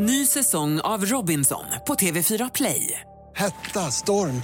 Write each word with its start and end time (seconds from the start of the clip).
Ny 0.00 0.26
säsong 0.26 0.80
av 0.80 1.04
Robinson 1.04 1.64
på 1.86 1.94
TV4 1.94 2.50
Play. 2.54 3.00
Hetta, 3.36 3.80
storm, 3.80 4.42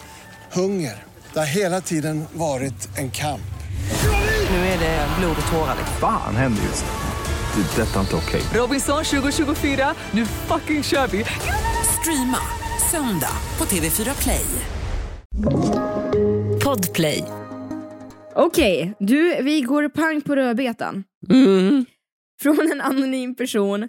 hunger. 0.52 1.02
Det 1.32 1.38
har 1.38 1.46
hela 1.46 1.80
tiden 1.80 2.24
varit 2.32 2.98
en 2.98 3.10
kamp. 3.10 3.54
Nu 4.50 4.56
är 4.56 4.78
det 4.78 5.08
blod 5.18 5.36
och 5.46 5.52
tårar. 5.52 5.76
Fan 6.00 6.36
händer 6.36 6.62
just 6.62 6.84
nu. 6.84 7.62
Det. 7.62 7.82
är 7.82 7.86
Detta 7.86 7.96
är 7.96 8.00
inte 8.00 8.16
okej. 8.16 8.42
Robinson 8.60 9.04
2024, 9.04 9.94
nu 10.10 10.26
fucking 10.26 10.82
kör 10.82 11.06
vi! 11.06 11.24
Streama 12.00 12.38
söndag 12.90 13.36
på 13.56 13.64
TV4 13.64 14.22
Play. 14.22 14.46
Podplay. 16.64 17.24
Okej, 18.34 18.94
du, 18.98 19.42
vi 19.42 19.60
går 19.60 19.88
pang 19.88 20.20
på 20.20 20.36
rödbetan. 20.36 21.04
Mm. 21.30 21.84
Från 22.42 22.72
en 22.72 22.80
anonym 22.80 23.34
person. 23.34 23.88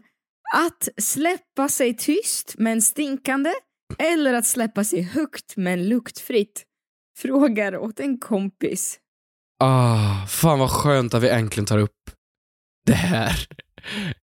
Att 0.58 0.90
släppa 1.04 1.70
sig 1.70 1.98
tyst 1.98 2.56
men 2.58 2.82
stinkande 2.82 3.52
eller 4.00 4.34
att 4.34 4.46
släppa 4.46 4.84
sig 4.84 5.02
högt 5.02 5.54
men 5.58 5.90
luktfritt? 5.90 6.64
Frågar 7.20 7.78
åt 7.78 8.00
en 8.00 8.18
kompis. 8.20 9.00
Ah, 9.60 10.26
fan 10.28 10.60
vad 10.60 10.72
skönt 10.72 11.14
att 11.14 11.24
vi 11.24 11.30
äntligen 11.30 11.66
tar 11.66 11.78
upp 11.78 11.92
det 12.86 12.94
här. 12.94 13.48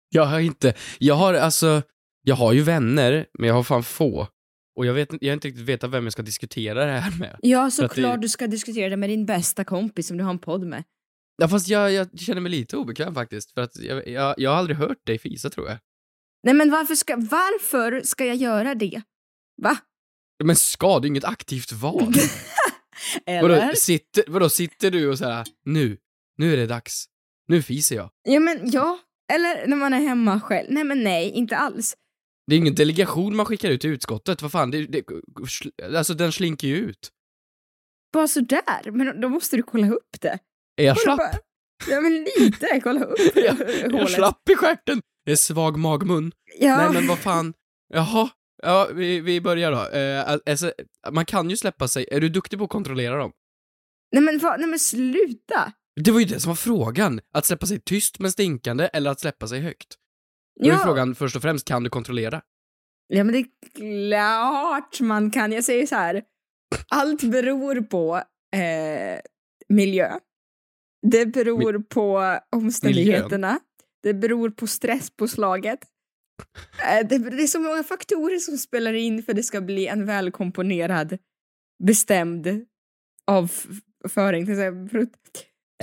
Jag 0.08 0.24
har 0.26 0.40
inte, 0.40 0.74
jag 0.98 1.14
har 1.14 1.34
alltså, 1.34 1.82
jag 2.22 2.34
har 2.36 2.52
ju 2.52 2.62
vänner, 2.62 3.26
men 3.38 3.48
jag 3.48 3.54
har 3.54 3.62
fan 3.62 3.82
få. 3.82 4.28
Och 4.76 4.86
jag 4.86 4.94
vet 4.94 5.08
jag 5.20 5.28
har 5.28 5.34
inte 5.34 5.48
riktigt 5.48 5.64
vetat 5.68 5.90
vem 5.90 6.04
jag 6.04 6.12
ska 6.12 6.22
diskutera 6.22 6.84
det 6.86 6.92
här 6.92 7.18
med. 7.18 7.36
Ja, 7.42 7.60
att 7.66 7.76
det- 7.76 7.88
såklart 7.88 8.20
du 8.22 8.28
ska 8.28 8.46
diskutera 8.46 8.88
det 8.88 8.96
med 8.96 9.10
din 9.10 9.26
bästa 9.26 9.64
kompis 9.64 10.06
som 10.08 10.16
du 10.16 10.24
har 10.24 10.30
en 10.30 10.38
podd 10.38 10.66
med. 10.66 10.84
Ja, 11.36 11.48
fast 11.48 11.68
jag, 11.68 11.92
jag 11.92 12.18
känner 12.20 12.40
mig 12.40 12.50
lite 12.50 12.76
obekväm 12.76 13.14
faktiskt, 13.14 13.52
för 13.54 13.60
att 13.60 13.76
jag, 13.76 14.08
jag, 14.08 14.34
jag 14.38 14.50
har 14.50 14.56
aldrig 14.56 14.76
hört 14.76 15.06
dig 15.06 15.18
fisa 15.18 15.50
tror 15.50 15.68
jag. 15.68 15.78
Nej 16.42 16.54
men 16.54 16.70
varför 16.70 16.94
ska, 16.94 17.16
varför 17.16 18.02
ska 18.02 18.24
jag 18.24 18.36
göra 18.36 18.74
det? 18.74 19.02
Va? 19.62 19.76
Men 20.44 20.56
ska, 20.56 21.00
det 21.00 21.06
är 21.06 21.08
inget 21.08 21.24
aktivt 21.24 21.72
val. 21.72 22.12
Eller? 23.26 23.48
vadå, 23.48 23.72
sitter, 23.76 24.24
vadå, 24.28 24.48
sitter 24.48 24.90
du 24.90 25.08
och 25.08 25.18
såhär, 25.18 25.46
nu, 25.64 25.98
nu 26.38 26.52
är 26.52 26.56
det 26.56 26.66
dags. 26.66 27.04
Nu 27.48 27.62
fiser 27.62 27.96
jag. 27.96 28.10
Ja 28.28 28.40
men 28.40 28.70
ja, 28.70 28.98
eller 29.32 29.66
när 29.66 29.76
man 29.76 29.92
är 29.94 30.00
hemma 30.00 30.40
själv. 30.40 30.66
Nej 30.70 30.84
men 30.84 31.04
nej, 31.04 31.30
inte 31.30 31.56
alls. 31.56 31.96
Det 32.46 32.54
är 32.54 32.58
ingen 32.58 32.74
delegation 32.74 33.36
man 33.36 33.46
skickar 33.46 33.70
ut 33.70 33.80
till 33.80 33.90
utskottet, 33.90 34.42
vad 34.42 34.52
fan, 34.52 34.70
det, 34.70 34.86
det, 34.86 35.04
alltså 35.96 36.14
den 36.14 36.32
slinker 36.32 36.68
ju 36.68 36.76
ut. 36.76 37.10
Bara 38.12 38.28
sådär, 38.28 38.90
men 38.90 39.20
då 39.20 39.28
måste 39.28 39.56
du 39.56 39.62
kolla 39.62 39.90
upp 39.90 40.20
det. 40.20 40.38
Är 40.76 40.84
jag 40.84 41.00
slapp? 41.00 41.20
Ja 41.90 42.00
men 42.00 42.24
lite, 42.38 42.80
kolla 42.82 43.04
upp 43.04 43.18
Jag, 43.34 43.56
jag 43.82 43.90
hålet. 43.92 44.10
slapp 44.10 44.48
i 44.50 44.56
stjärten. 44.56 45.02
Det 45.24 45.32
är 45.32 45.36
svag 45.36 45.78
magmun. 45.78 46.32
Ja. 46.60 46.76
Nej 46.76 46.92
men 46.92 47.06
vad 47.08 47.18
fan. 47.18 47.54
Jaha. 47.94 48.28
Ja, 48.62 48.88
vi, 48.94 49.20
vi 49.20 49.40
börjar 49.40 49.72
då. 49.72 49.98
Eh, 49.98 50.38
alltså, 50.46 50.72
man 51.12 51.24
kan 51.24 51.50
ju 51.50 51.56
släppa 51.56 51.88
sig. 51.88 52.06
Är 52.10 52.20
du 52.20 52.28
duktig 52.28 52.58
på 52.58 52.64
att 52.64 52.70
kontrollera 52.70 53.16
dem? 53.16 53.32
Nej 54.12 54.22
men, 54.22 54.38
va, 54.38 54.56
nej 54.58 54.68
men 54.68 54.78
sluta! 54.78 55.72
Det 56.04 56.10
var 56.10 56.20
ju 56.20 56.26
det 56.26 56.40
som 56.40 56.48
var 56.48 56.56
frågan. 56.56 57.20
Att 57.34 57.44
släppa 57.46 57.66
sig 57.66 57.80
tyst 57.80 58.18
men 58.18 58.32
stinkande 58.32 58.90
eller 58.92 59.10
att 59.10 59.20
släppa 59.20 59.48
sig 59.48 59.60
högt. 59.60 59.94
Då 60.60 60.66
är 60.66 60.72
Ja. 60.72 60.78
frågan 60.84 61.14
först 61.14 61.36
och 61.36 61.42
främst, 61.42 61.68
kan 61.68 61.82
du 61.82 61.90
kontrollera? 61.90 62.42
Ja 63.08 63.24
men 63.24 63.32
det 63.32 63.38
är 63.38 63.46
klart 64.10 65.00
man 65.00 65.30
kan. 65.30 65.52
Jag 65.52 65.64
säger 65.64 65.86
så 65.86 65.94
här. 65.94 66.22
allt 66.88 67.22
beror 67.22 67.80
på 67.82 68.16
eh, 68.56 69.20
miljö. 69.68 70.12
Det 71.10 71.26
beror 71.26 71.78
på 71.78 72.38
omständigheterna. 72.56 73.60
Det 74.02 74.14
beror 74.14 74.50
på 74.50 74.66
stresspåslaget. 74.66 75.78
Eh, 76.82 77.06
det, 77.08 77.18
det 77.18 77.42
är 77.42 77.46
så 77.46 77.60
många 77.60 77.82
faktorer 77.82 78.38
som 78.38 78.58
spelar 78.58 78.92
in 78.92 79.22
för 79.22 79.34
det 79.34 79.42
ska 79.42 79.60
bli 79.60 79.86
en 79.86 80.06
välkomponerad, 80.06 81.18
bestämd 81.84 82.64
avföring. 83.26 84.44
till 84.46 84.54
exempel. 84.54 85.06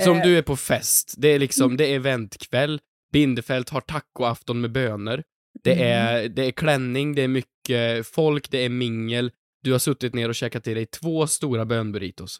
Så 0.02 0.10
om 0.10 0.16
Eh, 0.18 0.22
du 0.24 0.38
är 0.38 0.42
på 0.42 0.56
fest, 0.56 1.14
det 1.18 1.28
är 1.28 1.38
liksom, 1.38 1.76
det 1.76 1.84
är 1.86 1.94
eventkväll, 1.96 2.80
Bindefält 3.12 3.68
har 3.70 3.80
tacoafton 3.80 4.60
med 4.60 4.72
bönor, 4.72 5.22
det 5.64 5.72
Mm. 5.72 5.84
är, 5.86 6.28
det 6.28 6.44
är 6.44 6.50
klänning, 6.52 7.14
det 7.14 7.22
är 7.22 7.28
mycket 7.28 8.06
folk, 8.06 8.50
det 8.50 8.64
är 8.64 8.68
mingel, 8.68 9.32
du 9.62 9.72
har 9.72 9.78
suttit 9.78 10.14
ner 10.14 10.28
och 10.28 10.34
käkat 10.34 10.66
i 10.66 10.74
dig 10.74 10.86
två 10.86 11.26
stora 11.26 11.64
bönburritos. 11.64 12.38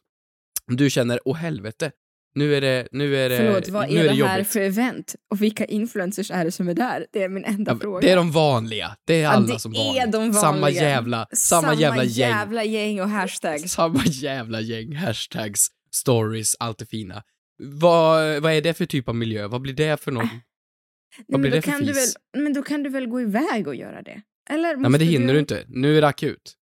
Du 0.67 0.91
känner, 0.91 1.21
åh 1.25 1.37
helvete, 1.37 1.93
nu 2.35 2.55
är 2.57 2.61
det, 2.61 2.89
nu 2.93 3.17
är 3.17 3.29
det, 3.29 3.37
Förlåt, 3.37 3.69
vad 3.69 3.89
nu 3.91 3.97
är, 3.97 4.01
är 4.05 4.09
det, 4.09 4.09
det 4.19 4.25
här 4.27 4.37
jobbigt. 4.39 4.53
för 4.53 4.61
event? 4.61 5.15
Och 5.31 5.43
vilka 5.43 5.65
influencers 5.65 6.31
är 6.31 6.45
det 6.45 6.51
som 6.53 6.69
är 6.69 6.75
där? 6.75 7.07
Det 7.13 7.23
är 7.23 7.29
min 7.29 7.45
enda 7.45 7.73
Ja, 7.73 7.79
fråga. 7.79 8.01
det 8.01 8.11
är 8.13 8.17
de 8.17 8.31
vanliga, 8.33 8.97
det 9.07 9.15
är 9.15 9.23
Ja, 9.23 9.29
alla 9.31 9.47
det 9.55 9.59
som 9.59 9.75
är 9.75 9.79
vanligt. 9.79 10.13
de 10.13 10.33
Samma 10.33 10.61
vanliga. 10.61 10.83
jävla, 10.83 11.27
samma, 11.33 11.75
jävla 11.75 12.05
gäng. 12.05 12.31
jävla 12.31 12.65
gäng 12.65 13.01
och 13.01 13.09
hashtags. 13.09 13.73
Samma 13.73 14.03
jävla 14.05 14.61
gäng, 14.61 14.97
hashtags, 14.97 15.67
stories, 15.91 16.57
allt 16.61 16.79
det 16.79 16.87
fina. 16.87 17.23
Vad, 17.63 18.43
vad 18.43 18.53
är 18.53 18.63
det 18.63 18.75
för 18.75 18.87
typ 18.87 19.09
av 19.09 19.15
miljö? 19.15 19.47
Vad 19.47 19.61
blir 19.61 19.75
det 19.75 20.01
för 20.03 20.13
någon? 20.13 20.25
Nej, 20.27 21.25
Vad 21.29 21.41
blir 21.41 21.51
det 21.51 21.63
för 21.63 21.71
kan 21.71 21.81
du 21.81 21.95
fis? 21.95 22.17
väl, 22.35 22.43
Men 22.43 22.53
då 22.53 22.63
kan 22.63 22.83
du 22.83 22.91
väl 22.91 23.07
gå 23.07 23.21
iväg 23.21 23.67
och 23.67 23.75
göra 23.75 24.03
det? 24.03 24.23
Eller 24.51 24.77
Nej 24.77 24.91
men 24.91 25.01
det 25.01 25.05
hinner 25.07 25.35
du 25.35 25.41
inte. 25.41 25.65
Nu 25.69 25.97
är 25.97 26.01
det 26.01 26.09
akut. 26.09 26.55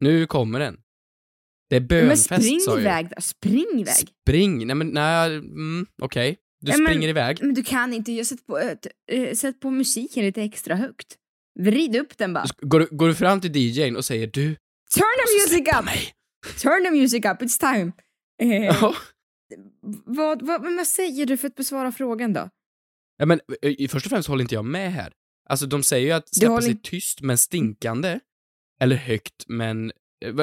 Nu 0.00 0.26
kommer 0.26 0.60
den. 0.60 0.76
Det 1.70 1.76
är 1.76 1.80
Men 1.80 1.88
bönfest 1.88 2.24
spring 2.44 2.60
sa 2.60 2.80
iväg 2.80 3.08
då, 3.16 3.20
spring 3.22 3.66
iväg. 3.80 3.94
Spring? 3.94 4.66
Nej 4.66 4.76
men 4.76 4.88
nej, 4.88 5.36
mm, 5.36 5.86
okej. 6.02 6.36
Du 6.60 6.70
Nej, 6.70 6.80
men- 6.80 6.86
springer 6.86 7.08
iväg. 7.08 7.38
Men 7.42 7.54
du 7.54 7.62
kan 7.64 7.92
inte, 7.92 8.12
jag 8.12 8.26
sätt 8.26 8.46
på, 8.46 8.58
äh, 9.12 9.34
sätt 9.34 9.60
på 9.60 9.70
musiken 9.70 10.24
lite 10.24 10.42
extra 10.42 10.76
högt. 10.76 11.16
Vrid 11.60 11.96
upp 11.96 12.18
den 12.18 12.32
bara. 12.32 12.44
Går, 12.60 12.80
du- 12.80 12.88
går 12.90 13.08
du 13.08 13.14
fram 13.14 13.40
till 13.40 13.56
DJn 13.56 13.96
och 13.96 14.04
säger 14.04 14.26
du, 14.26 14.56
Turn 14.94 15.16
the 15.26 15.54
music 15.56 15.74
up! 15.78 15.84
mig. 15.84 16.12
Turn 16.62 16.84
the 16.84 16.90
music 16.90 17.18
up, 17.24 17.42
it's 17.42 17.60
time. 17.74 17.92
Eh, 18.42 18.64
Ja. 18.64 18.94
vad, 20.06 20.42
vad, 20.42 20.62
men 20.62 20.76
vad 20.76 20.86
säger 20.86 21.26
du 21.26 21.36
för 21.36 21.48
att 21.48 21.54
besvara 21.54 21.92
frågan 21.92 22.32
då? 22.32 22.48
ja 23.18 23.26
men 23.26 23.40
eh, 23.62 23.88
först 23.88 24.06
och 24.06 24.10
främst 24.10 24.28
håller 24.28 24.42
inte 24.42 24.54
jag 24.54 24.64
med 24.64 24.92
här. 24.92 25.12
Alltså 25.48 25.66
de 25.66 25.82
säger 25.82 26.06
ju 26.06 26.12
att 26.12 26.34
släppa 26.34 26.62
sig 26.62 26.80
tyst 26.82 27.20
men 27.20 27.38
stinkande. 27.38 28.20
Eller 28.80 28.96
högt 28.96 29.44
men, 29.48 29.84
eh, 29.90 29.94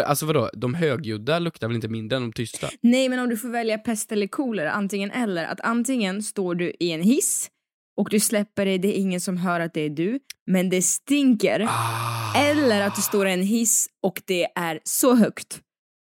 alltså 0.05 0.25
vadå, 0.25 0.49
de 0.53 0.73
högljudda 0.73 1.39
luktar 1.39 1.67
väl 1.67 1.75
inte 1.75 1.87
mindre 1.87 2.15
än 2.15 2.21
de 2.21 2.33
tysta? 2.33 2.69
Nej, 2.81 3.09
men 3.09 3.19
om 3.19 3.29
du 3.29 3.37
får 3.37 3.49
välja 3.49 3.77
pest 3.77 4.11
eller 4.11 4.27
kolera, 4.27 4.71
antingen 4.71 5.11
eller. 5.11 5.45
Att 5.45 5.61
antingen 5.61 6.23
står 6.23 6.55
du 6.55 6.73
i 6.79 6.91
en 6.91 7.01
hiss 7.01 7.49
och 7.97 8.09
du 8.09 8.19
släpper 8.19 8.65
det, 8.65 8.77
det 8.77 8.97
är 8.97 9.01
ingen 9.01 9.21
som 9.21 9.37
hör 9.37 9.59
att 9.59 9.73
det 9.73 9.81
är 9.81 9.89
du, 9.89 10.19
men 10.47 10.69
det 10.69 10.81
stinker. 10.81 11.65
Ah. 11.69 12.37
Eller 12.37 12.87
att 12.87 12.95
du 12.95 13.01
står 13.01 13.27
i 13.27 13.33
en 13.33 13.43
hiss 13.43 13.87
och 14.03 14.21
det 14.25 14.47
är 14.55 14.79
så 14.83 15.15
högt, 15.15 15.61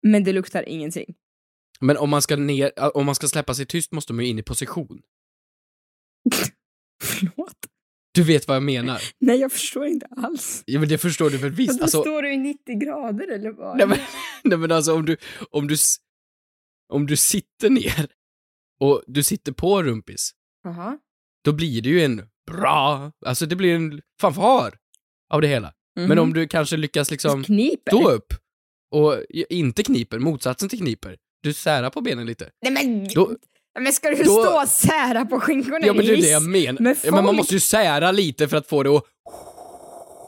men 0.03 0.25
det 0.25 0.33
luktar 0.33 0.69
ingenting. 0.69 1.15
Men 1.81 1.97
om 1.97 2.11
man 2.11 2.23
ska 2.23 2.37
ner, 2.37 2.73
eh, 2.77 2.87
om 2.87 3.07
man 3.07 3.15
ska 3.15 3.29
släppa 3.29 3.55
sig 3.55 3.67
tyst 3.67 3.93
måste 3.93 4.13
man 4.13 4.25
ju 4.25 4.31
in 4.31 4.39
i 4.39 4.43
position. 4.43 5.01
Förlåt? 7.03 7.68
Du 8.19 8.25
vet 8.25 8.49
vad 8.49 8.57
jag 8.57 8.63
menar? 8.63 9.03
Nej, 9.19 9.41
jag 9.41 9.53
förstår 9.53 9.87
inte 9.87 10.07
alls. 10.17 10.63
Ja 10.67 10.81
men 10.81 10.89
det 10.89 10.99
förstår 10.99 11.31
du 11.31 11.37
väl 11.37 11.51
visst? 11.51 11.71
Alltså, 11.71 11.83
Alltså, 11.85 12.01
står 12.03 12.23
du 12.23 12.33
i 12.33 12.37
90 12.37 12.79
grader 12.79 13.33
eller 13.33 13.51
vad? 13.51 13.77
nej, 13.79 13.87
men, 13.87 13.99
nej 14.45 14.59
men 14.59 14.73
alltså 14.73 14.95
om 14.95 15.05
du, 15.07 15.17
om 15.51 15.69
du, 15.69 15.77
om 16.93 17.07
du 17.07 17.17
sitter 17.17 17.71
ner 17.71 18.07
och 18.81 19.03
du 19.07 19.23
sitter 19.23 19.53
på 19.53 19.83
rumpis, 19.83 20.31
Jaha. 20.65 20.99
då 21.45 21.53
blir 21.53 21.83
det 21.83 21.89
ju 21.89 22.01
en 22.05 22.23
bra, 22.51 23.13
alltså 23.27 23.47
det 23.47 23.57
blir 23.57 23.75
en 23.75 24.01
fanfar 24.21 24.75
av 25.31 25.41
det 25.41 25.49
hela. 25.49 25.73
Men 25.97 26.07
Mhm. 26.09 26.19
om 26.19 26.33
du 26.33 26.49
kanske 26.49 26.77
lyckas 26.77 27.11
liksom 27.11 27.45
Kniper? 27.45 27.91
stå 27.91 28.11
upp 28.11 28.33
och 28.91 29.15
inte 29.49 29.83
kniper, 29.83 30.19
motsatsen 30.19 30.69
till 30.69 30.79
kniper, 30.79 31.17
du 31.43 31.53
särar 31.53 31.91
på 31.91 32.01
benen 32.01 32.27
lite. 32.27 32.51
Nej 32.63 32.73
men, 32.73 33.09
Då- 33.09 33.37
men 33.81 33.93
ska 33.93 34.11
du 34.11 34.23
då- 34.23 34.43
stå 34.43 34.63
och 34.63 34.69
sära 34.69 35.25
på 35.25 35.41
skinkorna 35.41 35.87
Ja 35.87 35.93
men 35.93 36.07
det 36.07 36.13
är 36.13 36.17
det 36.17 36.29
jag 36.31 36.43
menar. 36.43 36.81
med 36.83 36.97
Ja, 37.03 37.11
men 37.13 37.25
man 37.25 37.37
måste 37.37 37.55
ju 37.55 37.61
sära 37.61 38.13
lite 38.13 38.49
för 38.49 38.57
att 38.57 38.69
få 38.69 38.83
det 38.83 38.91
att 38.97 39.05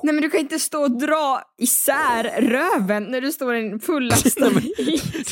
Nej 0.02 0.14
men 0.14 0.22
du 0.22 0.30
kan 0.30 0.40
inte 0.40 0.58
stå 0.58 0.82
och 0.82 0.98
dra 0.98 1.42
isär 1.58 2.40
röven 2.40 3.04
när 3.04 3.20
du 3.20 3.32
står 3.32 3.54
i 3.56 3.58
en 3.66 3.80
fullastad 3.80 4.48
Nej. 4.54 4.72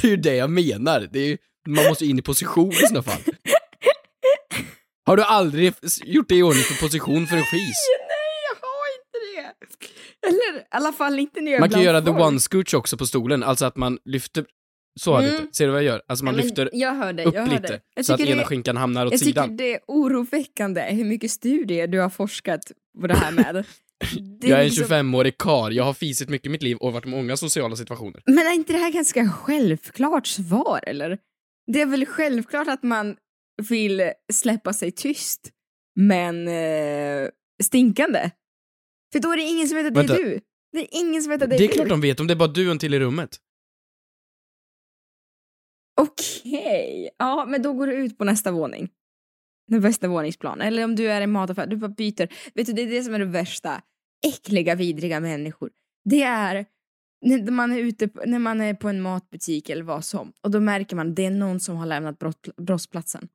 Det 0.02 0.04
är 0.04 0.08
ju 0.08 0.16
det 0.16 0.34
jag 0.34 0.50
menar. 0.50 1.08
Det 1.12 1.18
är 1.18 1.26
ju, 1.26 1.36
man 1.68 1.84
måste 1.88 2.06
in 2.06 2.18
i 2.18 2.22
position 2.22 2.72
i 2.72 2.74
sådana 2.74 3.02
fall. 3.02 3.20
Har 5.06 5.16
du 5.16 5.22
aldrig 5.22 5.72
gjort 6.04 6.28
dig 6.28 6.38
i 6.38 6.42
ordning 6.42 6.62
för 6.62 6.82
position 6.82 7.26
för 7.26 7.36
en 7.36 7.42
fis? 7.44 7.60
Nej, 8.08 8.38
jag 8.48 8.68
har 8.68 8.86
inte 8.98 9.18
det. 9.50 10.26
Eller 10.28 10.60
i 10.60 10.64
alla 10.70 10.92
fall 10.92 11.18
inte 11.18 11.40
när 11.40 11.52
jag 11.52 11.60
Man 11.60 11.70
kan 11.70 11.82
göra 11.82 12.00
the 12.00 12.06
folk. 12.06 12.20
one 12.20 12.40
scooch 12.40 12.74
också 12.74 12.96
på 12.96 13.06
stolen, 13.06 13.42
alltså 13.42 13.64
att 13.64 13.76
man 13.76 13.98
lyfter 14.04 14.44
så 15.00 15.16
Mm. 15.16 15.30
lite. 15.30 15.46
Ser 15.56 15.66
du 15.66 15.72
vad 15.72 15.82
jag 15.82 15.86
gör? 15.86 16.02
Alltså 16.08 16.24
man 16.24 16.34
Ja, 16.36 16.42
lyfter 16.42 16.70
jag 16.72 16.94
hör 16.94 17.12
dig, 17.12 17.26
upp 17.26 17.34
jag 17.34 17.42
hör 17.42 17.50
lite 17.50 17.66
dig. 17.72 17.80
Jag 17.96 18.04
så 18.04 18.12
att 18.12 18.18
tycker 18.18 18.32
ena 18.32 18.40
det- 18.42 18.46
skinkan 18.46 18.76
hamnar 18.76 19.06
åt 19.06 19.12
Jag 19.12 19.20
tycker 19.20 19.30
sidan. 19.42 19.56
det 19.56 19.74
är 19.74 19.80
oroväckande 19.88 20.80
hur 20.90 21.04
mycket 21.04 21.30
studier 21.30 21.86
du 21.86 22.00
har 22.00 22.10
forskat 22.10 22.72
på 23.00 23.06
det 23.06 23.14
här 23.14 23.32
med. 23.32 23.64
Det 24.40 24.48
Jag 24.48 24.58
är 24.58 24.62
en 24.62 24.68
liksom- 24.68 24.84
25-årig 24.86 25.38
kar, 25.38 25.70
jag 25.70 25.84
har 25.84 25.94
fisit 25.94 26.28
mycket 26.28 26.46
i 26.46 26.50
mitt 26.50 26.62
liv 26.62 26.76
och 26.76 26.92
varit 26.92 27.06
i 27.06 27.08
många 27.08 27.36
sociala 27.36 27.76
situationer. 27.76 28.22
Men 28.26 28.38
är 28.38 28.52
inte 28.54 28.72
det 28.72 28.78
här 28.78 28.92
ganska 28.92 29.28
självklart 29.30 30.26
svar 30.26 30.80
eller? 30.86 31.18
Det 31.72 31.80
är 31.80 31.86
väl 31.86 32.06
självklart 32.06 32.68
att 32.68 32.82
man 32.82 33.16
vill 33.68 34.10
släppa 34.32 34.72
sig 34.72 34.92
tyst, 34.92 35.50
men 35.96 36.48
eh, 36.48 37.28
stinkande? 37.62 38.30
För 39.12 39.20
då 39.20 39.32
är 39.32 39.36
det 39.36 39.42
ingen 39.42 39.68
som 39.68 39.76
vet 39.76 39.86
att 39.86 39.94
det 39.94 40.00
Vänta. 40.00 40.14
är 40.14 40.24
du. 40.24 40.40
Det 40.72 40.78
är 40.78 40.88
ingen 41.00 41.22
som 41.22 41.30
vet 41.30 41.42
att 41.42 41.50
det 41.50 41.56
är, 41.56 41.58
Det 41.58 41.64
är 41.64 41.68
du. 41.68 41.74
klart 41.74 41.88
de 41.88 42.00
vet, 42.00 42.20
om 42.20 42.26
det 42.26 42.34
är 42.34 42.36
bara 42.36 42.48
du 42.48 42.66
och 42.66 42.72
en 42.72 42.78
till 42.78 42.94
i 42.94 42.98
rummet. 43.00 43.36
Okej. 46.00 47.10
Ja, 47.18 47.46
men 47.48 47.62
då 47.62 47.72
går 47.72 47.86
du 47.86 47.92
ut 47.92 48.18
på 48.18 48.24
nästa 48.24 48.52
våning. 48.52 48.88
Nästa 49.70 50.08
våningsplan. 50.08 50.60
Eller 50.60 50.84
om 50.84 50.96
du 50.96 51.10
är 51.10 51.20
i 51.20 51.24
en 51.24 51.30
mataffär, 51.30 51.66
du 51.66 51.76
bara 51.76 51.88
byter. 51.88 52.52
Vet 52.54 52.66
du, 52.66 52.72
det 52.72 52.82
är 52.82 52.90
det 52.90 53.02
som 53.02 53.14
är 53.14 53.18
det 53.18 53.24
värsta. 53.24 53.82
Äckliga, 54.26 54.74
vidriga 54.74 55.20
människor. 55.20 55.70
Det 56.04 56.22
är 56.22 56.66
när 57.26 57.50
man 57.50 57.72
är 57.72 57.78
ute 57.78 58.08
på, 58.08 58.22
när 58.26 58.38
man 58.38 58.60
är 58.60 58.74
på 58.74 58.88
en 58.88 59.00
matbutik 59.00 59.68
eller 59.68 59.82
vad 59.82 60.04
som 60.04 60.32
och 60.42 60.50
då 60.50 60.60
märker 60.60 60.96
man 60.96 61.08
att 61.08 61.16
det 61.16 61.24
är 61.24 61.30
någon 61.30 61.60
som 61.60 61.76
har 61.76 61.86
lämnat 61.86 62.18
brott, 62.18 62.48
brottsplatsen. 62.56 63.28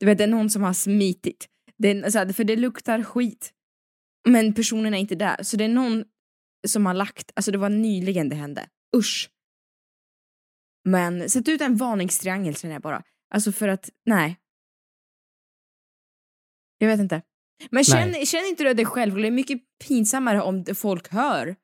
Du 0.00 0.06
vet, 0.06 0.18
det 0.18 0.24
är 0.24 0.28
någon 0.28 0.50
som 0.50 0.62
har 0.62 0.72
smitit. 0.72 1.48
Det 1.78 1.90
är, 1.90 2.10
så 2.10 2.18
här, 2.18 2.32
för 2.32 2.44
det 2.44 2.56
luktar 2.56 3.02
skit. 3.02 3.52
Men 4.28 4.54
personen 4.54 4.94
är 4.94 4.98
inte 4.98 5.14
där. 5.14 5.42
Så 5.42 5.56
det 5.56 5.64
är 5.64 5.68
någon 5.68 6.04
som 6.66 6.86
har 6.86 6.94
lagt, 6.94 7.30
alltså 7.34 7.50
det 7.50 7.58
var 7.58 7.68
nyligen 7.68 8.28
det 8.28 8.36
hände. 8.36 8.68
Usch. 8.96 9.30
Men 10.86 11.30
sätt 11.30 11.48
ut 11.48 11.60
en 11.60 11.76
varningstriangel 11.76 12.56
känner 12.56 12.74
jag 12.74 12.82
bara. 12.82 13.02
Alltså 13.34 13.52
för 13.52 13.68
att, 13.68 13.90
nej. 14.06 14.36
Jag 16.78 16.88
vet 16.88 17.00
inte. 17.00 17.22
Men 17.70 17.84
känn, 17.84 18.26
känn 18.26 18.44
inte 18.46 18.64
du 18.64 18.74
dig 18.74 18.84
själv, 18.86 19.14
det 19.16 19.26
är 19.26 19.30
mycket 19.30 19.58
pinsammare 19.88 20.42
om 20.42 20.64
det- 20.64 20.74
folk 20.74 21.08
hör 21.08 21.56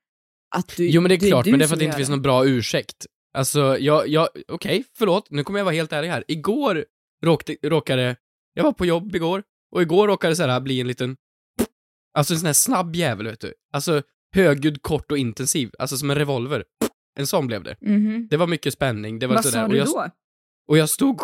att 0.54 0.68
du 0.76 0.88
Jo 0.90 1.00
men 1.00 1.08
det 1.08 1.14
är 1.14 1.28
klart, 1.28 1.44
du 1.44 1.50
men 1.50 1.58
det 1.60 1.64
är 1.64 1.68
för 1.68 1.74
att 1.74 1.78
det 1.78 1.84
inte 1.84 1.96
finns 1.96 2.08
någon 2.08 2.22
bra 2.22 2.46
ursäkt. 2.46 3.06
Alltså, 3.34 3.78
jag, 3.78 4.08
jag, 4.08 4.28
okej, 4.48 4.84
förlåt, 4.96 5.30
nu 5.30 5.44
kommer 5.44 5.58
jag 5.60 5.64
vara 5.64 5.74
helt 5.74 5.92
ärlig 5.92 6.08
här. 6.08 6.24
Igår 6.28 6.84
råkade, 7.24 7.58
råkade, 7.68 8.16
jag 8.54 8.64
var 8.64 8.72
på 8.72 8.86
jobb 8.86 9.16
igår, 9.16 9.42
och 9.74 9.82
igår 9.82 10.08
råkade 10.08 10.36
så 10.36 10.46
här 10.46 10.60
bli 10.60 10.80
en 10.80 10.86
liten, 10.88 11.16
alltså 12.18 12.34
en 12.34 12.38
sån 12.40 12.46
här 12.46 12.52
snabb 12.52 12.96
jävel 12.96 13.26
vet 13.26 13.40
du. 13.40 13.54
Alltså, 13.72 14.02
högljudd, 14.34 14.82
kort 14.82 15.10
och 15.12 15.18
intensiv, 15.18 15.70
alltså 15.78 15.96
som 15.96 16.10
en 16.10 16.16
revolver. 16.18 16.64
En 17.18 17.26
sån 17.26 17.46
blev 17.46 17.62
det. 17.62 17.76
Mhm. 17.80 18.26
Det 18.30 18.36
var 18.36 18.46
mycket 18.46 18.72
spänning, 18.72 19.18
det 19.18 19.26
var 19.26 19.34
Vad 19.34 19.44
sådär. 19.44 19.58
sa 19.58 19.64
och 19.64 19.70
du 19.70 19.76
jag, 19.76 19.86
då? 19.86 20.10
Och 20.68 20.78
jag 20.78 20.90
stod, 20.90 21.20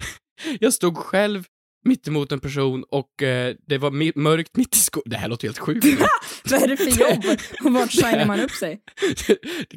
jag 0.60 0.74
stod 0.74 0.96
själv 0.96 1.44
mitt 1.84 2.08
emot 2.08 2.32
en 2.32 2.40
person 2.40 2.84
och 2.90 3.22
eh, 3.22 3.54
det 3.66 3.78
var 3.78 3.90
mi- 3.90 4.12
mörkt 4.18 4.56
mitt 4.56 4.76
i 4.76 4.78
skogen. 4.78 5.10
Det 5.10 5.16
här 5.16 5.28
låter 5.28 5.48
helt 5.48 5.58
sjukt. 5.58 5.86
Vad 6.50 6.62
är 6.62 6.68
det 6.68 6.76
för 6.76 7.00
jobb? 7.00 7.38
Och 7.64 7.72
vart 7.72 7.92
signar 7.92 8.26
man 8.26 8.40
upp 8.40 8.50
sig? 8.50 8.80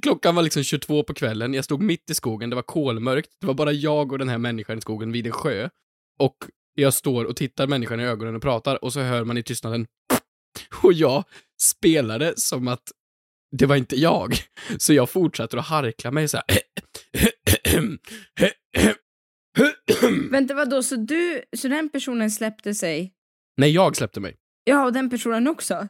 Klockan 0.02 0.36
var 0.36 0.44
liksom 0.44 0.64
22 0.64 1.04
på 1.04 1.14
kvällen, 1.14 1.54
jag 1.54 1.66
stod 1.66 1.82
mitt 1.82 2.10
i 2.10 2.14
skogen, 2.16 2.50
det 2.50 2.56
var 2.56 2.64
kolmörkt, 2.64 3.30
det 3.42 3.48
var 3.48 3.54
bara 3.54 3.72
jag 3.72 4.12
och 4.12 4.20
den 4.20 4.30
här 4.30 4.38
människan 4.38 4.78
i 4.78 4.82
skogen 4.82 5.12
vid 5.12 5.26
en 5.26 5.32
sjö. 5.32 5.70
Och 6.20 6.36
jag 6.76 6.94
står 6.94 7.26
och 7.26 7.36
tittar 7.36 7.68
människan 7.68 8.00
i 8.00 8.04
ögonen 8.04 8.36
och 8.36 8.42
pratar 8.42 8.84
och 8.84 8.94
så 8.94 9.00
hör 9.00 9.24
man 9.24 9.38
i 9.38 9.44
tystnaden 9.44 9.88
och 10.84 10.94
jag 10.94 11.24
spelade 11.62 12.34
som 12.38 12.68
att 12.68 12.92
det 13.52 13.66
var 13.66 13.76
inte 13.76 13.96
jag. 13.96 14.36
Så 14.78 14.94
jag 14.94 15.10
fortsätter 15.10 15.58
att 15.58 15.66
harkla 15.66 16.12
mig 16.12 16.28
så 16.28 16.38
här. 16.38 16.60
Vänta 20.32 20.54
vadå, 20.54 20.84
så 20.84 20.96
du, 20.96 21.42
så 21.58 21.68
den 21.68 21.90
personen 21.90 22.32
släppte 22.32 22.74
sig? 22.74 23.14
Nej, 23.58 23.72
jag 23.72 23.96
släppte 23.96 24.20
mig. 24.20 24.36
Ja, 24.64 24.86
och 24.86 24.94
den 24.94 25.10
personen 25.10 25.48
också? 25.48 25.88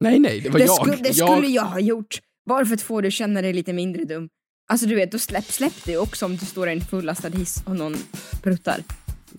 Nej, 0.00 0.18
nej, 0.18 0.40
det 0.40 0.50
var 0.50 0.58
det 0.58 0.64
jag. 0.64 0.76
Skulle, 0.76 0.96
det 0.96 1.08
jag... 1.08 1.30
skulle 1.30 1.48
jag 1.48 1.64
ha 1.64 1.80
gjort. 1.80 2.20
Bara 2.48 2.66
för 2.66 2.74
att 2.74 2.82
få 2.82 3.00
dig 3.00 3.08
att 3.08 3.14
känna 3.14 3.42
dig 3.42 3.52
lite 3.52 3.72
mindre 3.72 4.04
dum. 4.04 4.28
Alltså 4.70 4.86
du 4.86 4.94
vet, 4.94 5.12
då 5.12 5.18
släpp, 5.18 5.44
släpp 5.44 5.84
det 5.84 5.96
också 5.96 6.26
om 6.26 6.36
du 6.36 6.46
står 6.46 6.68
i 6.68 6.72
en 6.72 6.80
fullastad 6.80 7.28
hiss 7.28 7.62
och 7.66 7.76
någon 7.76 7.96
pruttar. 8.42 8.82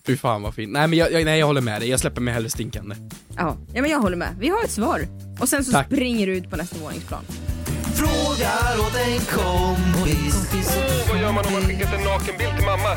Fy 0.06 0.18
fan 0.18 0.42
vad 0.42 0.56
fint. 0.56 0.72
Nej 0.72 0.88
men 0.88 1.00
jag, 1.00 1.12
jag, 1.12 1.26
nej, 1.26 1.40
jag 1.40 1.48
håller 1.48 1.62
med 1.62 1.82
dig, 1.82 1.90
jag 1.90 2.00
släpper 2.00 2.22
mig 2.22 2.34
hellre 2.34 2.50
stinkande. 2.50 2.96
Ja. 3.36 3.58
ja, 3.74 3.82
men 3.82 3.92
jag 3.92 4.00
håller 4.00 4.18
med. 4.18 4.36
Vi 4.40 4.50
har 4.50 4.64
ett 4.64 4.72
svar. 4.72 5.02
Och 5.42 5.50
sen 5.50 5.64
så 5.64 5.72
Tack. 5.72 5.86
springer 5.86 6.28
du 6.28 6.38
ut 6.38 6.50
på 6.50 6.56
nästa 6.56 6.80
våningsplan. 6.80 7.24
Frågar 8.44 8.80
åt 8.80 8.96
en 8.96 9.20
kompis. 9.20 10.48
Vad 11.10 11.20
gör 11.20 11.32
man 11.32 11.46
om 11.46 11.54
man 11.54 11.62
skickat 11.62 11.94
en 11.94 12.04
nakenbild 12.04 12.56
till 12.56 12.66
mamma? 12.66 12.96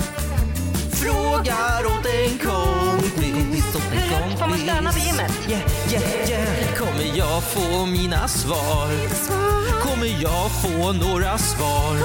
Frågar 0.93 1.87
åt 1.87 2.07
en 2.07 2.39
kompis. 2.39 3.77
Hur 3.93 4.01
högt 4.01 4.39
får 4.39 4.47
man 4.49 4.59
stöna 4.59 4.93
på 4.93 4.99
gymmet? 4.99 5.33
Yeah, 5.49 5.63
yeah, 5.93 6.31
yeah. 6.31 6.75
Kommer 6.77 7.19
jag 7.19 7.43
få 7.43 7.87
mina 7.87 8.29
svar? 8.29 8.89
Kommer 9.81 10.23
jag 10.23 10.51
få 10.51 10.93
några 10.93 11.39
svar? 11.39 11.97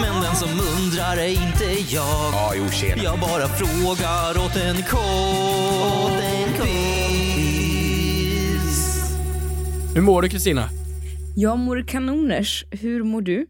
Men 0.00 0.22
den 0.22 0.36
som 0.36 0.48
undrar 0.76 1.16
är 1.16 1.28
inte 1.28 1.94
jag. 1.94 2.32
Ja, 2.32 2.52
jo 2.56 2.70
tjena. 2.70 3.02
Jag 3.02 3.18
bara 3.20 3.48
frågar 3.48 4.44
åt 4.44 4.56
en 4.56 4.82
kompis. 4.82 5.06
Hur 9.94 10.00
mår 10.02 10.22
du 10.22 10.28
Kristina? 10.28 10.68
Jag 11.38 11.58
mår 11.58 11.88
kanoners. 11.88 12.64
Hur 12.70 13.02
mår 13.02 13.22
du? 13.22 13.40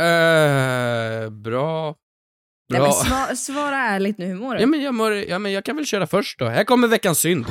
Eh, 0.00 1.30
bra. 1.30 1.96
Nej, 2.68 2.80
Bra. 2.80 2.82
men 2.82 2.92
sva, 2.92 3.36
svara 3.36 3.76
ärligt 3.76 4.18
nu, 4.18 4.26
hur 4.26 4.34
mår 4.34 4.54
du? 4.54 4.60
Ja 4.60 4.66
men, 4.66 4.82
jag 4.82 4.94
mår, 4.94 5.12
ja 5.12 5.38
men 5.38 5.52
jag 5.52 5.64
kan 5.64 5.76
väl 5.76 5.86
köra 5.86 6.06
först 6.06 6.38
då. 6.38 6.44
Här 6.44 6.64
kommer 6.64 6.88
veckans 6.88 7.18
synd. 7.18 7.46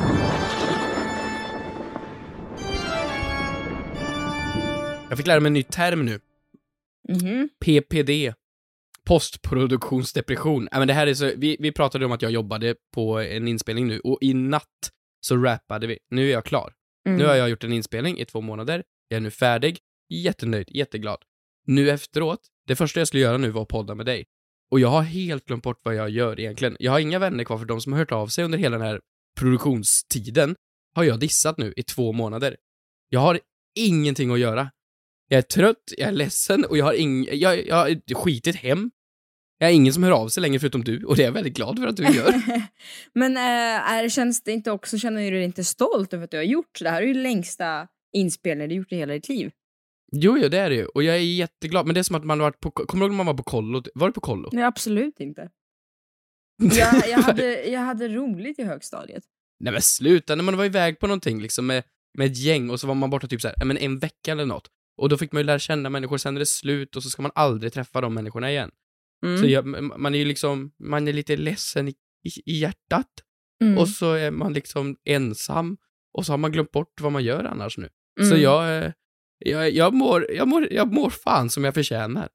Jag 5.09 5.17
fick 5.17 5.27
lära 5.27 5.39
mig 5.39 5.47
en 5.49 5.53
ny 5.53 5.63
term 5.63 6.05
nu. 6.05 6.19
Mhm. 7.09 7.49
PPD. 7.65 8.33
Postproduktionsdepression. 9.05 10.67
Ja, 10.71 10.79
men 10.79 10.87
det 10.87 10.93
här 10.93 11.07
är 11.07 11.13
så, 11.13 11.31
vi, 11.37 11.57
vi 11.59 11.71
pratade 11.71 12.05
om 12.05 12.11
att 12.11 12.21
jag 12.21 12.31
jobbade 12.31 12.75
på 12.93 13.19
en 13.19 13.47
inspelning 13.47 13.87
nu 13.87 13.99
och 13.99 14.17
i 14.21 14.33
natt 14.33 14.91
så 15.21 15.37
rappade 15.37 15.87
vi. 15.87 15.97
Nu 16.09 16.27
är 16.27 16.31
jag 16.31 16.45
klar. 16.45 16.73
Mm. 17.07 17.17
Nu 17.17 17.25
har 17.25 17.35
jag 17.35 17.49
gjort 17.49 17.63
en 17.63 17.73
inspelning 17.73 18.19
i 18.19 18.25
två 18.25 18.41
månader. 18.41 18.83
Jag 19.13 19.17
är 19.17 19.21
nu 19.21 19.31
färdig. 19.31 19.79
Jättenöjd, 20.09 20.67
jätteglad. 20.71 21.17
Nu 21.65 21.89
efteråt, 21.89 22.39
det 22.67 22.75
första 22.75 22.99
jag 22.99 23.07
skulle 23.07 23.23
göra 23.23 23.37
nu 23.37 23.49
var 23.49 23.61
att 23.61 23.67
podda 23.67 23.95
med 23.95 24.05
dig. 24.05 24.25
Och 24.71 24.79
jag 24.79 24.87
har 24.87 25.01
helt 25.01 25.45
glömt 25.45 25.63
bort 25.63 25.79
vad 25.83 25.95
jag 25.95 26.09
gör 26.09 26.39
egentligen. 26.39 26.77
Jag 26.79 26.91
har 26.91 26.99
inga 26.99 27.19
vänner 27.19 27.43
kvar 27.43 27.57
för 27.57 27.65
de 27.65 27.81
som 27.81 27.93
har 27.93 27.99
hört 27.99 28.11
av 28.11 28.27
sig 28.27 28.43
under 28.43 28.57
hela 28.57 28.77
den 28.77 28.87
här 28.87 29.01
produktionstiden 29.39 30.55
har 30.95 31.03
jag 31.03 31.19
dissat 31.19 31.57
nu 31.57 31.73
i 31.75 31.83
två 31.83 32.11
månader. 32.11 32.57
Jag 33.09 33.19
har 33.19 33.39
ingenting 33.75 34.31
att 34.31 34.39
göra. 34.39 34.71
Jag 35.29 35.37
är 35.37 35.41
trött, 35.41 35.93
jag 35.97 36.07
är 36.07 36.11
ledsen 36.11 36.65
och 36.65 36.77
jag 36.77 36.85
har 36.85 36.93
ing... 36.93 37.27
jag, 37.31 37.67
jag 37.67 37.75
har 37.75 38.13
skitit 38.15 38.55
hem. 38.55 38.91
Jag 39.57 39.67
har 39.67 39.73
ingen 39.73 39.93
som 39.93 40.03
hör 40.03 40.11
av 40.11 40.27
sig 40.27 40.41
längre 40.41 40.59
förutom 40.59 40.83
du 40.83 41.03
och 41.03 41.15
det 41.15 41.21
är 41.21 41.25
jag 41.25 41.31
väldigt 41.31 41.55
glad 41.55 41.79
för 41.79 41.87
att 41.87 41.97
du 41.97 42.03
gör. 42.03 42.41
Men 43.13 43.37
äh, 43.37 43.91
är, 43.91 44.09
känns 44.09 44.43
det 44.43 44.51
inte 44.51 44.71
också, 44.71 44.97
känner 44.97 45.31
du 45.31 45.37
dig 45.37 45.43
inte 45.43 45.63
stolt 45.63 46.13
över 46.13 46.23
att 46.23 46.31
du 46.31 46.37
har 46.37 46.43
gjort 46.43 46.79
det 46.79 46.89
här? 46.89 47.01
är 47.01 47.05
ju 47.05 47.13
längsta 47.13 47.87
inspelningen 48.13 48.69
du 48.69 48.75
gjort 48.75 48.91
i 48.91 48.95
hela 48.95 49.13
ditt 49.13 49.29
liv. 49.29 49.51
Jo, 50.11 50.37
jo, 50.37 50.49
det 50.49 50.57
är 50.57 50.69
det 50.69 50.75
ju. 50.75 50.85
Och 50.85 51.03
jag 51.03 51.15
är 51.15 51.19
jätteglad. 51.19 51.85
Men 51.85 51.93
det 51.93 51.99
är 52.01 52.03
som 52.03 52.15
att 52.15 52.25
man 52.25 52.39
varit 52.39 52.59
på... 52.59 52.71
Kommer 52.71 53.01
du 53.01 53.05
ihåg 53.05 53.11
när 53.11 53.17
man 53.17 53.25
var 53.25 53.33
på 53.33 53.43
kollo? 53.43 53.83
Var 53.95 54.07
du 54.07 54.13
på 54.13 54.21
kollo? 54.21 54.49
Nej, 54.53 54.63
absolut 54.63 55.19
inte. 55.19 55.49
Jag, 56.77 57.09
jag, 57.09 57.17
hade, 57.17 57.63
jag 57.63 57.79
hade 57.79 58.07
roligt 58.07 58.59
i 58.59 58.63
högstadiet. 58.63 59.23
Nej 59.59 59.73
men 59.73 59.81
sluta, 59.81 60.35
när 60.35 60.43
man 60.43 60.57
var 60.57 60.65
iväg 60.65 60.99
på 60.99 61.07
någonting 61.07 61.41
liksom 61.41 61.67
med, 61.67 61.83
med 62.17 62.27
ett 62.31 62.37
gäng 62.37 62.69
och 62.69 62.79
så 62.79 62.87
var 62.87 62.95
man 62.95 63.09
borta 63.09 63.27
typ 63.27 63.41
såhär, 63.41 63.55
ja, 63.59 63.65
men 63.65 63.77
en 63.77 63.99
vecka 63.99 64.31
eller 64.31 64.45
något. 64.45 64.67
Och 64.97 65.09
då 65.09 65.17
fick 65.17 65.31
man 65.31 65.39
ju 65.39 65.45
lära 65.45 65.59
känna 65.59 65.89
människor, 65.89 66.17
sen 66.17 66.35
är 66.35 66.39
det 66.39 66.45
slut 66.45 66.95
och 66.95 67.03
så 67.03 67.09
ska 67.09 67.21
man 67.21 67.31
aldrig 67.35 67.73
träffa 67.73 68.01
de 68.01 68.13
människorna 68.13 68.51
igen. 68.51 68.71
Mm. 69.25 69.41
Så 69.41 69.47
jag, 69.47 69.65
man 69.99 70.15
är 70.15 70.19
ju 70.19 70.25
liksom, 70.25 70.71
man 70.79 71.07
är 71.07 71.13
lite 71.13 71.35
ledsen 71.37 71.87
i, 71.87 71.91
i, 72.23 72.51
i 72.51 72.59
hjärtat 72.59 73.09
Mm. 73.61 73.77
och 73.77 73.89
så 73.89 74.13
är 74.13 74.31
man 74.31 74.53
liksom 74.53 74.97
ensam 75.05 75.77
och 76.13 76.25
så 76.25 76.33
har 76.33 76.37
man 76.37 76.51
glömt 76.51 76.71
bort 76.71 77.01
vad 77.01 77.11
man 77.11 77.23
gör 77.23 77.43
annars 77.43 77.77
nu. 77.77 77.89
Så 78.19 78.25
Mm. 78.25 78.41
jag, 78.41 78.83
eh, 78.83 78.91
jag, 79.39 79.71
jag, 79.71 79.93
mår, 79.93 80.31
jag, 80.31 80.47
mår, 80.47 80.73
jag 80.73 80.93
mår 80.93 81.09
fan 81.09 81.49
som 81.49 81.63
jag 81.63 81.73
förtjänar. 81.73 82.29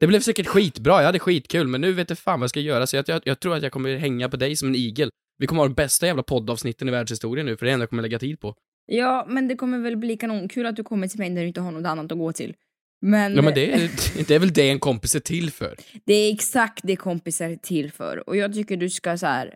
Det 0.00 0.06
blev 0.06 0.20
säkert 0.20 0.46
skitbra, 0.46 0.98
jag 1.00 1.06
hade 1.06 1.18
skitkul, 1.18 1.66
men 1.66 1.80
nu 1.80 1.92
vet 1.92 2.10
jag 2.10 2.18
fan 2.18 2.40
vad 2.40 2.44
jag 2.44 2.50
ska 2.50 2.60
göra, 2.60 2.86
så 2.86 2.96
jag, 2.96 3.04
jag, 3.08 3.22
jag 3.24 3.40
tror 3.40 3.56
att 3.56 3.62
jag 3.62 3.72
kommer 3.72 3.96
hänga 3.96 4.28
på 4.28 4.36
dig 4.36 4.56
som 4.56 4.68
en 4.68 4.74
igel. 4.74 5.10
Vi 5.38 5.46
kommer 5.46 5.62
ha 5.62 5.68
de 5.68 5.74
bästa 5.74 6.06
jävla 6.06 6.22
poddavsnitten 6.22 6.88
i 6.88 6.90
världshistorien 6.90 7.46
nu, 7.46 7.56
för 7.56 7.66
det 7.66 7.68
är 7.68 7.70
det 7.70 7.74
enda 7.74 7.82
jag 7.82 7.90
kommer 7.90 8.02
lägga 8.02 8.18
tid 8.18 8.40
på. 8.40 8.54
Ja, 8.86 9.26
men 9.28 9.48
det 9.48 9.54
kommer 9.56 9.78
väl 9.78 9.96
bli 9.96 10.16
kanonkul 10.16 10.66
att 10.66 10.76
du 10.76 10.84
kommer 10.84 11.08
till 11.08 11.18
mig 11.18 11.30
när 11.30 11.40
du 11.42 11.48
inte 11.48 11.60
har 11.60 11.70
något 11.70 11.86
annat 11.86 12.12
att 12.12 12.18
gå 12.18 12.32
till. 12.32 12.54
Men, 13.00 13.36
Ja 13.36 13.42
men 13.42 13.54
det 13.54 13.72
är, 13.72 13.78
det 14.28 14.34
är 14.34 14.38
väl 14.38 14.52
det 14.52 14.70
en 14.70 14.78
kompis 14.80 15.14
är 15.14 15.20
till 15.20 15.50
för. 15.50 15.76
det 16.04 16.14
är 16.14 16.32
exakt 16.34 16.80
det 16.82 16.96
kompisar 16.96 17.50
är 17.50 17.56
till 17.56 17.92
för. 17.92 18.28
Och 18.28 18.36
jag 18.36 18.54
tycker 18.54 18.76
du 18.76 18.90
ska 18.90 19.18
så 19.18 19.26
här. 19.26 19.54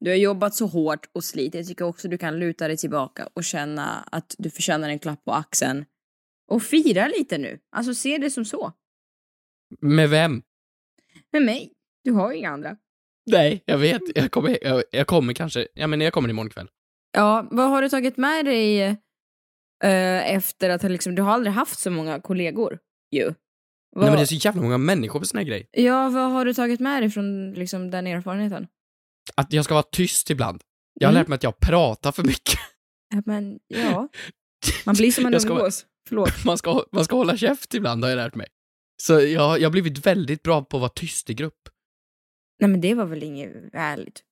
Du 0.00 0.10
har 0.10 0.16
jobbat 0.16 0.54
så 0.54 0.66
hårt 0.66 1.08
och 1.12 1.24
slitit. 1.24 1.54
Jag 1.54 1.66
tycker 1.66 1.84
också 1.84 2.08
du 2.08 2.18
kan 2.18 2.38
luta 2.38 2.68
dig 2.68 2.76
tillbaka 2.76 3.28
och 3.34 3.44
känna 3.44 4.08
att 4.12 4.34
du 4.38 4.50
förtjänar 4.50 4.88
en 4.88 4.98
klapp 4.98 5.24
på 5.24 5.32
axeln. 5.32 5.84
Och 6.48 6.62
fira 6.62 7.08
lite 7.08 7.38
nu. 7.38 7.58
Alltså 7.76 7.94
se 7.94 8.18
det 8.18 8.30
som 8.30 8.44
så. 8.44 8.72
Med 9.80 10.10
vem? 10.10 10.42
Med 11.32 11.42
mig. 11.42 11.72
Du 12.04 12.12
har 12.12 12.32
ju 12.32 12.38
inga 12.38 12.50
andra. 12.50 12.76
Nej, 13.26 13.62
jag 13.64 13.78
vet. 13.78 14.02
Jag 14.14 14.30
kommer, 14.30 14.58
jag, 14.62 14.82
jag 14.90 15.06
kommer 15.06 15.32
kanske, 15.32 15.68
ja 15.74 15.86
men 15.86 16.00
jag 16.00 16.12
kommer 16.12 16.28
imorgon 16.28 16.50
kväll. 16.50 16.68
Ja, 17.12 17.48
vad 17.50 17.70
har 17.70 17.82
du 17.82 17.88
tagit 17.88 18.16
med 18.16 18.44
dig 18.44 18.82
eh, 19.84 20.34
efter 20.34 20.70
att 20.70 20.82
liksom, 20.82 21.14
du 21.14 21.22
har 21.22 21.32
aldrig 21.32 21.52
haft 21.52 21.78
så 21.78 21.90
många 21.90 22.20
kollegor 22.20 22.78
ju? 23.10 23.24
Vad, 23.24 23.34
Nej 24.04 24.10
men 24.10 24.16
det 24.16 24.22
är 24.22 24.26
så 24.26 24.34
jävla 24.34 24.62
många 24.62 24.78
människor 24.78 25.20
på 25.20 25.26
såna 25.26 25.40
här 25.40 25.48
grejer. 25.48 25.66
Ja, 25.70 26.08
vad 26.08 26.30
har 26.30 26.44
du 26.44 26.54
tagit 26.54 26.80
med 26.80 27.02
dig 27.02 27.10
från 27.10 27.52
liksom, 27.52 27.90
den 27.90 28.06
erfarenheten? 28.06 28.66
Att 29.40 29.52
jag 29.52 29.64
ska 29.64 29.74
vara 29.74 29.86
tyst 29.92 30.30
ibland. 30.30 30.62
Jag 31.00 31.08
har 31.08 31.12
Mm. 31.12 31.20
lärt 31.20 31.28
mig 31.28 31.36
att 31.36 31.42
jag 31.42 31.60
pratar 31.60 32.12
för 32.12 32.22
mycket. 32.22 32.58
Ja, 33.14 33.22
men 33.26 33.58
ja. 33.68 34.08
Man 34.86 34.94
blir 34.94 35.12
som 35.12 35.32
ska- 35.40 35.48
umgås. 35.52 35.86
Förlåt. 36.08 36.30
Man 36.44 36.58
ska, 36.58 36.84
man 36.92 37.04
ska 37.04 37.16
hålla 37.16 37.36
käft 37.36 37.74
ibland 37.74 38.04
har 38.04 38.10
jag 38.10 38.16
lärt 38.16 38.34
mig. 38.34 38.46
Så 39.02 39.12
jag, 39.12 39.60
jag 39.60 39.66
har 39.66 39.70
blivit 39.70 40.06
väldigt 40.06 40.42
bra 40.42 40.62
på 40.64 40.76
att 40.76 40.80
vara 40.80 40.88
tyst 40.94 41.30
i 41.30 41.34
grupp. 41.34 41.68
Nej 42.60 42.70
men 42.70 42.80
det 42.80 42.94
var 42.94 43.04
väl 43.04 43.22
inget 43.22 43.52
ärligt? 43.72 44.22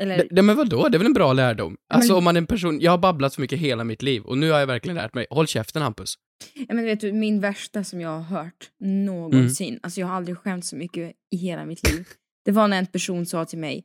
Eller, 0.00 0.28
Nej, 0.30 0.44
men 0.44 0.56
vadå? 0.56 0.88
Det 0.88 0.96
är 0.96 0.98
väl 0.98 1.06
en 1.06 1.12
bra 1.12 1.32
lärdom? 1.32 1.76
Alltså 1.94 2.12
Men- 2.12 2.18
om 2.18 2.24
man 2.24 2.36
är 2.36 2.40
en 2.40 2.46
person, 2.46 2.80
jag 2.80 2.90
har 2.90 2.98
babblat 2.98 3.32
så 3.32 3.40
mycket 3.40 3.58
hela 3.58 3.84
mitt 3.84 4.02
liv 4.02 4.22
och 4.22 4.38
nu 4.38 4.50
har 4.50 4.58
jag 4.58 4.66
verkligen 4.66 4.96
lärt 4.96 5.14
mig, 5.14 5.26
håll 5.30 5.46
käften 5.46 5.82
Hampus. 5.82 6.14
ja, 6.54 6.74
men 6.74 6.84
vet 6.84 7.00
du, 7.00 7.12
min 7.12 7.40
värsta 7.40 7.84
som 7.84 8.00
jag 8.00 8.10
har 8.10 8.20
hört 8.42 8.70
någonsin, 8.80 9.68
Mm. 9.68 9.80
alltså 9.82 10.00
jag 10.00 10.06
har 10.06 10.14
aldrig 10.14 10.38
skämt 10.38 10.64
så 10.64 10.76
mycket 10.76 11.12
i 11.34 11.36
hela 11.36 11.64
mitt 11.64 11.90
liv. 11.92 12.06
Det 12.44 12.52
var 12.52 12.68
när 12.68 12.78
en 12.78 12.86
person 12.86 13.26
sa 13.26 13.44
till 13.44 13.58
mig, 13.58 13.84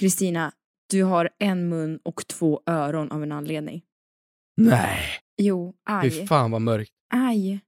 Kristina, 0.00 0.52
du 0.90 1.02
har 1.02 1.30
en 1.38 1.68
mun 1.68 1.98
och 2.04 2.26
två 2.26 2.60
öron 2.66 3.12
av 3.12 3.22
en 3.22 3.32
anledning. 3.32 3.82
Nej. 4.56 4.98
Jo, 5.36 5.74
aj. 5.90 6.10
Fy 6.10 6.26
fan 6.26 6.50
vad 6.50 6.60
mörkt. 6.62 6.90
Aj. 7.14 7.60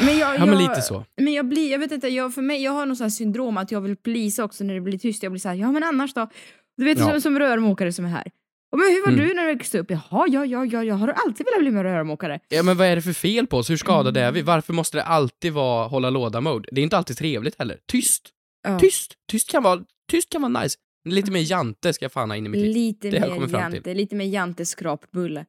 Men 0.00 0.18
jag, 0.18 0.34
Ja 0.36 0.46
men 0.46 0.48
jag- 0.60 0.68
lite 0.68 0.82
så. 0.82 1.04
Men 1.16 1.32
jag 1.32 1.48
blir, 1.48 1.70
jag 1.72 1.78
vet 1.78 1.92
inte, 1.92 2.08
jag, 2.08 2.34
för 2.34 2.42
mig, 2.42 2.62
jag 2.62 2.72
har 2.72 2.86
någon 2.86 2.96
sån 2.96 3.04
här 3.04 3.10
syndrom 3.10 3.56
att 3.56 3.70
jag 3.72 3.80
vill 3.80 3.96
plisa 3.96 4.44
också 4.44 4.64
när 4.64 4.74
det 4.74 4.80
blir 4.80 4.98
tyst. 4.98 5.22
Jag 5.22 5.32
blir 5.32 5.40
så 5.40 5.48
här, 5.48 5.56
ja 5.56 5.72
men 5.72 5.82
annars 5.82 6.14
då? 6.14 6.28
Du 6.76 6.84
vet 6.84 6.98
Ja. 6.98 7.10
som, 7.10 7.20
som 7.20 7.38
rörmokare 7.38 7.92
som 7.92 8.04
är 8.04 8.08
här. 8.08 8.30
Och 8.72 8.78
men 8.78 8.88
hur 8.88 9.00
var 9.00 9.12
Mm. 9.12 9.28
du 9.28 9.34
när 9.34 9.42
du 9.46 9.54
växte 9.54 9.78
upp? 9.78 9.90
Jaha, 9.90 10.26
ja, 10.28 10.44
ja, 10.46 10.64
ja, 10.64 10.84
ja. 10.84 10.94
Har 10.94 11.08
alltid 11.08 11.46
velat 11.46 11.60
bli 11.60 11.70
med 11.70 11.82
rörmokare? 11.82 12.40
Ja 12.48 12.62
men 12.62 12.76
vad 12.76 12.86
är 12.86 12.96
det 12.96 13.02
för 13.02 13.12
fel 13.12 13.46
på 13.46 13.56
oss? 13.56 13.70
Hur 13.70 13.76
skadade 13.76 14.20
är 14.20 14.24
Mm. 14.24 14.34
vi? 14.34 14.42
Varför 14.42 14.72
måste 14.72 14.96
det 14.98 15.02
alltid 15.04 15.52
vara 15.52 15.86
hålla 15.88 16.10
låda-mode? 16.10 16.68
Det 16.72 16.80
är 16.80 16.82
inte 16.82 16.96
alltid 16.96 17.16
trevligt 17.16 17.58
heller. 17.58 17.78
Tyst! 17.86 18.30
Ja. 18.62 18.78
Tyst! 18.78 19.14
Tyst 19.30 19.50
kan 19.50 19.62
vara, 19.62 19.84
tyst 20.12 20.30
kan 20.30 20.42
vara 20.42 20.62
nice. 20.62 20.78
Lite 21.08 21.30
mer 21.30 21.40
jante 21.40 21.92
ska 21.92 22.04
jag 22.04 22.12
fan 22.12 22.30
ha 22.30 22.36
in 22.36 22.46
i 22.46 22.48
mitt 22.48 22.60
liv. 22.60 22.72
Lite 22.74 23.10
Det 23.10 23.20
mer 23.20 23.48
jante, 23.60 23.94
lite 23.94 24.14
mer 24.16 24.24
jante 24.24 24.66
skrapbulle. 24.66 25.46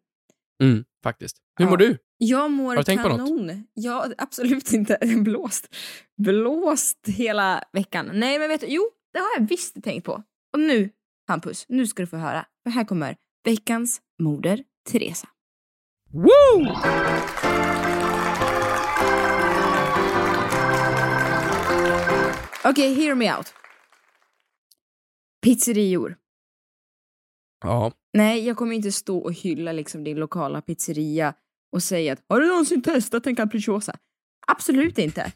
Mm, 0.64 0.84
faktiskt. 1.04 1.38
Hur 1.60 1.66
Ja. 1.66 1.70
mår 1.70 1.78
du? 1.78 1.98
Jag 2.18 2.52
mår 2.52 2.70
Har 2.70 2.78
du 2.78 2.84
tänkt 2.84 3.04
på 3.04 3.10
något? 3.10 3.18
kanon. 3.30 3.64
Ja, 3.74 4.08
absolut 4.18 4.74
inte. 4.74 4.98
Blåst. 5.24 5.76
Blåst 6.18 7.00
hela 7.08 7.64
veckan. 7.74 8.10
Nej, 8.14 8.40
men 8.40 8.50
vet 8.50 8.62
du, 8.62 8.68
jo, 8.68 8.90
det 9.14 9.20
har 9.20 9.28
jag 9.40 9.48
visst 9.48 9.84
tänkt 9.84 10.06
på. 10.06 10.24
Och 10.54 10.60
nu, 10.60 10.90
Hampus, 11.28 11.66
nu 11.70 11.88
ska 11.88 12.04
du 12.04 12.08
få 12.08 12.18
höra. 12.18 12.46
För 12.64 12.70
här 12.72 12.84
kommer 12.84 13.16
veckans 13.46 14.02
moder 14.20 14.64
Teresa. 14.92 15.28
Woo! 16.12 16.76
Okej, 22.66 22.94
hear 22.94 23.16
me 23.16 23.38
out. 23.38 23.54
Pizzerior. 25.44 26.18
Ja. 27.64 27.92
Nej, 28.14 28.46
jag 28.48 28.58
kommer 28.58 28.76
inte 28.76 28.92
stå 28.92 29.18
och 29.18 29.34
hylla 29.34 29.72
liksom 29.72 30.04
din 30.04 30.18
lokala 30.18 30.62
pizzeria 30.62 31.34
och 31.72 31.84
säga 31.84 32.14
att 32.14 32.24
har 32.30 32.40
du 32.40 32.48
någonsin 32.48 32.82
testat 32.82 33.28
en 33.28 33.36
capricciosa? 33.36 33.96
Absolut 34.48 34.98
inte. 34.98 35.32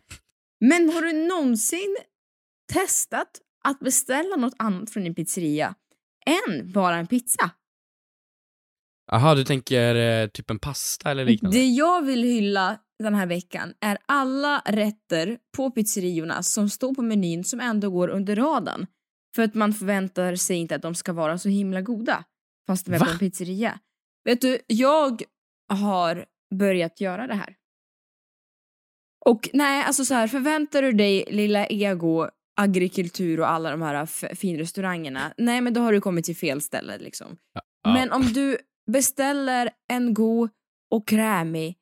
Men 0.59 0.89
har 0.89 1.01
du 1.01 1.27
någonsin 1.27 1.97
testat 2.73 3.41
att 3.63 3.79
beställa 3.79 4.35
något 4.35 4.55
annat 4.57 4.89
från 4.89 5.03
din 5.03 5.15
pizzeria 5.15 5.75
än 6.25 6.71
bara 6.71 6.95
en 6.95 7.07
pizza? 7.07 7.51
Jaha, 9.11 9.35
du 9.35 9.43
tänker 9.43 9.95
eh, 9.95 10.27
typ 10.27 10.49
en 10.49 10.59
pasta 10.59 11.11
eller 11.11 11.25
liknande? 11.25 11.57
Det 11.57 11.65
jag 11.65 12.01
vill 12.05 12.23
hylla 12.23 12.79
den 13.03 13.15
här 13.15 13.25
veckan 13.25 13.73
är 13.81 13.97
alla 14.05 14.61
rätter 14.65 15.37
på 15.57 15.71
pizzeriorna 15.71 16.43
som 16.43 16.69
står 16.69 16.93
på 16.93 17.01
menyn 17.01 17.43
som 17.43 17.59
ändå 17.59 17.89
går 17.89 18.07
under 18.07 18.35
radarn. 18.35 18.87
För 19.37 19.43
att 19.43 19.53
man 19.53 19.73
förväntar 19.73 20.35
sig 20.35 20.57
inte 20.57 20.75
att 20.75 20.81
de 20.81 20.95
ska 20.95 21.13
vara 21.13 21.37
så 21.37 21.49
himla 21.49 21.81
goda. 21.81 22.23
Fast 22.67 22.85
de 22.85 22.93
är 22.93 22.99
Va? 22.99 23.05
på 23.05 23.11
en 23.11 23.19
pizzeria. 23.19 23.79
Vet 24.25 24.41
du, 24.41 24.59
jag 24.67 25.21
har 25.69 26.25
börjat 26.55 27.01
göra 27.01 27.27
det 27.27 27.33
här. 27.33 27.55
Och 29.25 29.49
nej, 29.53 29.83
alltså 29.83 30.05
så 30.05 30.13
här, 30.13 30.27
förväntar 30.27 30.81
du 30.81 30.91
dig 30.91 31.25
lilla 31.27 31.67
ego, 31.67 32.29
agrikultur 32.59 33.39
och 33.39 33.49
alla 33.49 33.71
de 33.71 33.81
här 33.81 34.05
finrestaurangerna, 34.35 35.33
nej 35.37 35.61
men 35.61 35.73
då 35.73 35.81
har 35.81 35.93
du 35.93 36.01
kommit 36.01 36.25
till 36.25 36.37
fel 36.37 36.61
ställe 36.61 36.97
liksom. 36.97 37.37
Ja. 37.53 37.93
Men 37.93 38.11
om 38.11 38.21
du 38.21 38.57
beställer 38.91 39.69
en 39.93 40.13
god 40.13 40.49
och 40.91 41.07
krämig 41.07 41.77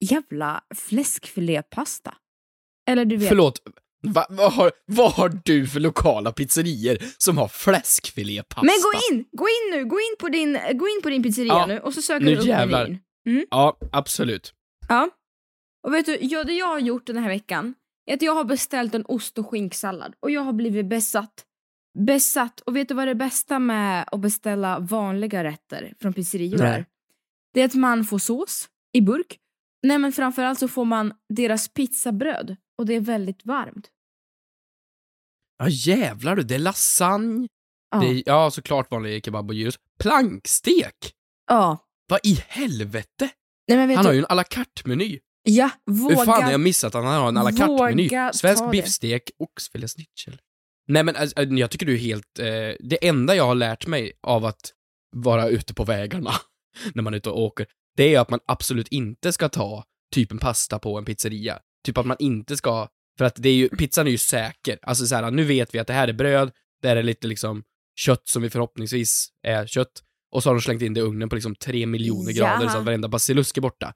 jävla 0.00 0.64
fläskfilépasta. 0.74 2.16
Eller 2.88 3.04
du 3.04 3.16
vet... 3.16 3.28
Förlåt, 3.28 3.60
Va, 4.12 4.26
vad, 4.28 4.52
har, 4.52 4.72
vad 4.86 5.12
har 5.12 5.40
du 5.44 5.66
för 5.66 5.80
lokala 5.80 6.32
pizzerior 6.32 6.96
som 7.18 7.38
har 7.38 7.48
fläskfilépasta? 7.48 8.62
Men 8.66 8.74
gå 8.74 9.14
in, 9.14 9.24
gå 9.32 9.46
in 9.48 9.78
nu, 9.78 9.84
gå 9.84 9.96
in 10.00 10.16
på 10.18 10.28
din, 10.28 10.52
gå 10.78 10.88
in 10.88 11.00
på 11.02 11.08
din 11.10 11.22
pizzeria 11.22 11.52
Ja, 11.52 11.66
nu 11.66 11.78
och 11.78 11.94
så 11.94 12.02
söker 12.02 12.26
du 12.26 12.36
upp 12.36 12.44
jävlar. 12.46 12.84
menyn. 12.84 12.98
Mm. 13.26 13.46
Ja, 13.50 13.76
absolut. 13.92 14.52
Ja. 14.88 15.10
Och 15.86 15.94
vet 15.94 16.06
du, 16.06 16.18
ja, 16.20 16.44
det 16.44 16.52
jag 16.52 16.66
har 16.66 16.78
gjort 16.78 17.06
den 17.06 17.16
här 17.18 17.28
veckan 17.28 17.74
är 18.06 18.14
att 18.14 18.22
jag 18.22 18.34
har 18.34 18.44
beställt 18.44 18.94
en 18.94 19.04
ost 19.08 19.38
och 19.38 19.48
skinksallad 19.50 20.14
och 20.20 20.30
jag 20.30 20.40
har 20.40 20.52
blivit 20.52 20.86
besatt. 20.86 21.44
Besatt. 22.06 22.60
Och 22.60 22.76
vet 22.76 22.88
du 22.88 22.94
vad 22.94 23.08
det 23.08 23.14
bästa 23.14 23.58
med 23.58 24.08
att 24.12 24.20
beställa 24.20 24.78
vanliga 24.78 25.44
rätter 25.44 25.94
från 26.00 26.12
pizzerior 26.12 26.62
är? 26.62 26.86
Det 27.54 27.60
är 27.60 27.64
att 27.64 27.74
man 27.74 28.04
får 28.04 28.18
sås 28.18 28.68
i 28.92 29.00
burk. 29.00 29.38
Nej 29.82 29.98
men 29.98 30.12
framförallt 30.12 30.58
så 30.58 30.68
får 30.68 30.84
man 30.84 31.12
deras 31.34 31.68
pizzabröd 31.68 32.56
och 32.78 32.86
det 32.86 32.94
är 32.94 33.00
väldigt 33.00 33.46
varmt. 33.46 33.88
Ja 35.58 35.68
jävlar 35.68 36.36
du, 36.36 36.42
det 36.42 36.54
är 36.54 36.58
lasagne, 36.58 37.48
Ja. 37.90 38.00
det 38.00 38.06
är, 38.06 38.22
ja 38.26 38.50
såklart 38.50 38.90
vanlig 38.90 39.24
kebab 39.24 39.48
och 39.48 39.54
gyros. 39.54 39.74
Plankstek! 40.00 41.12
ja. 41.50 41.78
Vad 42.08 42.20
i 42.22 42.44
helvete? 42.48 43.28
Nej 43.68 43.78
men 43.78 43.88
vet 43.88 43.96
Han 43.96 44.04
du, 44.04 44.08
har 44.08 44.14
ju 44.14 44.18
en 44.18 44.26
à 44.28 44.34
la 44.34 44.44
carte-meny. 44.44 45.18
ja, 45.42 45.70
våga. 45.86 46.14
Hur 46.18 46.24
fan 46.24 46.42
har 46.42 46.50
jag 46.50 46.60
missat 46.60 46.94
att 46.94 47.04
han 47.04 47.14
har 47.20 47.28
en 47.28 47.36
à 47.36 47.42
la 47.42 47.50
carte-meny? 47.50 48.08
Svensk 48.34 48.70
biffstek, 48.70 49.30
oxfilésnitzel. 49.38 50.40
Nej 50.88 51.02
men 51.04 51.16
alltså, 51.16 51.42
jag 51.42 51.70
tycker 51.70 51.86
du 51.86 51.94
är 51.94 51.98
helt, 51.98 52.38
eh, 52.38 52.44
det 52.80 53.08
enda 53.08 53.34
jag 53.36 53.46
har 53.46 53.54
lärt 53.54 53.86
mig 53.86 54.12
av 54.22 54.44
att 54.44 54.72
vara 55.16 55.48
ute 55.48 55.74
på 55.74 55.84
vägarna, 55.84 56.32
när 56.94 57.02
man 57.02 57.14
är 57.14 57.18
ute 57.18 57.30
och 57.30 57.40
åker, 57.42 57.66
det 57.96 58.14
är 58.14 58.20
att 58.20 58.30
man 58.30 58.40
absolut 58.46 58.88
inte 58.88 59.32
ska 59.32 59.48
ta 59.48 59.84
typ 60.14 60.32
en 60.32 60.38
pasta 60.38 60.78
på 60.78 60.98
en 60.98 61.04
pizzeria. 61.04 61.58
Typ 61.84 61.98
att 61.98 62.06
man 62.06 62.16
inte 62.18 62.56
ska, 62.56 62.88
för 63.18 63.24
att 63.24 63.34
det 63.36 63.48
är 63.48 63.54
ju, 63.54 63.68
pizzan 63.68 64.06
är 64.06 64.10
ju 64.10 64.18
säker. 64.18 64.78
Alltså 64.82 65.06
så 65.06 65.14
här, 65.14 65.30
nu 65.30 65.44
vet 65.44 65.74
vi 65.74 65.78
att 65.78 65.86
det 65.86 65.92
här 65.92 66.08
är 66.08 66.12
bröd, 66.12 66.50
det 66.82 66.88
här 66.88 66.96
är 66.96 67.02
lite 67.02 67.26
liksom 67.26 67.62
kött 68.00 68.28
som 68.28 68.42
vi 68.42 68.50
förhoppningsvis 68.50 69.28
är 69.42 69.66
kött, 69.66 70.02
och 70.32 70.42
så 70.42 70.48
har 70.48 70.54
de 70.54 70.60
slängt 70.60 70.82
in 70.82 70.94
det 70.94 71.00
i 71.00 71.02
ugnen 71.02 71.28
på 71.28 71.34
liksom 71.34 71.54
tre 71.54 71.86
miljoner 71.86 72.32
Ja. 72.32 72.44
grader 72.56 72.68
så 72.68 72.78
att 72.78 72.84
varenda 72.84 73.08
basilusk 73.08 73.56
är 73.56 73.60
borta. 73.60 73.92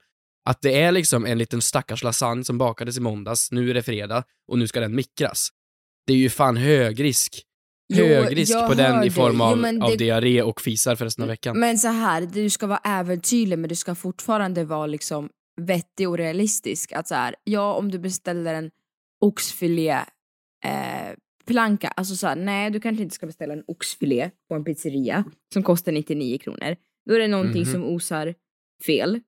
Att 0.49 0.61
det 0.61 0.81
är 0.81 0.91
liksom 0.91 1.25
en 1.25 1.37
liten 1.37 1.61
stackars 1.61 2.03
lasagne 2.03 2.43
som 2.43 2.57
bakades 2.57 2.97
i 2.97 3.01
måndags, 3.01 3.51
nu 3.51 3.69
är 3.69 3.73
det 3.73 3.83
fredag, 3.83 4.23
och 4.47 4.59
nu 4.59 4.67
ska 4.67 4.79
den 4.79 4.95
mikras. 4.95 5.49
Det 6.07 6.13
är 6.13 6.17
ju 6.17 6.29
fan 6.29 6.57
hög 6.57 7.03
risk. 7.03 7.43
Jo, 7.93 8.05
Hög 8.05 8.37
risk 8.37 8.51
jag 8.53 8.67
på 8.69 8.73
den 8.73 9.03
i 9.03 9.11
form 9.11 9.41
av, 9.41 9.51
Jo, 9.55 9.61
men 9.61 9.81
av 9.81 9.89
det- 9.89 9.95
diarré 9.97 10.41
och 10.41 10.61
fisar 10.61 10.95
för 10.95 11.05
resten 11.05 11.21
av 11.23 11.27
veckan. 11.27 11.59
Men 11.59 11.77
så 11.77 11.87
här, 11.87 12.21
du 12.21 12.49
ska 12.49 12.67
vara 12.67 12.81
äventyrlig 12.85 13.59
men 13.59 13.69
du 13.69 13.75
ska 13.75 13.95
fortfarande 13.95 14.63
vara 14.65 14.85
liksom 14.87 15.29
vettig 15.61 16.09
och 16.09 16.17
realistisk. 16.17 16.91
Att 16.91 17.07
så 17.07 17.15
här, 17.15 17.35
ja 17.43 17.73
om 17.73 17.91
du 17.91 17.99
beställer 17.99 18.53
en 18.53 18.71
oxfilé 19.21 19.89
eh, 20.65 21.15
planka, 21.45 21.87
alltså 21.87 22.15
så 22.15 22.27
här, 22.27 22.35
nej 22.35 22.71
du 22.71 22.79
kanske 22.79 23.03
inte 23.03 23.15
ska 23.15 23.25
beställa 23.25 23.53
en 23.53 23.63
oxfilé 23.67 24.31
på 24.49 24.55
en 24.55 24.63
pizzeria 24.63 25.23
som 25.53 25.63
kostar 25.63 25.91
99 25.91 26.37
kronor. 26.37 26.75
Då 27.09 27.13
är 27.15 27.19
det 27.19 27.27
någonting 27.27 27.61
Mhm. 27.63 27.71
som 27.71 27.83
osar 27.83 28.35
fel. 28.85 29.19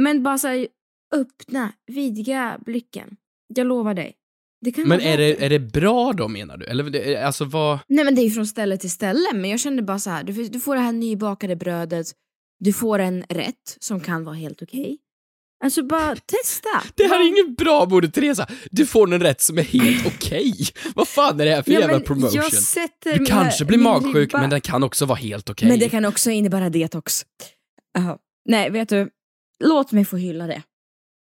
Men 0.00 0.22
bara 0.22 0.38
så 0.38 0.48
här, 0.48 0.68
öppna, 1.14 1.72
vidga 1.86 2.58
blicken. 2.66 3.16
Jag 3.54 3.66
lovar 3.66 3.94
dig. 3.94 4.16
Det 4.64 4.72
kan 4.72 4.88
Men 4.88 5.00
är 5.00 5.16
det, 5.18 5.44
är 5.44 5.50
det 5.50 5.58
bra 5.60 6.12
då 6.12 6.28
menar 6.28 6.56
du? 6.56 6.66
Eller 6.66 6.84
det, 6.90 7.16
alltså 7.16 7.44
vad... 7.44 7.78
Nej 7.88 8.04
men 8.04 8.14
det 8.14 8.20
är 8.20 8.24
ju 8.24 8.30
från 8.30 8.46
ställe 8.46 8.76
till 8.76 8.90
ställe, 8.90 9.32
men 9.34 9.50
jag 9.50 9.60
kände 9.60 9.82
bara 9.82 9.98
så 9.98 10.10
här, 10.10 10.24
du, 10.24 10.48
du 10.48 10.60
får 10.60 10.74
det 10.74 10.80
här 10.80 10.92
nybakade 10.92 11.56
brödet, 11.56 12.06
du 12.58 12.72
får 12.72 12.98
en 12.98 13.22
rätt 13.28 13.76
som 13.80 14.00
kan 14.00 14.24
vara 14.24 14.34
helt 14.34 14.62
okej. 14.62 14.98
Alltså 15.64 15.82
bara 15.82 16.16
testa. 16.16 16.68
Det 16.94 17.06
här 17.06 17.20
är 17.20 17.26
ingen 17.28 17.54
bra 17.54 17.86
Moder 17.86 18.08
Teresa. 18.08 18.46
Du 18.70 18.86
får 18.86 19.14
en 19.14 19.20
rätt 19.20 19.40
som 19.40 19.58
är 19.58 19.62
helt 19.62 20.06
okej. 20.16 20.54
Vad 20.94 21.08
fan 21.08 21.40
är 21.40 21.44
det 21.44 21.54
här 21.54 21.62
för 21.62 21.72
Ja, 21.72 21.80
jävla 21.80 22.00
promotion? 22.00 22.36
Jag 22.36 22.52
sätter 22.52 23.18
Du 23.18 23.24
kanske 23.24 23.64
blir 23.64 23.78
magsjuk, 23.78 24.14
ribba- 24.32 24.40
men 24.40 24.50
den 24.50 24.60
kan 24.60 24.82
också 24.82 25.06
vara 25.06 25.18
helt 25.18 25.50
okej. 25.50 25.68
Men 25.68 25.78
det 25.78 25.88
kan 25.88 26.04
också 26.04 26.30
innebära 26.30 26.70
detox. 26.70 27.24
Jaha. 27.94 28.16
Nej, 28.48 28.70
vet 28.70 28.88
du, 28.88 29.10
låt 29.64 29.92
mig 29.92 30.04
få 30.04 30.16
hylla 30.16 30.46
det. 30.46 30.62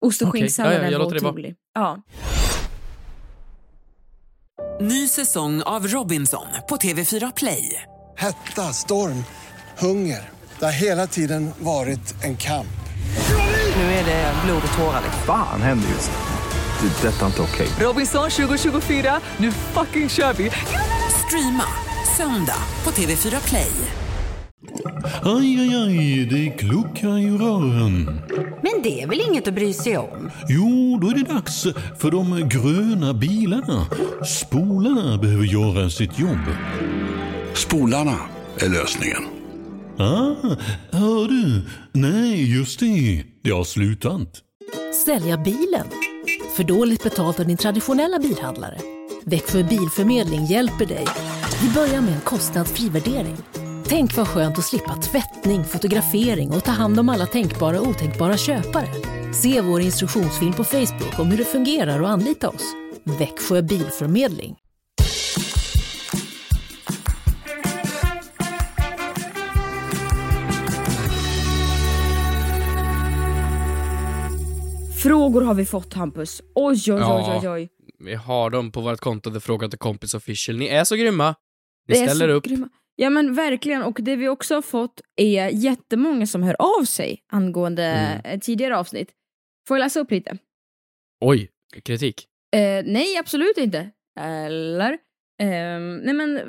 Ost 0.06 0.22
och 0.22 0.28
Okej, 0.28 0.40
skinksalladen 0.40 0.78
ja, 0.80 0.86
ja, 0.86 0.92
jag 0.92 0.98
var 0.98 1.06
otrolig. 1.16 1.54
Ja. 1.74 2.02
Ny 4.80 5.08
säsong 5.08 5.62
av 5.62 5.86
Robinson 5.86 6.46
på 6.68 6.76
TV4 6.76 7.32
Play. 7.36 7.82
Hetta, 8.16 8.62
storm, 8.72 9.24
hunger. 9.78 10.30
Det 10.58 10.64
har 10.64 10.72
hela 10.72 11.06
tiden 11.06 11.50
varit 11.58 12.24
en 12.24 12.36
kamp. 12.36 12.66
Nu 13.76 13.82
är 13.82 14.04
det 14.04 14.32
blod 14.44 14.62
och 14.72 14.78
tårar. 14.78 15.00
liksom. 15.04 15.22
Fan 15.26 15.62
händer 15.62 15.88
just 15.88 16.10
nu. 16.10 16.88
Det. 16.88 17.08
är 17.08 17.12
Detta 17.12 17.22
är 17.22 17.26
inte 17.26 17.42
okej. 17.42 17.68
Robinson 17.80 18.30
2024, 18.30 19.20
nu 19.36 19.52
fucking 19.52 20.08
kör 20.08 20.32
vi! 20.32 20.50
Streama 21.26 21.64
söndag 22.16 22.58
på 22.84 22.90
TV4 22.90 23.48
Play. 23.48 23.70
Aj, 25.22 25.60
aj, 25.60 25.74
aj, 25.76 26.24
det 26.30 26.50
kluckar 26.50 27.18
i 27.18 27.30
rören. 27.30 28.20
Men 28.62 28.82
det 28.82 29.02
är 29.02 29.06
väl 29.06 29.20
inget 29.20 29.48
att 29.48 29.54
bry 29.54 29.72
sig 29.72 29.98
om? 29.98 30.30
Jo, 30.48 30.98
då 31.02 31.08
är 31.08 31.14
det 31.14 31.34
dags 31.34 31.62
för 31.98 32.10
de 32.10 32.48
gröna 32.48 33.14
bilarna. 33.14 33.86
Spolarna 34.26 35.18
behöver 35.18 35.44
göra 35.44 35.90
sitt 35.90 36.18
jobb. 36.18 36.46
Spolarna 37.54 38.16
är 38.58 38.68
lösningen. 38.68 39.22
Ah, 39.98 40.56
hör 40.90 41.28
du? 41.28 41.62
Nej, 41.92 42.56
just 42.58 42.80
det. 42.80 43.24
Det 43.44 43.50
har 43.50 43.64
slutat. 43.64 44.42
Sälja 45.04 45.38
bilen? 45.38 45.86
För 46.56 46.64
dåligt 46.64 47.02
betalt 47.02 47.40
av 47.40 47.46
din 47.46 47.56
traditionella 47.56 48.18
bilhandlare? 48.18 48.78
Växjö 49.24 49.62
Bilförmedling 49.62 50.44
hjälper 50.44 50.86
dig. 50.86 51.06
Vi 51.62 51.74
börjar 51.74 52.00
med 52.00 52.14
en 52.14 52.20
kostnadsfri 52.20 52.88
värdering. 52.88 53.36
Tänk 53.88 54.16
vad 54.16 54.28
skönt 54.28 54.58
att 54.58 54.64
slippa 54.64 54.96
tvättning, 54.96 55.64
fotografering 55.64 56.50
och 56.50 56.64
ta 56.64 56.70
hand 56.70 57.00
om 57.00 57.08
alla 57.08 57.26
tänkbara 57.26 57.80
och 57.80 57.88
otänkbara 57.88 58.36
köpare. 58.36 58.88
Se 59.34 59.60
vår 59.60 59.80
instruktionsfilm 59.80 60.52
på 60.52 60.64
Facebook 60.64 61.18
om 61.18 61.30
hur 61.30 61.38
det 61.38 61.44
fungerar 61.44 62.00
och 62.00 62.08
anlita 62.08 62.48
oss. 62.48 62.74
Växjö 63.18 63.62
Bilförmedling. 63.62 64.63
Frågor 75.04 75.40
har 75.42 75.54
vi 75.54 75.64
fått 75.66 75.94
Hampus. 75.94 76.42
Oj, 76.54 76.92
oj, 76.92 76.92
oj, 77.02 77.38
oj, 77.42 77.48
oj. 77.48 77.68
Vi 77.98 78.14
har 78.14 78.50
dem 78.50 78.72
på 78.72 78.80
vårt 78.80 79.00
konto, 79.00 79.30
The 79.34 79.40
Fråga 79.40 79.68
till 79.68 79.78
Kompis 79.78 80.14
Official. 80.14 80.56
Ni 80.58 80.66
är 80.66 80.84
så 80.84 80.96
grymma. 80.96 81.34
Ni 81.88 81.94
Det 81.94 82.08
ställer 82.08 82.28
upp. 82.28 82.44
grymma. 82.44 82.68
Ja 82.96 83.10
men 83.10 83.34
verkligen, 83.34 83.82
och 83.82 83.98
det 84.02 84.16
vi 84.16 84.28
också 84.28 84.54
har 84.54 84.62
fått 84.62 85.00
är 85.16 85.48
jättemånga 85.48 86.26
som 86.26 86.42
hör 86.42 86.56
av 86.58 86.84
sig 86.84 87.18
angående 87.32 87.84
Mm. 87.84 88.20
eh, 88.24 88.38
tidigare 88.40 88.76
avsnitt. 88.78 89.08
Får 89.68 89.76
jag 89.76 89.84
läsa 89.84 90.00
upp 90.00 90.10
lite? 90.10 90.38
Oj, 91.20 91.50
kritik. 91.84 92.24
Eh, 92.56 92.84
nej, 92.86 93.16
absolut 93.18 93.58
inte. 93.58 93.90
Eller? 94.20 94.98
Ehm, 95.42 95.96
nej 95.96 96.14
men 96.14 96.40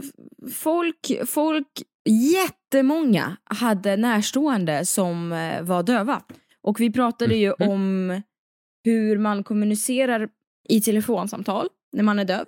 folk, 0.54 1.12
folk, 1.28 1.68
jättemånga 2.10 3.38
hade 3.44 3.96
närstående 3.98 4.86
som 4.86 5.32
eh, 5.32 5.62
var 5.62 5.84
döva. 5.84 6.22
Och 6.62 6.80
vi 6.80 6.92
pratade 6.92 7.36
ju 7.36 7.54
Mhm. 7.60 7.70
om 7.70 8.22
hur 8.86 9.18
man 9.18 9.44
kommunicerar 9.44 10.30
i 10.70 10.82
telefonsamtal 10.82 11.68
när 11.94 12.04
man 12.04 12.20
är 12.20 12.26
döv. 12.26 12.46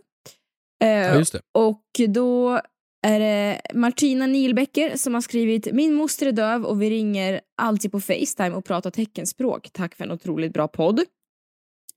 Eh, 0.84 0.89
Ja, 0.89 1.15
just 1.15 1.34
det. 1.34 1.41
och 1.51 1.84
då 2.08 2.62
är 3.08 3.20
det 3.20 3.62
Martina 3.74 4.27
Nilbecker 4.27 4.98
som 4.98 5.13
har 5.13 5.22
skrivit 5.22 5.74
Min 5.74 5.94
moster 5.94 6.25
är 6.25 6.32
döv 6.32 6.65
och 6.65 6.82
vi 6.82 6.89
ringer 6.89 7.41
alltid 7.58 7.91
på 7.91 8.00
Facetime 8.00 8.51
och 8.56 8.65
pratar 8.65 8.91
teckenspråk. 8.91 9.70
Tack 9.74 9.96
för 9.96 10.03
en 10.03 10.12
otroligt 10.12 10.53
bra 10.53 10.67
podd. 10.67 11.01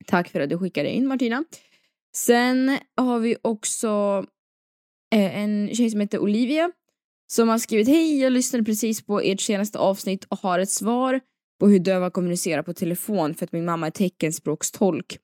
Tack 0.07 0.29
för 0.29 0.41
att 0.41 0.51
du 0.51 0.59
skickade 0.59 0.91
in 0.91 1.07
Martina. 1.07 1.45
Sen 2.17 2.79
har 2.97 3.19
vi 3.19 3.37
också 3.43 4.25
eh, 5.15 5.39
en 5.39 5.75
tjej 5.75 5.91
som 5.91 6.01
heter 6.01 6.19
Olivia 6.19 6.73
som 7.33 7.49
har 7.49 7.59
skrivit 7.59 7.89
Hej, 7.89 8.21
jag 8.21 8.33
lyssnade 8.33 8.65
precis 8.65 9.07
på 9.07 9.21
ert 9.21 9.41
senaste 9.41 9.79
avsnitt 9.79 10.25
och 10.25 10.39
har 10.39 10.59
ett 10.59 10.71
svar 10.71 11.21
på 11.61 11.69
hur 11.69 11.79
döva 11.79 12.11
kommunicerar 12.11 12.63
på 12.63 12.73
telefon 12.73 13.35
för 13.35 13.45
att 13.45 13.53
min 13.53 13.65
mamma 13.65 13.87
är 13.87 13.91
teckenspråkstolk. 13.91 15.19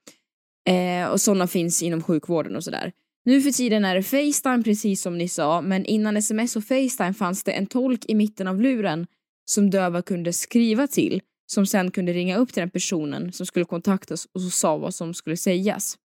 Eh, 0.69 1.09
och 1.09 1.21
sådana 1.21 1.47
finns 1.47 1.83
inom 1.83 2.03
sjukvården 2.03 2.57
och 2.57 2.65
sådär. 2.65 2.93
Nu 3.25 3.43
för 3.43 3.51
tiden 3.51 3.85
är 3.85 3.95
det 3.95 4.03
Facetime 4.03 4.63
precis 4.63 5.03
som 5.03 5.19
ni 5.19 5.29
sa, 5.29 5.61
men 5.61 5.85
innan 5.85 6.17
sms 6.17 6.57
och 6.57 6.65
Facetime 6.65 7.15
fanns 7.15 7.45
det 7.45 7.53
en 7.53 7.67
tolk 7.67 8.05
i 8.09 8.15
mitten 8.15 8.47
av 8.47 8.61
luren 8.61 9.07
som 9.45 9.71
döva 9.71 10.03
kunde 10.03 10.33
skriva 10.33 10.87
till, 10.87 11.21
som 11.47 11.67
sen 11.67 11.91
kunde 11.91 12.13
ringa 12.13 12.37
upp 12.37 12.53
till 12.53 12.61
den 12.61 12.71
personen 12.71 13.33
som 13.33 13.47
skulle 13.47 13.65
kontaktas 13.65 14.27
och 14.33 14.41
så 14.41 14.51
sa 14.51 14.77
vad 14.77 14.95
som 14.95 15.15
skulle 15.15 15.37
sägas. 15.37 15.99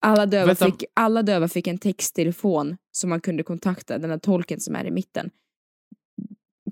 Alla 0.00 0.26
döva, 0.26 0.46
Vänta. 0.46 0.64
fick, 0.64 0.84
alla 0.94 1.22
döva 1.22 1.48
fick 1.48 1.66
en 1.66 1.78
texttelefon 1.78 2.76
som 2.92 3.10
man 3.10 3.20
kunde 3.20 3.42
kontakta 3.42 3.98
den 3.98 4.10
här 4.10 4.18
tolken 4.18 4.60
som 4.60 4.76
är 4.76 4.84
i 4.84 4.90
mitten. 4.90 5.30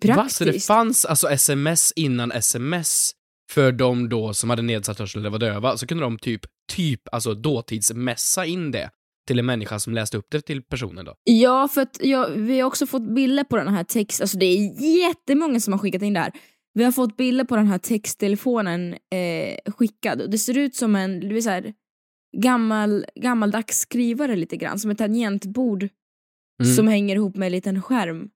Va? 0.05 0.29
Så 0.29 0.45
det 0.45 0.51
Praktiskt. 0.51 0.67
fanns 0.67 1.05
alltså 1.05 1.29
sms 1.29 1.93
innan 1.97 2.33
sms 2.33 3.13
för 3.51 3.73
de 3.73 4.09
då 4.09 4.35
som 4.35 4.51
hade 4.51 4.63
nedsatt 4.63 4.99
hörsel 4.99 5.21
eller 5.23 5.31
var 5.31 5.39
döva, 5.39 5.77
så 5.77 5.87
kunde 5.87 6.05
de 6.05 6.19
typ, 6.19 6.41
typ, 6.73 7.01
alltså 7.13 7.35
dåtidsmässa 7.35 8.45
in 8.47 8.71
det 8.71 8.91
till 9.27 9.39
en 9.39 9.47
människa 9.47 9.79
som 9.79 9.95
läste 9.95 10.17
upp 10.17 10.27
det 10.31 10.41
till 10.41 10.63
personen 10.63 11.05
då. 11.05 11.15
Ja, 11.25 11.69
för 11.69 11.81
att 11.83 11.99
ja, 12.01 12.29
vi 12.37 12.61
har 12.61 12.67
också 12.67 12.87
fått 12.87 13.15
bilder 13.15 13.45
på 13.45 13.57
den 13.57 13.69
här 13.69 13.85
text, 13.85 14.21
alltså 14.21 14.39
det 14.39 14.47
är 14.47 14.83
jättemånga 15.09 15.61
som 15.61 15.73
har 15.73 15.79
skickat 15.79 16.03
in 16.03 16.13
det 16.13 16.21
här. 16.21 16.33
Vi 16.75 16.85
har 16.85 16.93
fått 16.93 17.17
bilder 17.17 17.45
på 17.45 17.57
den 17.57 17.67
här 17.67 17.79
texttelefonen 17.79 18.93
eh, 18.93 19.73
skickad 19.73 20.21
och 20.21 20.31
det 20.31 20.39
ser 20.39 20.59
ut 20.59 20.77
som 20.77 20.97
en, 20.97 21.21
du 21.21 21.35
vet 21.35 21.45
så 21.45 21.51
här, 21.51 21.73
gammal, 22.37 23.07
gammaldags 23.21 23.79
skrivare 23.79 24.37
lite 24.37 24.57
grann, 24.57 24.79
som 24.79 24.91
ett 24.91 24.99
tangentbord 24.99 25.89
Mm. 26.63 26.75
som 26.75 26.89
hänger 26.89 27.17
ihop 27.17 27.37
med 27.37 27.47
en 27.47 27.53
liten 27.53 27.83
skärm. 27.83 28.29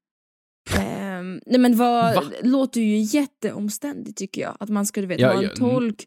Ehm, 1.20 1.40
nej 1.46 1.60
men 1.60 1.76
vad, 1.76 2.14
Va? 2.14 2.22
låter 2.42 2.80
ju 2.80 2.98
jätteomständigt 2.98 4.16
tycker 4.16 4.40
jag, 4.42 4.56
att 4.60 4.68
man 4.68 4.86
ska 4.86 5.00
du 5.00 5.06
vet, 5.06 5.20
Ja, 5.20 5.26
ha 5.28 5.34
en 5.34 5.42
ja, 5.42 5.48
mm. 5.48 5.58
tolk. 5.70 6.04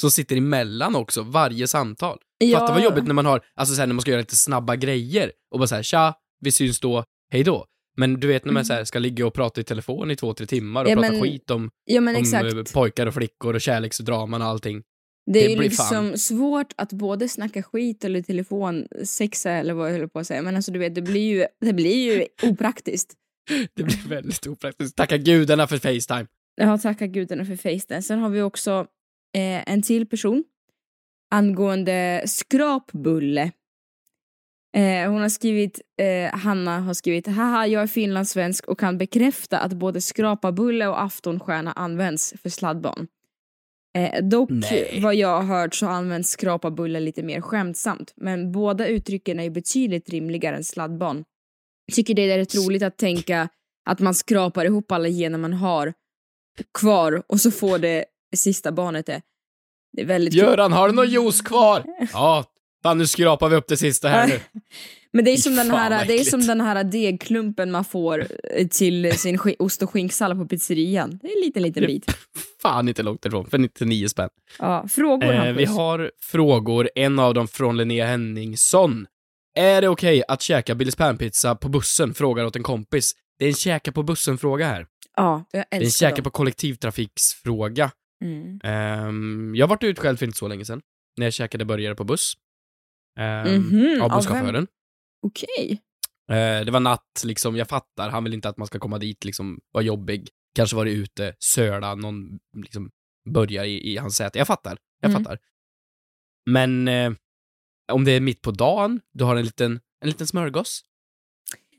Som 0.00 0.10
sitter 0.10 0.36
emellan 0.36 0.96
också, 0.96 1.22
varje 1.22 1.66
samtal. 1.68 2.18
Ja. 2.38 2.58
Fatta 2.58 2.72
vad 2.74 2.84
jobbigt 2.84 3.04
när 3.06 3.14
man 3.14 3.26
har, 3.26 3.44
alltså 3.54 3.74
så 3.74 3.80
här, 3.80 3.86
när 3.86 3.94
man 3.94 4.00
ska 4.02 4.10
göra 4.10 4.20
lite 4.20 4.36
snabba 4.36 4.76
grejer 4.76 5.32
och 5.52 5.58
bara 5.58 5.66
såhär 5.68 5.82
tja, 5.82 6.14
vi 6.40 6.52
syns 6.52 6.80
då, 6.80 7.04
hej 7.32 7.44
då. 7.44 7.66
Men 7.98 8.20
du 8.20 8.26
vet 8.28 8.44
när 8.44 8.52
man 8.52 8.64
så 8.64 8.72
här, 8.72 8.84
ska 8.84 8.98
ligga 8.98 9.26
och 9.26 9.34
prata 9.34 9.60
i 9.60 9.64
telefon 9.64 10.10
i 10.10 10.16
två, 10.16 10.34
tre 10.34 10.46
timmar 10.46 10.84
och 10.84 10.90
Ja, 10.90 10.94
prata 10.94 11.12
men- 11.12 11.22
skit 11.22 11.50
om, 11.50 11.70
Ja 11.84 11.98
om 11.98 12.08
exakt. 12.08 12.54
eh, 12.54 12.62
pojkar 12.74 13.06
och 13.06 13.14
flickor 13.14 13.54
och 13.54 13.60
kärleksdraman 13.60 14.42
och 14.42 14.48
allting. 14.48 14.82
Det 15.32 15.38
är 15.44 15.48
Det 15.48 15.54
ju 15.54 15.60
liksom 15.60 15.86
fan- 15.86 16.18
svårt 16.18 16.72
att 16.76 16.92
både 16.92 17.28
snacka 17.28 17.62
skit 17.62 18.04
eller 18.04 18.22
telefon 18.22 18.86
sexa 19.04 19.50
eller 19.50 19.74
vad 19.74 19.88
jag 19.92 19.98
höll 19.98 20.08
på 20.08 20.18
att 20.18 20.26
säga. 20.26 20.42
Men 20.42 20.56
alltså 20.56 20.72
du 20.72 20.78
vet, 20.78 20.94
det 20.94 21.02
blir 21.02 21.34
ju, 21.34 21.46
det 21.60 21.72
blir 21.72 22.12
ju 22.14 22.26
opraktiskt. 22.50 23.14
Det 23.74 23.82
blir 23.82 24.08
väldigt 24.08 24.46
opraktiskt. 24.46 24.96
Tacka 24.96 25.16
gudarna 25.16 25.66
för 25.66 25.78
Facetime. 25.78 26.26
Ja, 26.56 26.78
tacka 26.78 27.06
gudarna 27.06 27.44
för 27.44 27.56
Facetime. 27.56 28.02
Sen 28.02 28.18
har 28.18 28.28
vi 28.28 28.42
också 28.42 28.86
eh, 29.34 29.72
en 29.72 29.82
till 29.82 30.06
person 30.06 30.44
angående 31.30 32.22
skrapbulle. 32.26 33.52
Eh, 34.76 35.10
hon 35.10 35.20
har 35.20 35.28
skrivit, 35.28 35.80
eh, 36.00 36.38
Hanna 36.38 36.80
har 36.80 36.94
skrivit, 36.94 37.26
haha 37.26 37.66
jag 37.66 37.82
är 37.82 37.86
finlandssvensk 37.86 38.68
och 38.68 38.78
kan 38.78 38.98
bekräfta 38.98 39.58
att 39.58 39.72
både 39.72 40.00
skrapabulle 40.00 40.86
och 40.86 41.02
aftonstjärna 41.02 41.72
används 41.72 42.34
för 42.42 42.48
sladdbarn. 42.48 43.06
Eh, 43.96 44.24
dock, 44.24 44.50
Nej. 44.50 45.00
vad 45.02 45.14
jag 45.14 45.42
har 45.42 45.60
hört 45.60 45.74
så 45.74 45.86
används 45.86 46.30
skrapabulle 46.30 47.00
lite 47.00 47.22
mer 47.22 47.40
skämtsamt, 47.40 48.12
men 48.16 48.52
båda 48.52 48.86
uttrycken 48.86 49.40
är 49.40 49.44
ju 49.44 49.50
betydligt 49.50 50.08
rimligare 50.08 50.56
än 50.56 50.64
sladdbarn. 50.64 51.24
Tycker 51.92 52.14
det 52.14 52.22
är 52.30 52.38
rätt 52.38 52.54
roligt 52.54 52.82
att 52.82 52.96
tänka 52.98 53.48
att 53.90 54.00
man 54.00 54.14
skrapar 54.14 54.64
ihop 54.64 54.92
alla 54.92 55.08
gener 55.08 55.38
man 55.38 55.52
har 55.52 55.92
kvar 56.78 57.22
och 57.26 57.40
så 57.40 57.50
får 57.50 57.78
det 57.78 58.04
sista 58.36 58.72
barnet 58.72 59.06
det. 59.06 59.22
Det 59.92 60.02
är 60.02 60.06
väldigt. 60.06 60.34
Göran, 60.34 60.72
har 60.72 60.88
du 60.88 60.94
någon 60.94 61.10
juice 61.10 61.40
kvar? 61.40 61.84
Ja, 62.12 62.44
fan 62.82 62.98
nu 62.98 63.06
skrapar 63.06 63.48
vi 63.48 63.56
upp 63.56 63.68
det 63.68 63.76
sista 63.76 64.08
här 64.08 64.26
nu. 64.26 64.40
Men 65.12 65.24
det 65.24 65.30
är 65.30 65.36
som 65.36 65.56
den 65.56 65.70
här, 65.70 66.04
det 66.06 66.20
är 66.20 66.24
som 66.24 66.46
den 66.46 66.60
här 66.60 66.84
degklumpen 66.84 67.70
man 67.70 67.84
får 67.84 68.26
eh, 68.50 68.66
till 68.66 69.18
sin 69.18 69.38
ost 69.58 69.82
och 69.82 69.90
skinksallad 69.90 70.38
på 70.38 70.46
pizzerian. 70.46 71.18
Det 71.22 71.28
är 71.28 71.36
en 71.36 71.40
liten, 71.46 71.62
liten 71.62 71.86
bit. 71.86 72.04
Fan 72.62 72.88
inte 72.88 73.02
långt 73.02 73.26
ifrån, 73.26 73.46
för 73.50 73.58
99 73.58 74.08
spänn. 74.08 74.28
Ja, 74.58 74.88
frågor 74.88 75.32
Eh, 75.32 75.36
Hampus. 75.36 75.60
vi 75.60 75.64
har 75.64 76.10
frågor, 76.22 76.90
en 76.94 77.18
av 77.18 77.34
dem 77.34 77.48
från 77.48 77.76
Linnea 77.76 78.06
Henningsson. 78.06 79.06
Är 79.56 79.80
det 79.80 79.88
okej 79.88 80.22
att 80.28 80.42
käka 80.42 80.74
Billys 80.74 80.96
pannpizza 80.96 81.54
på 81.54 81.68
bussen? 81.68 82.14
Frågar 82.14 82.44
åt 82.44 82.56
en 82.56 82.62
kompis. 82.62 83.12
Det 83.38 83.44
är 83.44 83.48
en 83.48 83.54
käka 83.54 83.92
på 83.92 84.02
bussen-fråga 84.02 84.66
här. 84.66 84.86
Ja, 85.16 85.44
jag 85.52 85.64
Det 85.70 85.74
är 85.76 85.78
en 85.78 85.82
älskar 85.82 86.06
käka 86.08 86.16
dem. 86.16 86.24
på 86.24 86.30
kollektivtrafiksfråga. 86.30 87.90
Mm. 88.24 88.60
Ehm, 88.64 89.54
jag 89.54 89.66
har 89.66 89.68
varit 89.68 89.82
ut 89.84 89.98
själv 89.98 90.16
för 90.16 90.26
inte 90.26 90.38
så 90.38 90.48
länge 90.48 90.64
sedan, 90.64 90.80
när 91.16 91.26
jag 91.26 91.32
käkade 91.32 91.64
burgare 91.64 91.94
på 91.94 92.04
buss. 92.04 92.32
Ehm, 93.18 93.54
Mhm, 93.54 94.02
av 94.02 94.10
busschauffören. 94.10 94.66
Okej. 95.26 95.82
Eh, 96.30 96.64
det 96.64 96.70
var 96.70 96.80
natt, 96.80 97.22
liksom, 97.24 97.56
jag 97.56 97.68
fattar, 97.68 98.10
han 98.10 98.24
vill 98.24 98.34
inte 98.34 98.48
att 98.48 98.56
man 98.56 98.66
ska 98.66 98.78
komma 98.78 98.98
dit, 98.98 99.24
liksom, 99.24 99.60
vara 99.72 99.84
jobbig. 99.84 100.28
Kanske 100.54 100.76
varit 100.76 100.94
ute, 100.96 101.34
söla, 101.38 101.94
någon 101.94 102.38
liksom, 102.56 102.90
börjar 103.30 103.64
i, 103.64 103.92
i 103.92 103.96
hans 103.96 104.16
säte. 104.16 104.38
Jag 104.38 104.46
fattar, 104.46 104.78
jag 105.00 105.10
Mm. 105.10 105.22
fattar. 105.24 105.38
Men 106.50 106.88
eh, 106.88 107.12
om 107.92 108.04
det 108.04 108.12
är 108.12 108.20
mitt 108.20 108.42
på 108.42 108.50
dagen, 108.50 109.00
du 109.12 109.24
har 109.24 109.36
en 109.36 109.44
liten, 109.44 109.80
en 110.00 110.08
liten 110.08 110.26
smörgås. 110.26 110.84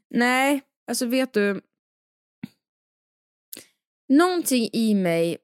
Nej, 0.09 0.61
alltså 0.87 1.05
vet 1.05 1.33
du. 1.33 1.61
Någonting 4.09 4.69
i 4.73 4.93
mig 4.93 5.37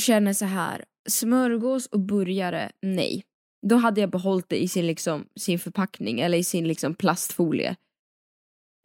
känner 0.00 0.32
så 0.32 0.44
här. 0.44 0.84
Smörgås 1.08 1.86
och 1.86 2.00
burgare, 2.00 2.72
nej. 2.82 3.24
Då 3.66 3.76
hade 3.76 4.00
jag 4.00 4.10
behållit 4.10 4.48
det 4.48 4.62
i 4.62 4.68
sin, 4.68 4.86
liksom, 4.86 5.28
sin 5.40 5.58
förpackning 5.58 6.20
eller 6.20 6.38
i 6.38 6.44
sin 6.44 6.68
liksom, 6.68 6.94
plastfolie. 6.94 7.76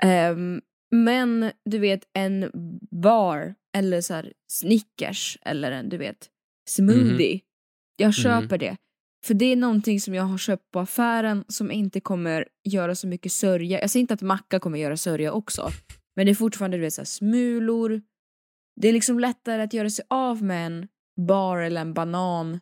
Ehm, 0.03 0.61
Men 0.91 1.51
du 1.65 1.79
vet 1.79 2.09
en 2.13 2.51
bar 2.91 3.55
eller 3.77 4.01
så 4.01 4.13
här 4.13 4.33
Snickers 4.47 5.37
eller 5.41 5.71
en 5.71 5.89
du 5.89 5.97
vet 5.97 6.29
smoothie. 6.69 7.39
Jag 7.95 8.13
köper 8.13 8.57
det. 8.57 8.77
För 9.25 9.33
det 9.33 9.45
är 9.45 9.55
någonting 9.55 10.01
som 10.01 10.13
jag 10.13 10.23
har 10.23 10.37
köpt 10.37 10.71
på 10.71 10.79
affären 10.79 11.43
som 11.47 11.71
inte 11.71 11.99
kommer 11.99 12.47
göra 12.69 12.95
så 12.95 13.07
mycket 13.07 13.31
sörja. 13.31 13.81
Jag 13.81 13.89
säger 13.89 14.01
inte 14.01 14.13
att 14.13 14.21
macka 14.21 14.59
kommer 14.59 14.79
göra 14.79 14.97
sörja 14.97 15.31
också. 15.31 15.69
Men 16.15 16.25
det 16.25 16.31
är 16.31 16.35
fortfarande 16.35 16.77
du 16.77 16.81
vet, 16.81 16.93
så 16.93 17.01
här, 17.01 17.05
smulor. 17.05 18.01
Det 18.81 18.87
är 18.89 18.93
liksom 18.93 19.19
lättare 19.19 19.61
att 19.61 19.73
göra 19.73 19.89
sig 19.89 20.05
av 20.09 20.43
med 20.43 20.65
en 20.65 20.87
bar 21.27 21.57
eller 21.57 21.81
en 21.81 21.93
banan. 21.93 22.59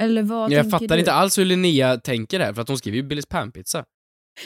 Eller 0.00 0.22
vad 0.22 0.52
Jag 0.52 0.70
fattar 0.70 0.88
du? 0.88 0.98
inte 0.98 1.12
alls 1.12 1.38
hur 1.38 1.44
Linnea 1.44 1.96
tänker 1.96 2.40
här, 2.40 2.54
för 2.54 2.62
att 2.62 2.68
hon 2.68 2.78
skriver 2.78 2.96
ju 2.96 3.02
Billys 3.02 3.26
panpizza. 3.26 3.84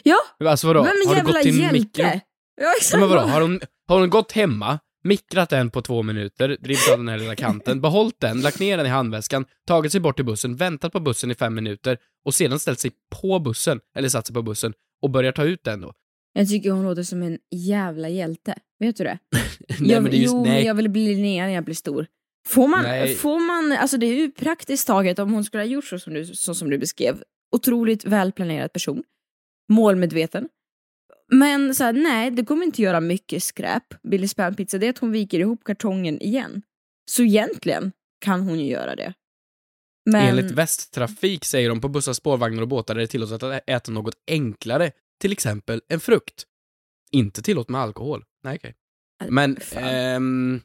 Ja, 0.03 0.17
Alltså 0.47 0.67
vadå? 0.67 0.81
men 0.83 0.93
har 1.09 1.17
jävla 1.17 1.33
gått 1.33 1.43
till 1.43 1.59
hjälte. 1.61 1.79
mikro? 1.79 2.05
Ja, 2.61 2.73
exakt. 2.79 3.01
Men 3.01 3.09
vadå, 3.11 3.21
har 3.21 3.41
hon, 3.41 3.61
har 3.89 4.01
hon 4.01 4.11
gått 4.11 4.33
hemma, 4.33 4.79
mikrat 5.03 5.51
den 5.51 5.71
på 5.71 5.83
två 5.83 6.03
minuter, 6.03 6.57
drivit 6.61 6.91
av 6.93 6.99
den 6.99 7.09
här 7.09 7.19
lilla 7.19 7.37
kanten, 7.37 7.81
behållit 7.81 8.21
den, 8.21 8.41
lagt 8.41 8.61
ner 8.61 8.77
den 8.77 8.87
i 8.87 8.89
handväskan, 8.89 9.45
tagit 9.67 9.93
sig 9.93 10.01
bort 10.01 10.17
till 10.17 10.25
bussen, 10.25 10.57
väntat 10.57 10.93
på 10.93 11.01
bussen 11.01 11.31
i 11.31 11.35
fem 11.35 11.55
minuter 11.55 11.99
och 12.25 12.35
sedan 12.35 12.59
ställt 12.59 12.81
sig 12.81 12.91
på 13.21 13.39
bussen, 13.39 13.81
eller 13.97 14.09
satt 14.09 14.27
sig 14.27 14.35
på 14.35 14.43
bussen, 14.43 14.73
och 15.03 15.11
börjar 15.11 15.33
ta 15.33 15.45
ut 15.45 15.65
den 15.65 15.81
då? 15.81 15.93
Jag 16.33 16.49
tycker 16.49 16.71
hon 16.71 16.85
låter 16.85 17.03
som 17.03 17.23
en 17.23 17.39
jävla 17.51 18.09
hjälte. 18.09 18.55
Vet 18.79 18.97
du 18.97 19.05
det? 19.05 19.19
nej 19.81 19.91
jag, 19.91 20.03
men 20.03 20.13
det 20.13 20.17
är 20.17 20.21
just, 20.21 20.35
jo, 20.35 20.45
nej. 20.45 20.65
jag 20.65 20.75
vill 20.75 20.91
bli 20.91 21.15
Linnea 21.15 21.47
när 21.47 21.55
jag 21.55 21.65
blir 21.65 21.75
stor. 21.75 22.07
Får 22.47 22.69
man, 22.69 22.83
Nej. 22.83 23.15
får 23.15 23.41
man, 23.41 23.73
alltså 23.73 23.97
det 23.97 24.07
är 24.07 24.15
ju 24.15 24.31
praktiskt 24.31 24.87
taget 24.87 25.19
om 25.19 25.33
hon 25.33 25.45
skulle 25.45 25.63
ha 25.63 25.69
gjort 25.69 25.85
så 25.85 25.99
som 25.99 26.15
du, 26.15 26.27
så 26.27 26.55
som 26.55 26.71
du 26.71 26.79
beskrev, 26.79 27.23
otroligt 27.53 28.05
välplanerad 28.05 28.73
person, 28.73 29.03
målmedveten. 29.69 30.49
Men 31.35 31.75
så 31.75 31.85
här, 31.85 31.93
nej, 31.93 32.31
det 32.31 32.45
kommer 32.45 32.65
inte 32.67 32.83
göra 32.83 33.01
mycket 33.01 33.43
skräp. 33.43 33.85
Billys 34.03 34.35
Pizza, 34.57 34.79
det 34.79 34.87
är 34.87 34.91
att 34.91 34.99
hon 34.99 35.13
viker 35.13 35.41
ihop 35.41 35.65
kartongen 35.65 36.23
igen. 36.23 36.63
Så 37.11 37.23
egentligen 37.23 37.93
kan 38.25 38.41
hon 38.41 38.59
ju 38.61 38.67
göra 38.67 38.97
det. 38.97 39.15
Men, 40.11 40.29
Enligt 40.29 40.51
Västtrafik 40.51 41.45
säger 41.45 41.69
de 41.69 41.81
på 41.81 41.89
bussar, 41.89 42.13
spårvagnar 42.13 42.63
och 42.63 42.69
båtar 42.69 42.97
är 42.97 43.01
det 43.01 43.07
tillåtet 43.07 43.43
att 43.43 43.63
äta 43.67 43.93
något 43.93 44.15
enklare, 44.27 44.93
till 45.21 45.33
exempel 45.33 45.81
en 45.89 46.01
frukt. 46.01 46.45
Inte 47.13 47.43
tillåtet 47.43 47.71
med 47.71 47.81
alkohol. 47.81 48.25
Nej, 48.45 48.57
okej. 48.57 48.75
Men 49.29 49.57
fan. 49.61 49.85
ehm, 49.85 50.61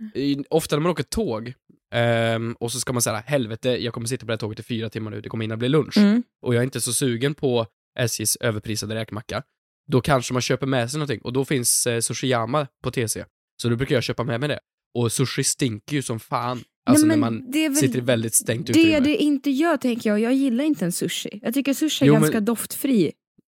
ofta 0.49 0.75
när 0.75 0.81
man 0.81 0.91
åker 0.91 1.03
tåg 1.03 1.53
ehm, 1.93 2.53
och 2.59 2.71
så 2.71 2.79
ska 2.79 2.93
man 2.93 3.01
säga 3.01 3.23
helvete, 3.25 3.69
jag 3.69 3.93
kommer 3.93 4.07
sitta 4.07 4.21
på 4.21 4.27
det 4.27 4.33
här 4.33 4.37
tåget 4.37 4.59
i 4.59 4.63
fyra 4.63 4.89
timmar 4.89 5.11
nu, 5.11 5.21
det 5.21 5.29
kommer 5.29 5.43
hinna 5.43 5.57
bli 5.57 5.69
lunch. 5.69 5.97
Mm. 5.97 6.23
Och 6.41 6.55
jag 6.55 6.59
är 6.59 6.63
inte 6.63 6.81
så 6.81 6.93
sugen 6.93 7.35
på 7.35 7.65
SJs 7.99 8.35
överprisade 8.35 8.95
räkmacka. 8.95 9.43
Då 9.87 10.01
kanske 10.01 10.33
man 10.33 10.41
köper 10.41 10.67
med 10.67 10.91
sig 10.91 10.97
någonting 10.99 11.21
och 11.21 11.33
då 11.33 11.45
finns 11.45 11.87
eh, 11.87 11.99
Sushiyama 11.99 12.67
på 12.83 12.91
TC. 12.91 13.25
Så 13.61 13.69
då 13.69 13.75
brukar 13.75 13.95
jag 13.95 14.03
köpa 14.03 14.23
med 14.23 14.39
mig 14.39 14.49
det. 14.49 14.59
Och 14.95 15.11
sushi 15.11 15.43
stinker 15.43 15.95
ju 15.95 16.01
som 16.01 16.19
fan. 16.19 16.63
Alltså 16.89 17.05
Nej, 17.05 17.17
när 17.17 17.29
men 17.29 17.39
man 17.41 17.51
det 17.51 17.69
väl 17.69 17.77
sitter 17.77 17.97
i 17.97 18.01
väldigt 18.01 18.33
stängt 18.35 18.67
det 18.67 18.71
utrymme. 18.71 18.99
det 18.99 19.15
inte 19.15 19.49
gör 19.49 19.77
tänker 19.77 20.09
jag, 20.09 20.19
jag 20.19 20.33
gillar 20.33 20.63
inte 20.63 20.85
en 20.85 20.91
sushi. 20.91 21.39
Jag 21.43 21.53
tycker 21.53 21.73
sushi 21.73 22.05
är 22.05 22.07
Jo, 22.07 22.13
men- 22.13 22.21
ganska 22.21 22.39
doftfri. 22.39 23.11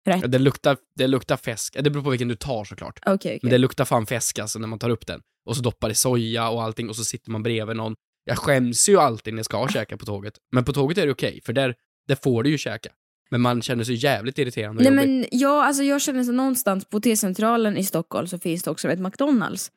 Rätt. 0.06 0.32
Det 0.32 0.38
luktar, 0.38 0.76
det 0.96 1.06
luktar 1.06 1.36
fisk. 1.36 1.76
Det 1.80 1.90
beror 1.90 2.02
på 2.02 2.10
vilken 2.10 2.28
du 2.28 2.34
tar 2.34 2.64
såklart. 2.64 2.98
Okej, 3.06 3.14
okej. 3.16 3.38
Men 3.42 3.50
det 3.50 3.58
luktar 3.58 3.84
fan 3.84 4.06
fisk 4.06 4.38
alltså 4.38 4.58
när 4.58 4.68
man 4.68 4.78
tar 4.78 4.90
upp 4.90 5.06
den. 5.06 5.20
Och 5.46 5.56
så 5.56 5.62
doppar 5.62 5.88
det 5.88 5.94
soja 5.94 6.48
och 6.48 6.62
allting 6.62 6.88
och 6.88 6.96
så 6.96 7.04
sitter 7.04 7.30
man 7.30 7.42
bredvid 7.42 7.76
någon. 7.76 7.94
Jag 8.24 8.38
skäms 8.38 8.88
ju 8.88 8.96
alltid 8.98 9.34
när 9.34 9.38
jag 9.38 9.44
ska 9.44 9.68
käka 9.72 9.96
på 9.96 10.04
tåget. 10.06 10.34
Men 10.52 10.64
på 10.64 10.72
tåget 10.72 10.98
är 10.98 11.06
det 11.06 11.12
okej, 11.12 11.40
för 11.44 11.52
där, 11.52 11.74
där 12.08 12.14
får 12.22 12.42
du 12.42 12.50
ju 12.50 12.58
käka. 12.58 12.90
Men 13.32 13.40
man 13.40 13.62
känner 13.62 13.84
sig 13.84 13.94
jävligt 13.94 14.38
irriterande 14.38 14.78
och 14.88 14.92
Nej 14.92 15.04
jobbig. 15.04 15.18
men 15.30 15.40
jag, 15.40 15.64
alltså 15.64 15.82
jag 15.82 16.00
känner 16.02 16.24
så 16.24 16.32
någonstans 16.32 16.84
på 16.84 17.00
T-centralen 17.00 17.76
i 17.76 17.84
Stockholm 17.84 18.26
så 18.26 18.38
finns 18.38 18.62
det 18.62 18.70
också 18.70 18.88
ett 18.88 19.00
McDonalds. 19.00 19.70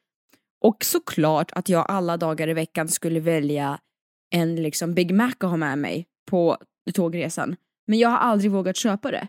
Och 0.65 0.85
såklart 0.85 1.51
att 1.51 1.69
jag 1.69 1.85
alla 1.89 2.17
dagar 2.17 2.47
i 2.47 2.53
veckan 2.53 2.87
skulle 2.87 3.19
välja 3.19 3.79
en 4.35 4.55
liksom 4.55 4.93
Big 4.93 5.11
Mac 5.13 5.31
att 5.39 5.49
ha 5.49 5.57
med 5.57 5.77
mig 5.77 6.05
på 6.31 6.57
tågresan. 6.93 7.55
Men 7.87 7.99
jag 7.99 8.09
har 8.09 8.17
aldrig 8.17 8.51
vågat 8.51 8.75
köpa 8.77 9.11
det. 9.11 9.27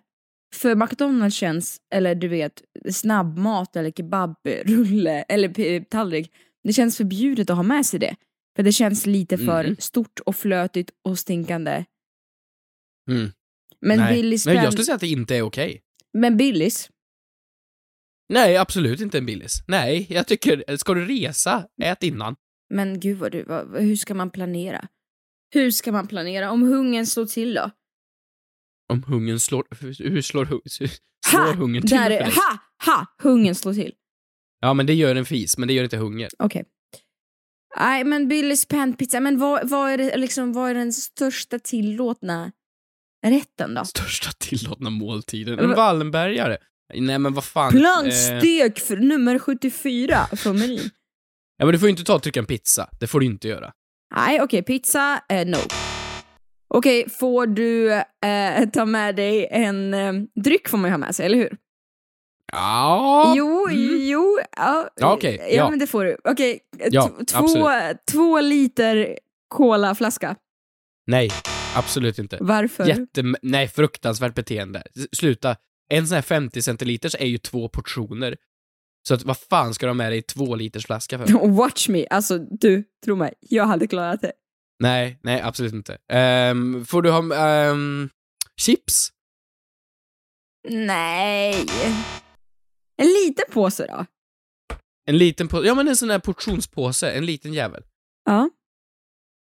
För 0.55 0.75
McDonalds 0.75 1.37
känns, 1.37 1.81
eller 1.95 2.15
du 2.15 2.29
vet, 2.29 2.63
snabbmat 2.91 3.77
eller 3.77 3.91
kebabrulle 3.91 5.23
eller 5.29 5.85
tallrik. 5.85 6.33
Det 6.65 6.73
känns 6.73 6.97
förbjudet 6.97 7.51
att 7.51 7.57
ha 7.57 7.63
med 7.63 7.87
sig 7.87 8.01
det. 8.01 8.17
För 8.57 8.63
det 8.63 8.73
känns 8.73 9.07
lite 9.07 9.39
för 9.39 9.65
Mm. 9.65 9.77
stort 9.79 10.21
och 10.27 10.37
flötigt 10.37 10.91
och 11.05 11.19
stinkande. 11.19 11.85
Mm. 13.11 13.31
Men 13.81 13.99
Nej. 13.99 14.15
Billys 14.17 14.47
Nej, 14.47 14.55
jag 14.55 14.73
skulle 14.73 14.85
säga 14.85 14.95
att 14.95 15.01
det 15.01 15.09
inte 15.09 15.37
är 15.37 15.43
okej. 15.43 15.83
Men 16.13 16.37
Billys? 16.37 16.91
Nej, 18.29 18.57
absolut 18.57 19.01
inte 19.01 19.19
en 19.19 19.27
Billys. 19.27 19.53
Nej, 19.69 20.07
jag 20.11 20.27
tycker, 20.27 20.77
ska 20.77 20.95
du 20.95 21.07
resa, 21.07 21.67
ät 21.83 22.03
innan. 22.03 22.37
Men 22.75 23.01
gud 23.01 23.19
vad 23.19 23.33
du, 23.33 23.43
vad, 23.45 23.81
hur 23.83 23.97
ska 23.97 24.15
man 24.15 24.31
planera? 24.31 24.89
Hur 25.55 25.71
ska 25.71 25.93
man 25.93 26.07
planera? 26.07 26.51
Om 26.51 26.63
hungern 26.63 27.07
slår 27.07 27.27
till 27.27 27.55
då? 27.55 27.71
Om 28.89 29.03
hungern 29.03 29.39
slår, 29.41 29.67
hur 30.11 30.23
slår, 30.23 30.45
hu- 30.47 30.89
slår 31.27 31.55
hungern 31.55 31.83
till 31.83 31.91
Där 31.91 32.05
för 32.05 32.11
är, 32.11 32.21
dig? 32.21 32.33
ha! 32.35 32.59
Ha! 32.87 33.07
Hungern 33.23 33.55
slår 33.55 33.75
till. 33.75 33.95
Ja, 34.61 34.75
men 34.75 34.87
det 34.87 34.95
gör 34.95 35.17
en 35.17 35.25
fis, 35.25 35.59
men 35.59 35.69
det 35.69 35.75
gör 35.75 35.85
inte 35.85 35.97
hunger. 35.97 36.29
Okej. 36.39 36.65
Nej, 37.79 38.05
men 38.05 38.29
Billys 38.29 38.67
panpizza, 38.67 39.21
men 39.21 39.39
vad, 39.39 39.69
vad, 39.71 39.91
är 39.91 39.99
det, 39.99 40.17
liksom, 40.17 40.53
vad 40.53 40.71
är 40.71 40.75
den 40.75 40.93
största 40.93 41.59
tillåtna 41.59 42.53
rätten 43.31 43.75
då? 43.75 43.85
Största 43.85 44.31
tillåtna 44.39 44.91
måltiden. 44.91 45.59
En 45.59 45.75
Wallenbergare. 45.75 46.57
Nej 46.95 47.19
men 47.19 47.35
vad 47.35 47.45
fan. 47.45 47.75
Eh, 47.77 47.81
Plankstek 47.81 48.79
för 48.81 48.97
nummer 48.97 49.39
74 49.39 50.27
från 50.37 50.59
menyn. 50.59 50.91
ja 51.59 51.65
men 51.67 51.73
du 51.73 51.79
får 51.79 51.89
ju 51.89 51.91
inte 51.91 52.05
ta 52.05 52.15
och 52.15 52.23
trycka 52.23 52.41
en 52.41 52.47
pizza. 52.47 52.89
Det 53.01 53.07
får 53.07 53.21
du 53.21 53.27
inte 53.27 53.49
göra. 53.49 53.73
Nej, 54.17 54.43
okej, 54.43 54.63
pizza, 54.63 55.21
eh, 55.29 55.47
no. 55.47 55.57
Okej, 56.75 57.11
får 57.11 57.47
du 57.47 57.93
eh, 57.93 58.69
ta 58.73 58.85
med 58.85 59.17
dig 59.17 59.49
en 59.51 59.95
eh, 59.95 60.13
dryck 60.45 60.69
får 60.69 60.79
man 60.79 60.89
ju 60.89 60.93
ha 60.93 60.99
med 60.99 61.15
sig, 61.15 61.27
eller 61.27 61.39
hur? 61.39 61.57
Ja. 62.53 63.35
Jo, 63.37 63.67
jo, 63.71 64.39
ja. 64.57 64.89
Ja, 64.97 65.13
okej, 65.15 65.37
ja. 65.41 65.47
ja. 65.57 65.71
men 65.71 65.79
det 65.79 65.87
får 65.87 66.05
du. 66.05 66.17
Okej, 66.25 66.61
Ja, 66.91 67.03
t- 67.19 67.25
två, 67.25 67.39
absolut. 67.39 67.97
två 68.13 68.41
liter 68.41 69.19
colaflaska. 69.49 70.37
Nej, 71.07 71.31
absolut 71.75 72.19
inte. 72.19 72.39
Varför? 72.41 72.87
Jätte... 72.87 73.35
Nej, 73.43 73.69
fruktansvärt 73.69 74.35
beteende. 74.35 74.83
Sluta. 75.13 75.57
En 75.89 76.07
sån 76.07 76.15
här 76.15 76.23
50 76.23 76.63
centiliters 76.63 77.15
är 77.15 77.27
ju 77.27 77.39
två 77.39 77.69
portioner. 77.69 78.37
Så 79.09 79.15
att 79.15 79.25
vad 79.25 79.39
fan 79.39 79.75
ska 79.75 79.87
du 79.87 79.91
ha 79.91 79.95
med 79.95 80.13
dig 80.13 80.19
i 80.19 80.23
två 80.23 80.55
liters 80.55 80.87
flaska 80.87 81.19
för? 81.19 81.49
Watch 81.57 81.89
me, 81.89 82.07
alltså 82.07 82.39
du, 82.39 82.85
tro 83.05 83.17
mig, 83.17 83.35
jag 83.41 83.67
hade 83.67 83.87
klarat 83.87 84.21
det. 84.21 84.33
nej, 84.79 85.19
nej 85.23 85.41
absolut 85.41 85.73
inte. 85.73 85.99
Ehm, 86.13 86.85
får 86.85 87.03
du 87.03 87.11
ha 87.11 87.35
ehm, 87.37 88.09
chips? 88.61 89.13
Nej. 90.69 91.67
En 93.03 93.07
liten 93.07 93.45
påse 93.53 93.87
då? 93.87 94.07
En 95.09 95.19
liten 95.19 95.49
på... 95.49 95.65
Ja 95.67 95.75
men 95.75 95.89
en 95.89 95.97
sån 95.97 96.11
här 96.11 96.19
portionspåse, 96.19 97.11
en 97.11 97.27
liten 97.27 97.53
jävel. 97.53 97.83
Ja. 98.25 98.51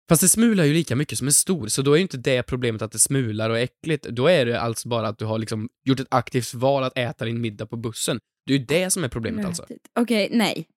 Fast 0.10 0.22
det 0.22 0.30
smular 0.30 0.64
ju 0.64 0.74
lika 0.74 0.96
mycket 0.96 1.18
som 1.18 1.28
en 1.28 1.34
stor, 1.34 1.68
så 1.68 1.82
då 1.82 1.92
är 1.92 1.96
ju 1.96 2.02
inte 2.02 2.18
det 2.18 2.44
problemet 2.44 2.82
att 2.82 2.92
det 2.92 3.00
smular 3.00 3.50
och 3.50 3.60
är 3.60 3.64
äckligt. 3.64 4.04
Då 4.04 4.28
är 4.28 4.46
det 4.46 4.62
alltså 4.62 4.88
bara 4.88 5.08
att 5.08 5.18
du 5.18 5.26
har 5.26 5.38
liksom 5.38 5.70
gjort 5.84 6.00
ett 6.00 6.08
aktivt 6.12 6.54
val 6.54 6.84
att 6.84 6.98
äta 6.98 7.26
din 7.26 7.42
middag 7.42 7.66
på 7.66 7.78
bussen. 7.78 8.20
Det 8.46 8.54
är 8.54 8.58
ju 8.58 8.66
det 8.66 8.90
som 8.90 9.04
är 9.04 9.10
problemet 9.10 9.46
alltså. 9.46 9.66
Okej, 10.00 10.30
nej. 10.32 10.68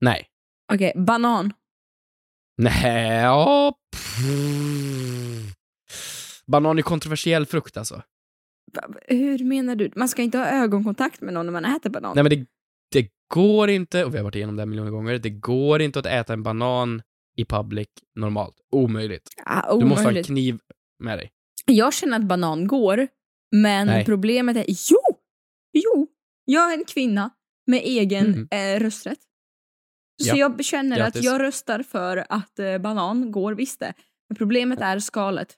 Nej. 0.00 0.26
Okej, 0.72 0.92
banan. 0.96 1.52
Nej, 2.56 3.22
ja... 3.22 3.74
pff. 3.92 4.18
Banan 6.46 6.78
är 6.78 6.82
kontroversiell 6.82 7.46
frukt 7.46 7.76
alltså. 7.76 8.02
Hur 9.06 9.44
menar 9.44 9.76
du? 9.76 9.90
Man 9.96 10.08
ska 10.08 10.22
inte 10.22 10.38
ha 10.38 10.46
ögonkontakt 10.46 11.20
med 11.20 11.34
någon 11.34 11.46
när 11.46 11.52
man 11.52 11.64
äter 11.64 11.90
banan. 11.90 12.12
Nej 12.14 12.24
men 12.24 12.30
det, 12.30 12.46
det 12.92 13.08
går 13.34 13.70
inte, 13.70 14.04
och 14.04 14.14
vi 14.14 14.18
har 14.18 14.24
varit 14.24 14.34
igenom 14.34 14.56
det 14.56 14.62
här 14.62 14.66
miljoner 14.66 14.90
gånger, 14.90 15.18
det 15.18 15.30
går 15.30 15.82
inte 15.82 15.98
att 15.98 16.06
äta 16.06 16.32
en 16.32 16.42
banan 16.42 17.02
i 17.36 17.44
public 17.44 17.88
normalt. 18.14 18.54
Omöjligt. 18.72 19.28
Ah, 19.46 19.78
Du 19.78 19.84
måste 19.84 19.94
ha 19.94 20.00
en 20.00 20.06
omöjligt. 20.06 20.26
kniv 20.26 20.58
med 20.98 21.18
dig. 21.18 21.30
Jag 21.66 21.94
känner 21.94 22.16
att 22.16 22.24
banan 22.24 22.66
går, 22.66 23.08
men 23.56 23.86
Nej. 23.86 24.04
problemet 24.04 24.56
är 24.56 24.64
jo, 24.68 24.98
jo, 25.72 26.06
jag 26.44 26.72
är 26.72 26.78
en 26.78 26.84
kvinna 26.84 27.30
med 27.66 27.80
egen 27.84 28.26
Mm. 28.50 28.76
eh, 28.76 28.80
rösträtt. 28.84 29.18
Så 30.22 30.28
Ja. 30.28 30.36
jag 30.36 30.64
känner 30.64 30.96
Grattis. 30.96 31.18
att 31.20 31.24
jag 31.24 31.40
röstar 31.40 31.82
för 31.82 32.26
att 32.28 32.58
eh, 32.58 32.78
banan 32.78 33.32
går 33.32 33.54
visst 33.54 33.80
det. 33.80 33.92
Men 34.28 34.36
problemet 34.36 34.80
är 34.80 34.98
skalet. 34.98 35.56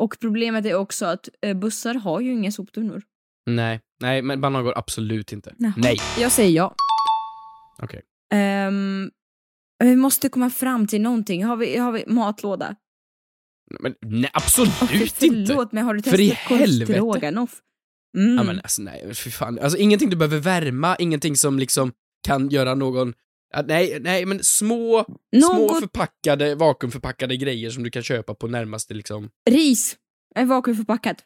Och 0.00 0.16
problemet 0.20 0.66
är 0.66 0.74
också 0.74 1.06
att 1.06 1.28
eh, 1.42 1.54
bussar 1.56 1.94
har 1.94 2.20
ju 2.20 2.32
inga 2.32 2.52
soptunnor. 2.52 3.02
Nej, 3.46 3.80
nej, 4.00 4.22
men 4.22 4.40
banan 4.40 4.64
går 4.64 4.78
absolut 4.78 5.32
inte. 5.32 5.54
Jaha. 5.58 5.72
Nej. 5.76 5.96
Jag 6.18 6.32
säger 6.32 6.50
ja. 6.56 6.74
Okej. 7.82 8.02
Ehm, 8.32 9.10
vi 9.84 9.96
måste 9.96 10.28
komma 10.28 10.50
fram 10.50 10.86
till 10.86 11.00
någonting. 11.00 11.44
Har 11.44 11.56
vi, 11.56 11.76
har 11.76 11.92
vi 11.92 12.04
matlåda? 12.06 12.76
Men 13.80 13.94
nej, 14.06 14.30
absolut 14.32 14.72
Okej, 14.82 15.10
inte! 15.20 15.46
Förlåt, 15.52 15.72
men 15.72 15.84
har 15.84 15.94
du 15.94 16.02
För 16.02 16.10
testat 16.16 16.48
korv 16.48 16.58
helvete. 16.58 16.92
stroganoff? 16.92 17.60
Mm. 18.16 18.36
Ja 18.36 18.42
men 18.42 18.58
alltså 18.60 18.82
nej, 18.82 19.14
fy 19.14 19.30
fan. 19.30 19.58
Alltså 19.58 19.78
ingenting 19.78 20.10
du 20.10 20.16
behöver 20.16 20.38
värma, 20.38 20.96
ingenting 20.96 21.36
som 21.36 21.58
liksom 21.58 21.92
kan 22.26 22.48
göra 22.48 22.74
någon 22.74 23.14
Ja, 23.54 23.62
nej, 23.66 23.98
nej, 24.00 24.26
men 24.26 24.44
små, 24.44 25.04
små 25.44 25.52
Något- 25.58 25.80
förpackade, 25.80 26.54
vakuumförpackade 26.54 27.36
grejer 27.36 27.70
som 27.70 27.82
du 27.82 27.90
kan 27.90 28.02
köpa 28.02 28.34
på 28.34 28.46
närmaste 28.48 28.94
liksom... 28.94 29.30
Ris 29.50 29.96
är 30.34 30.44
vakuumförpackat. 30.44 31.16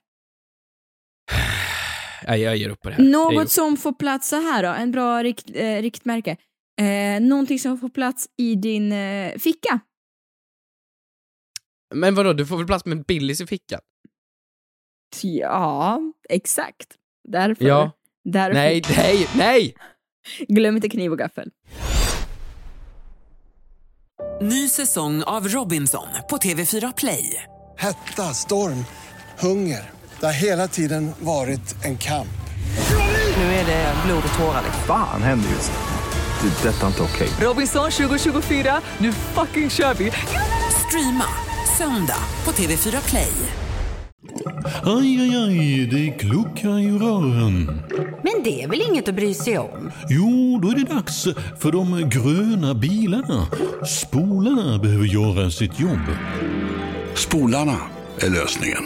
Nej, 2.26 2.40
jag 2.40 2.56
ger 2.56 2.70
upp 2.70 2.80
på 2.80 2.88
det 2.88 2.94
här. 2.94 3.04
Något 3.04 3.50
som 3.50 3.76
får 3.76 3.92
plats 3.92 4.28
så 4.28 4.36
här 4.36 4.62
då, 4.62 4.68
en 4.68 4.90
bra 4.90 5.22
rikt, 5.22 5.50
eh, 5.54 5.82
riktmärke. 5.82 6.36
Eh, 6.80 7.20
någonting 7.20 7.58
som 7.58 7.78
får 7.78 7.88
plats 7.88 8.26
i 8.36 8.54
din 8.54 8.92
eh, 8.92 9.38
ficka. 9.38 9.80
Men 11.94 12.14
vadå, 12.14 12.32
du 12.32 12.46
får 12.46 12.56
väl 12.56 12.66
plats 12.66 12.84
med 12.84 13.04
Billys 13.04 13.40
i 13.40 13.46
fickan? 13.46 13.80
Ja, 15.22 16.00
exakt. 16.28 16.86
Därför. 17.28 17.64
Ja. 17.64 17.92
därför. 18.24 18.54
Nej, 18.54 18.82
nej, 18.96 19.28
nej! 19.36 19.74
Glöm 20.48 20.76
inte 20.76 20.88
kniv 20.88 21.12
och 21.12 21.18
gaffel. 21.18 21.50
Ny 24.42 24.68
säsong 24.68 25.22
av 25.22 25.48
Robinson 25.48 26.06
på 26.30 26.36
TV4 26.36 26.92
Play. 26.96 27.44
Hetta, 27.78 28.22
storm, 28.22 28.84
hunger. 29.38 29.90
Det 30.20 30.26
har 30.26 30.42
hela 30.42 30.68
tiden 30.68 31.10
varit 31.18 31.84
en 31.84 31.98
kamp. 31.98 32.40
Nu 33.36 33.42
är 33.42 33.66
det 33.66 33.94
blod 34.06 34.22
och 34.32 34.38
tårar. 34.38 34.62
liksom. 34.64 34.82
Fan 34.86 35.22
händer 35.22 35.50
just 35.50 35.72
nu. 35.72 35.99
Det. 36.42 36.68
är 36.68 36.72
Detta 36.72 36.82
är 36.82 36.86
inte 36.86 37.02
okej. 37.02 37.28
Robinson 37.40 37.90
2024, 37.90 38.80
nu 38.98 39.12
fucking 39.12 39.70
kör 39.70 39.94
vi! 39.94 40.12
Streama 40.86 41.24
söndag 41.78 42.22
på 42.44 42.50
TV4 42.50 43.08
Play. 43.08 43.32
Aj, 44.84 45.20
aj, 45.20 45.36
aj, 45.36 45.86
det 45.86 46.10
kluckar 46.18 46.78
i 46.78 46.90
rören. 46.90 47.82
Men 48.22 48.42
det 48.44 48.62
är 48.62 48.68
väl 48.68 48.82
inget 48.90 49.08
att 49.08 49.14
bry 49.14 49.34
sig 49.34 49.58
om? 49.58 49.90
Jo, 50.08 50.58
då 50.62 50.68
är 50.68 50.74
det 50.74 50.94
dags 50.94 51.24
för 51.60 51.72
de 51.72 52.08
gröna 52.10 52.74
bilarna. 52.74 53.46
Spolarna 53.86 54.78
behöver 54.78 55.06
göra 55.06 55.50
sitt 55.50 55.80
jobb. 55.80 56.06
Spolarna 57.14 57.76
är 58.20 58.30
lösningen. 58.30 58.84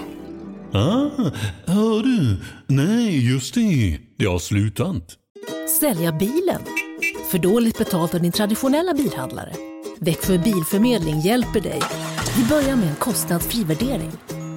Ah, 0.73 1.31
hör 1.67 2.03
du? 2.03 2.37
Nej, 2.67 3.33
just 3.33 3.55
det. 3.55 3.99
Det 4.19 4.27
har 4.27 4.39
slutat. 4.39 5.03
Sälja 5.81 6.13
bilen? 6.13 6.61
För 7.35 7.39
dåligt 7.39 7.79
betalt 7.79 8.15
av 8.15 8.21
din 8.21 8.33
traditionella 8.33 8.95
bilhandlare? 8.95 9.53
Växjö 10.01 10.39
Bilförmedling 10.39 11.21
hjälper 11.21 11.61
dig. 11.61 11.81
Vi 12.37 12.45
börjar 12.45 12.77
med 12.77 12.89
en 12.89 12.97
kostnadsfri 12.97 13.65
värdering. 13.65 14.13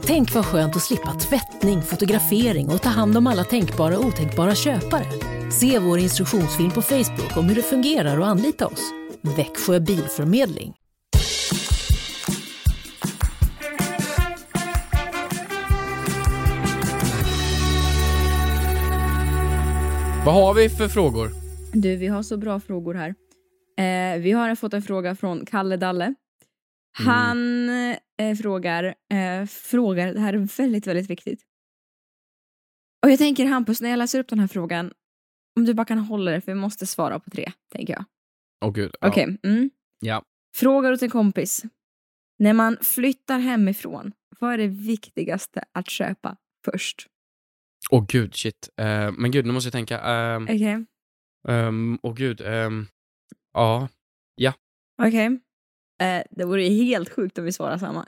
Tänk 0.06 0.34
vad 0.34 0.46
skönt 0.46 0.76
att 0.76 0.82
slippa 0.82 1.14
tvättning, 1.14 1.82
fotografering 1.82 2.70
och 2.70 2.82
ta 2.82 2.90
hand 2.90 3.18
om 3.18 3.28
alla 3.28 3.44
tänkbara 3.44 3.98
och 3.98 4.06
otänkbara 4.06 4.56
köpare. 4.56 5.06
Se 5.52 5.80
vår 5.80 6.00
instruktionsfilm 6.00 6.72
på 6.72 6.82
Facebook 6.82 7.38
om 7.38 7.46
hur 7.46 7.56
det 7.56 7.62
fungerar 7.62 8.20
och 8.20 8.28
anlita 8.28 8.68
oss. 8.68 8.82
Växjö 9.22 9.80
Bilförmedling. 9.80 10.74
Vad 20.26 20.36
har 20.36 20.54
vi 20.54 20.70
för 20.70 20.88
frågor? 20.88 21.47
Du, 21.82 21.96
vi 21.96 22.08
har 22.08 22.24
så 22.24 22.38
bra 22.38 22.60
frågor 22.60 22.94
här. 22.94 23.16
Eh, 23.78 24.22
vi 24.22 24.32
har 24.32 24.56
fått 24.56 24.74
en 24.74 24.82
fråga 24.82 25.16
från 25.16 25.46
Kalle 25.46 25.78
Dalle. 25.78 26.16
Han 26.98 27.70
eh, 28.18 28.36
frågar, 28.42 28.84
eh, 28.84 29.46
frågar, 29.46 30.14
det 30.14 30.20
här 30.20 30.34
är 30.34 30.58
väldigt, 30.58 30.88
väldigt 30.88 31.10
viktigt. 31.10 31.42
Och 33.06 33.12
jag 33.12 33.20
tänker 33.20 33.46
Hampus, 33.46 33.82
när 33.82 33.90
jag 33.90 33.98
läser 33.98 34.20
upp 34.20 34.28
den 34.28 34.40
här 34.40 34.48
frågan, 34.48 34.94
om 35.56 35.66
du 35.66 35.74
bara 35.74 35.86
kan 35.86 35.98
hålla 35.98 36.32
det, 36.32 36.42
för 36.42 36.52
vi 36.52 36.60
måste 36.60 36.86
svara 36.86 37.20
på 37.20 37.30
tre, 37.30 37.52
tänker 37.72 37.94
jag. 37.94 38.06
Åh 38.66 38.74
gud. 38.74 38.96
Ja. 39.02 39.08
Okej. 39.08 39.38
Mm. 39.44 39.70
Ja. 40.00 40.24
Frågar 40.56 40.92
åt 40.92 41.02
en 41.02 41.10
kompis. 41.10 41.64
När 42.40 42.54
man 42.54 42.78
flyttar 42.82 43.40
hemifrån, 43.40 44.12
vad 44.40 44.54
är 44.54 44.58
det 44.58 44.68
viktigaste 44.68 45.64
att 45.72 45.90
köpa 45.90 46.38
först? 46.66 47.08
Åh 47.92 48.06
gud, 48.08 48.36
shit. 48.36 48.70
Eh, 48.78 49.12
men 49.12 49.32
gud, 49.32 49.46
nu 49.46 49.54
måste 49.54 49.68
jag 49.68 49.74
tänka. 49.74 50.00
Ehm, 50.00 50.44
Okej. 50.44 50.86
Ehm, 51.48 52.00
Åh 52.04 52.14
gud. 52.14 52.42
ehm, 52.42 52.86
ja. 53.54 53.88
Ja. 54.36 54.54
Okej. 55.02 55.40
Eh, 56.02 56.24
det 56.30 56.46
vore 56.46 56.64
ju 56.64 56.86
helt 56.86 57.10
sjukt 57.10 57.38
om 57.38 57.46
vi 57.46 57.52
svarar 57.52 57.78
samma. 57.78 58.06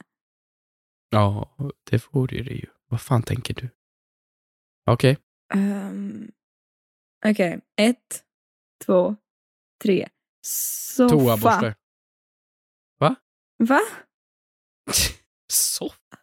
Ja, 1.09 1.49
det 1.89 2.03
vore 2.13 2.43
det 2.43 2.53
ju. 2.53 2.65
Vad 2.87 3.01
fan 3.01 3.23
tänker 3.23 3.53
du? 3.53 3.69
Okej. 4.85 5.17
Um, 5.53 6.31
Okej, 7.25 7.59
ett, 7.81 8.23
två, 8.85 9.15
tre. 9.83 10.09
Soffa. 10.45 11.09
Toaborste. 11.09 11.75
Va? 12.99 13.15
Va? 13.57 13.79
Soffa? 15.51 16.17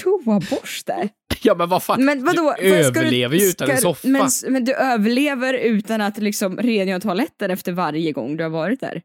Toaborste? 0.00 1.08
Ja 1.44 1.54
men 1.54 1.68
vad 1.68 1.82
fan, 1.82 2.04
Men 2.04 2.24
vadå? 2.24 2.54
du 2.58 2.74
överlever 2.74 3.36
ju 3.36 3.44
utan 3.44 3.70
en 3.70 3.78
soffa. 3.78 4.08
Men, 4.08 4.28
men 4.48 4.64
du 4.64 4.74
överlever 4.74 5.54
utan 5.54 6.00
att 6.00 6.18
liksom 6.18 6.56
rengöra 6.58 7.00
toaletten 7.00 7.50
efter 7.50 7.72
varje 7.72 8.12
gång 8.12 8.36
du 8.36 8.42
har 8.42 8.50
varit 8.50 8.80
där? 8.80 9.02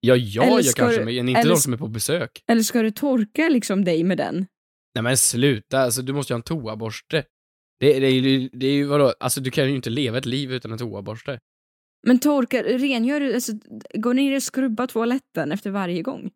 Ja, 0.00 0.16
jag 0.16 0.46
Eller 0.46 0.60
gör 0.60 0.72
kanske, 0.72 0.98
du- 0.98 1.04
men 1.04 1.28
inte 1.28 1.40
eller 1.40 1.50
de 1.50 1.56
som 1.60 1.72
är 1.72 1.76
på 1.76 1.88
besök. 1.88 2.44
Eller 2.46 2.62
ska 2.62 2.82
du 2.82 2.90
torka 2.90 3.48
liksom 3.48 3.84
dig 3.84 4.04
med 4.04 4.18
den? 4.18 4.46
Nej 4.94 5.02
men 5.02 5.16
sluta, 5.16 5.78
alltså 5.80 6.02
du 6.02 6.12
måste 6.12 6.32
ju 6.32 6.34
ha 6.34 6.38
en 6.38 6.42
toaborste. 6.42 7.24
Det, 7.80 7.98
det, 8.00 8.06
är 8.06 8.10
ju- 8.10 8.48
det 8.52 8.66
är 8.66 8.72
ju 8.72 8.84
vadå, 8.84 9.14
alltså 9.20 9.40
du 9.40 9.50
kan 9.50 9.68
ju 9.70 9.76
inte 9.76 9.90
leva 9.90 10.18
ett 10.18 10.26
liv 10.26 10.52
utan 10.52 10.72
en 10.72 10.78
toaborste. 10.78 11.38
Men 12.06 12.18
torka, 12.18 12.62
rengör 12.62 13.20
du, 13.20 13.34
alltså 13.34 13.52
gå 13.94 14.12
ner 14.12 14.36
och 14.36 14.42
skrubba 14.42 14.86
toaletten 14.86 15.52
efter 15.52 15.70
varje 15.70 16.02
gång? 16.02 16.30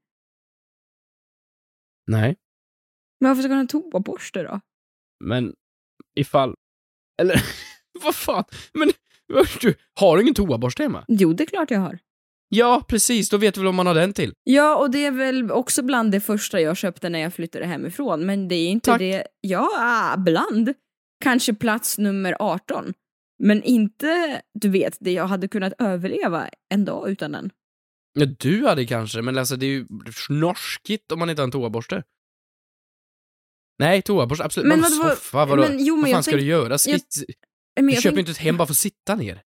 Nej. 2.07 2.37
Men 3.21 3.29
varför 3.31 3.43
ska 3.43 3.49
du 3.49 3.55
ha 3.55 3.61
en 3.61 3.67
toaborste 3.69 4.43
då? 4.43 4.61
Men 5.25 5.55
ifall... 6.17 6.55
Eller 7.21 7.43
vad 8.05 8.15
fan? 8.15 8.45
Men 8.73 8.91
du, 9.61 9.75
har 10.01 10.17
du 10.17 10.23
ingen 10.23 10.35
toaborste 10.35 10.83
hemma? 10.83 11.05
Jo, 11.09 11.33
det 11.33 11.45
är 11.45 11.47
klart 11.47 11.71
jag 11.71 11.81
har. 11.81 11.99
Ja, 12.49 12.85
precis. 12.89 13.29
Då 13.29 13.37
vet 13.37 13.55
du 13.55 13.61
väl 13.61 13.69
om 13.69 13.77
man 13.77 13.87
har 13.87 13.95
den 13.95 14.13
till. 14.13 14.33
Ja, 14.45 14.77
och 14.77 14.91
det 14.91 15.07
är 15.07 15.11
väl 15.11 15.51
också 15.51 15.83
bland 15.83 16.13
det 16.13 16.21
första 16.21 16.61
jag 16.61 16.77
köpte 16.77 17.09
när 17.09 17.19
jag 17.19 17.35
flyttade 17.35 17.67
hemifrån, 17.67 18.27
men 18.27 18.49
det 18.49 18.55
är 18.55 18.69
inte 18.69 18.91
Tack. 18.91 18.99
det... 18.99 19.27
Ja, 19.41 19.69
ah, 19.79 20.17
bland. 20.17 20.75
Kanske 21.25 21.55
plats 21.55 21.99
nummer 21.99 22.37
18. 22.41 22.95
Men 23.39 23.63
inte, 23.63 24.43
du 24.55 24.69
vet, 24.69 24.97
det 25.01 25.13
jag 25.13 25.27
hade 25.27 25.49
kunnat 25.49 25.73
överleva 25.79 26.49
en 26.69 26.85
dag 26.85 27.11
utan 27.11 27.33
den. 27.33 27.51
Ja, 28.13 28.27
du 28.27 28.67
hade 28.67 28.87
kanske, 28.87 29.23
men 29.23 29.39
alltså 29.39 29.57
det 29.57 29.67
är 29.67 29.71
ju 29.71 29.87
snorskigt 30.15 31.13
om 31.13 31.19
man 31.19 31.31
inte 31.31 31.43
har 31.43 31.47
en 31.47 31.53
toaborste. 31.53 32.03
Nej, 33.79 34.03
toaborste, 34.03 34.45
absolut. 34.45 34.69
Men 34.69 34.81
vadå- 34.81 34.95
soffa, 35.11 35.45
vadå? 35.47 35.63
men 35.63 35.85
jo, 35.85 35.95
men 35.95 36.01
Vad 36.03 36.11
jag 36.11 36.17
fan 36.17 36.23
ska 36.23 36.33
tänk- 36.33 36.43
du 36.43 36.47
göra? 36.47 36.69
jag- 36.71 36.81
Sitt, 36.81 37.25
Men 37.77 37.87
du 37.87 37.93
jag 37.93 38.03
köper 38.03 38.17
tänk- 38.17 38.29
inte 38.29 38.31
ett 38.31 38.45
hem 38.45 38.57
bara 38.57 38.67
för 38.67 38.73
att 38.73 38.77
sitta 38.79 39.15
ner. 39.15 39.43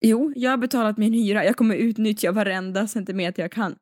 Jo, 0.00 0.32
jag 0.36 0.50
har 0.50 0.56
betalat 0.56 0.98
min 0.98 1.12
hyra. 1.12 1.44
Jag 1.44 1.56
kommer 1.56 1.74
utnyttja 1.76 2.32
varenda 2.32 2.86
centimeter 2.88 3.42
jag 3.42 3.52
kan. 3.52 3.76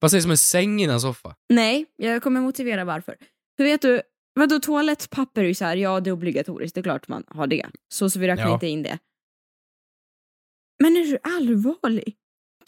Vad 0.00 0.10
sägs 0.10 0.24
om 0.24 0.30
en 0.30 0.38
säng 0.38 0.80
innan 0.80 1.00
soffa? 1.00 1.34
Nej, 1.48 1.86
jag 1.96 2.22
kommer 2.22 2.40
motivera 2.40 2.84
varför. 2.84 3.16
För 3.56 3.64
vet 3.64 3.82
du, 3.82 4.02
vadå 4.34 4.58
toalettpapper 4.60 5.42
är 5.42 5.46
ju 5.48 5.54
så 5.54 5.64
här, 5.64 5.76
ja 5.76 6.00
det 6.00 6.10
är 6.10 6.12
obligatoriskt, 6.12 6.74
det 6.74 6.80
är 6.80 6.82
klart 6.82 7.08
man 7.08 7.24
har 7.28 7.46
det. 7.46 7.66
Så, 7.88 8.10
så 8.10 8.18
vi 8.18 8.26
räknar 8.26 8.46
Ja. 8.46 8.54
inte 8.54 8.66
in 8.66 8.82
det. 8.82 8.98
Men 10.82 10.96
är 10.96 11.00
du 11.00 11.18
allvarlig? 11.22 12.16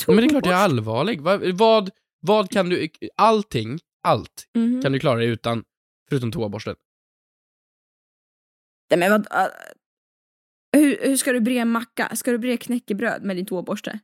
Ja, 0.07 0.13
men 0.13 0.17
det 0.17 0.23
är 0.25 0.29
klart 0.29 0.47
jag 0.47 0.55
är 0.55 0.59
allvarlig. 0.65 1.21
Vad, 1.21 1.59
vad, 1.59 1.91
vad 2.21 2.51
kan 2.51 2.69
du... 2.69 2.89
Allting, 3.17 3.79
allt, 4.03 4.45
Mhm. 4.55 4.83
kan 4.83 4.93
du 4.93 4.99
klara 5.01 5.19
dig 5.19 5.29
utan, 5.29 5.65
förutom 6.09 6.33
toaborsten. 6.33 6.77
Nej, 8.91 8.99
men 8.99 9.11
vad, 9.11 9.43
äh, 9.45 9.49
hur, 10.73 10.99
hur 11.03 11.17
ska 11.17 11.33
du 11.33 11.41
bre 11.41 11.59
en 11.59 11.71
macka? 11.71 12.17
Ska 12.17 12.31
du 12.31 12.39
bre 12.39 12.57
knäckebröd 12.57 13.23
med 13.25 13.37
din 13.37 13.47
toaborste? 13.47 13.99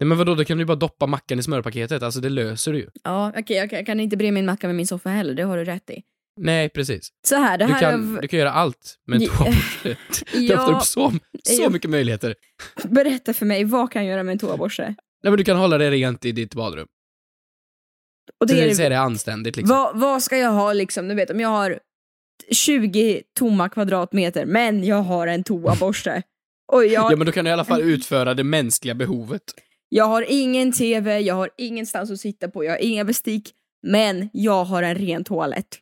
Nej 0.00 0.06
men 0.08 0.18
vadå, 0.18 0.34
då 0.34 0.44
kan 0.44 0.56
du 0.58 0.62
ju 0.62 0.66
bara 0.66 0.76
doppa 0.76 1.06
mackan 1.06 1.38
i 1.38 1.42
smörpaketet. 1.42 2.02
Alltså 2.02 2.20
det 2.20 2.28
löser 2.28 2.72
du 2.72 2.78
ju. 2.78 2.88
Ja, 3.04 3.32
okej, 3.36 3.56
jag, 3.56 3.70
kan- 3.70 3.76
jag 3.76 3.86
kan 3.86 4.00
inte 4.00 4.16
bre 4.16 4.32
min 4.32 4.46
macka 4.46 4.66
med 4.66 4.76
min 4.76 4.86
soffa 4.86 5.08
heller, 5.10 5.34
det 5.34 5.42
har 5.42 5.56
du 5.56 5.64
rätt 5.64 5.90
i. 5.90 6.02
Nej, 6.40 6.68
precis. 6.68 7.08
Så 7.26 7.36
här, 7.36 7.58
det 7.58 7.66
Du 7.66 7.72
här 7.72 7.80
kan, 7.80 8.16
är... 8.16 8.22
du 8.22 8.28
kan 8.28 8.38
göra 8.38 8.52
allt 8.52 8.98
med 9.06 9.16
en 9.16 9.22
Ja. 9.26 9.36
toaborste. 9.36 9.96
Det 10.32 10.38
Ja. 10.38 10.54
öppnar 10.62 10.76
upp 10.76 10.82
så, 10.82 11.12
så 11.44 11.70
mycket 11.70 11.90
möjligheter. 11.90 12.34
Berätta 12.84 13.34
för 13.34 13.46
mig, 13.46 13.64
vad 13.64 13.92
kan 13.92 14.04
jag 14.04 14.10
göra 14.12 14.22
med 14.22 14.32
en 14.32 14.38
toaborste? 14.38 14.82
Nej 15.22 15.30
men 15.30 15.36
du 15.36 15.44
kan 15.44 15.56
hålla 15.56 15.78
det 15.78 15.90
rent 15.90 16.24
i 16.24 16.32
ditt 16.32 16.54
badrum. 16.54 16.88
Och 18.40 18.46
Det 18.46 18.54
det 18.54 18.70
är, 18.70 18.80
är 18.80 18.90
det 18.90 18.98
anständigt 18.98 19.56
liksom. 19.56 19.76
vad, 19.76 20.00
vad 20.00 20.22
ska 20.22 20.36
jag 20.38 20.50
ha 20.50 20.72
liksom? 20.72 21.08
Du 21.08 21.14
vet, 21.14 21.30
om 21.30 21.40
jag 21.40 21.48
har 21.48 21.78
20 22.50 23.22
tomma 23.38 23.68
kvadratmeter, 23.68 24.46
men 24.46 24.84
jag 24.84 25.02
har 25.02 25.26
en 25.26 25.44
toaborste. 25.44 26.22
Och 26.72 26.86
jag, 26.86 27.12
Ja 27.12 27.16
men 27.16 27.26
då 27.26 27.32
kan 27.32 27.44
du 27.44 27.48
i 27.50 27.52
alla 27.52 27.64
fall 27.64 27.80
utföra 27.82 28.34
det 28.34 28.44
mänskliga 28.44 28.94
behovet. 28.94 29.42
jag 29.88 30.04
har 30.04 30.24
ingen 30.28 30.72
TV, 30.72 31.20
jag 31.20 31.34
har 31.34 31.50
ingenstans 31.56 32.10
att 32.10 32.20
sitta 32.20 32.48
på, 32.48 32.64
jag 32.64 32.72
har 32.72 32.78
inga 32.78 33.04
bestick, 33.04 33.50
men 33.82 34.30
jag 34.32 34.64
har 34.64 34.82
en 34.82 34.94
ren 34.94 35.24
toalett. 35.24 35.78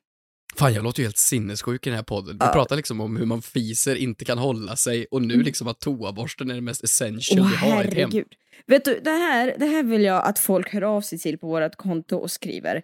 Fan, 0.58 0.72
jag 0.74 0.84
låter 0.84 1.00
ju 1.00 1.06
helt 1.06 1.16
sinnessjuk 1.16 1.86
i 1.86 1.90
den 1.90 1.96
här 1.96 2.04
podden. 2.04 2.38
Vi 2.38 2.44
Ja. 2.46 2.52
pratar 2.52 2.76
liksom 2.76 3.00
om 3.00 3.16
hur 3.16 3.26
man 3.26 3.42
fiser, 3.42 3.96
inte 3.96 4.24
kan 4.24 4.38
hålla 4.38 4.76
sig 4.76 5.06
och 5.10 5.22
nu 5.22 5.42
liksom 5.42 5.68
att 5.68 5.80
toaborsten 5.80 6.50
är 6.50 6.54
det 6.54 6.60
mest 6.60 6.84
essential 6.84 7.40
Åh 7.40 7.50
vi 7.50 7.56
har 7.56 7.84
i 7.84 7.86
ett 7.86 7.94
hem. 7.94 8.10
herregud. 8.10 8.34
Vet 8.66 8.84
du, 8.84 9.00
det 9.04 9.10
här, 9.10 9.54
det 9.58 9.66
här 9.66 9.82
vill 9.82 10.02
jag 10.04 10.24
att 10.24 10.38
folk 10.38 10.72
hör 10.72 10.82
av 10.82 11.00
sig 11.00 11.18
till 11.18 11.38
på 11.38 11.46
vårt 11.46 11.76
konto 11.76 12.16
och 12.16 12.30
skriver. 12.30 12.82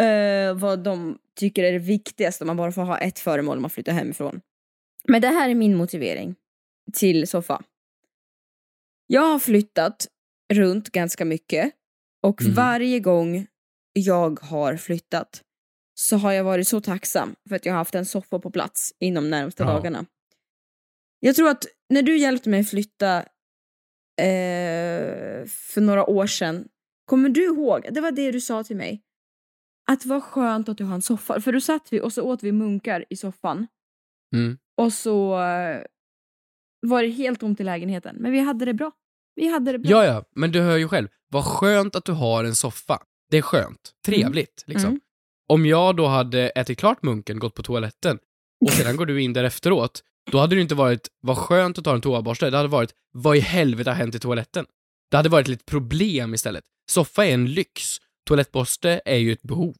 eh, 0.00 0.54
vad 0.54 0.82
de 0.84 1.18
tycker 1.36 1.64
är 1.64 1.72
det 1.72 1.78
viktigaste 1.78 2.44
om 2.44 2.46
man 2.46 2.56
bara 2.56 2.72
får 2.72 2.82
ha 2.82 2.98
ett 2.98 3.18
föremål 3.18 3.56
om 3.56 3.62
man 3.62 3.70
flyttar 3.70 3.92
hemifrån. 3.92 4.40
Men 5.08 5.20
det 5.22 5.28
här 5.28 5.50
är 5.50 5.54
min 5.54 5.74
motivering 5.76 6.34
till 6.92 7.28
soffa. 7.28 7.62
Jag 9.06 9.20
har 9.22 9.38
flyttat 9.38 10.06
runt 10.52 10.90
ganska 10.92 11.24
mycket 11.24 11.72
och 12.22 12.42
Mhm. 12.42 12.54
varje 12.54 13.00
gång 13.00 13.46
jag 13.92 14.40
har 14.40 14.76
flyttat 14.76 15.42
så 16.00 16.16
har 16.16 16.32
jag 16.32 16.44
varit 16.44 16.68
så 16.68 16.80
tacksam 16.80 17.36
för 17.48 17.56
att 17.56 17.66
jag 17.66 17.72
har 17.72 17.78
haft 17.78 17.94
en 17.94 18.06
soffa 18.06 18.38
på 18.38 18.50
plats 18.50 18.94
inom 18.98 19.30
närmsta 19.30 19.64
Ja. 19.64 19.70
dagarna. 19.72 20.06
Jag 21.20 21.36
tror 21.36 21.48
att 21.48 21.66
när 21.88 22.02
du 22.02 22.18
hjälpte 22.18 22.48
mig 22.48 22.64
flytta 22.64 23.18
eh, 24.20 25.46
för 25.46 25.80
några 25.80 26.06
år 26.10 26.26
sedan, 26.26 26.68
kommer 27.04 27.28
du 27.28 27.44
ihåg? 27.44 27.86
Det 27.90 28.00
var 28.00 28.10
det 28.12 28.32
du 28.32 28.40
sa 28.40 28.64
till 28.64 28.76
mig. 28.76 29.02
Att 29.90 30.06
var 30.06 30.20
skönt 30.20 30.68
att 30.68 30.78
du 30.78 30.84
har 30.84 30.94
en 30.94 31.02
soffa. 31.02 31.40
För 31.40 31.52
då 31.52 31.60
satt 31.60 31.92
vi 31.92 32.00
och 32.00 32.12
så 32.12 32.22
åt 32.22 32.42
vi 32.42 32.52
munkar 32.52 33.04
i 33.10 33.16
soffan. 33.16 33.66
Mm. 34.34 34.58
Och 34.76 34.92
så 34.92 35.40
eh, 35.42 35.82
var 36.80 37.02
det 37.02 37.08
helt 37.08 37.40
tomt 37.40 37.60
i 37.60 37.64
lägenheten. 37.64 38.16
Men 38.16 38.32
vi 38.32 38.38
hade 38.40 38.64
det 38.64 38.74
bra. 38.74 38.92
Vi 39.34 39.48
hade 39.48 39.72
det 39.72 39.78
bra. 39.78 39.90
Ja, 39.90 40.04
ja, 40.04 40.24
men 40.34 40.52
du 40.52 40.60
hör 40.60 40.76
ju 40.76 40.88
själv. 40.88 41.08
Vad 41.28 41.44
skönt 41.44 41.96
att 41.96 42.04
du 42.04 42.12
har 42.12 42.44
en 42.44 42.54
soffa. 42.54 43.02
Det 43.30 43.36
är 43.38 43.42
skönt. 43.42 43.94
Trevligt, 44.06 44.64
liksom. 44.66 44.88
Mm. 44.88 45.00
Om 45.52 45.66
jag 45.66 45.96
då 45.96 46.06
hade 46.06 46.48
ätit 46.48 46.78
klart 46.78 47.02
munken, 47.02 47.38
gått 47.38 47.54
på 47.54 47.62
toaletten 47.62 48.18
och 48.64 48.72
sedan 48.72 48.96
går 48.96 49.06
du 49.06 49.22
in 49.22 49.32
där 49.32 49.44
efteråt, 49.44 50.02
då 50.30 50.38
hade 50.38 50.54
det 50.54 50.60
inte 50.60 50.74
varit 50.74 51.08
vad 51.20 51.38
skönt 51.38 51.78
att 51.78 51.84
ta 51.84 51.94
en 51.94 52.00
toaborste. 52.00 52.50
Det 52.50 52.56
hade 52.56 52.68
varit 52.68 52.94
vad 53.12 53.36
i 53.36 53.40
helvete 53.40 53.90
har 53.90 53.94
hänt 53.94 54.14
i 54.14 54.18
toaletten? 54.18 54.66
Det 55.10 55.16
hade 55.16 55.28
varit 55.28 55.48
ett 55.48 55.66
problem 55.66 56.34
istället. 56.34 56.64
Soffa 56.90 57.26
är 57.26 57.34
en 57.34 57.46
lyx. 57.52 57.96
Toalettborste 58.26 59.00
är 59.04 59.16
ju 59.16 59.32
ett 59.32 59.42
behov. 59.42 59.74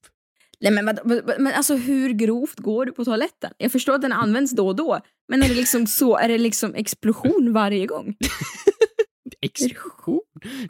Nej 0.61 0.73
men, 0.73 0.85
men, 1.05 1.23
men 1.39 1.55
alltså 1.55 1.77
hur 1.77 2.11
grovt 2.11 2.59
går 2.59 2.87
du 2.87 2.93
på 2.93 3.05
toaletten? 3.05 3.53
Jag 3.59 3.73
förstår 3.73 3.95
att 3.95 4.03
den 4.03 4.13
används 4.13 4.53
då 4.53 4.69
och 4.69 4.77
då. 4.77 5.01
Men 5.29 5.43
är 5.43 5.49
det 5.49 5.55
liksom 5.55 5.87
så, 5.87 6.17
är 6.17 6.29
det 6.29 6.39
liksom 6.39 6.75
explosion 6.75 7.53
varje 7.53 7.87
gång? 7.87 8.17
Explosion? 9.41 10.21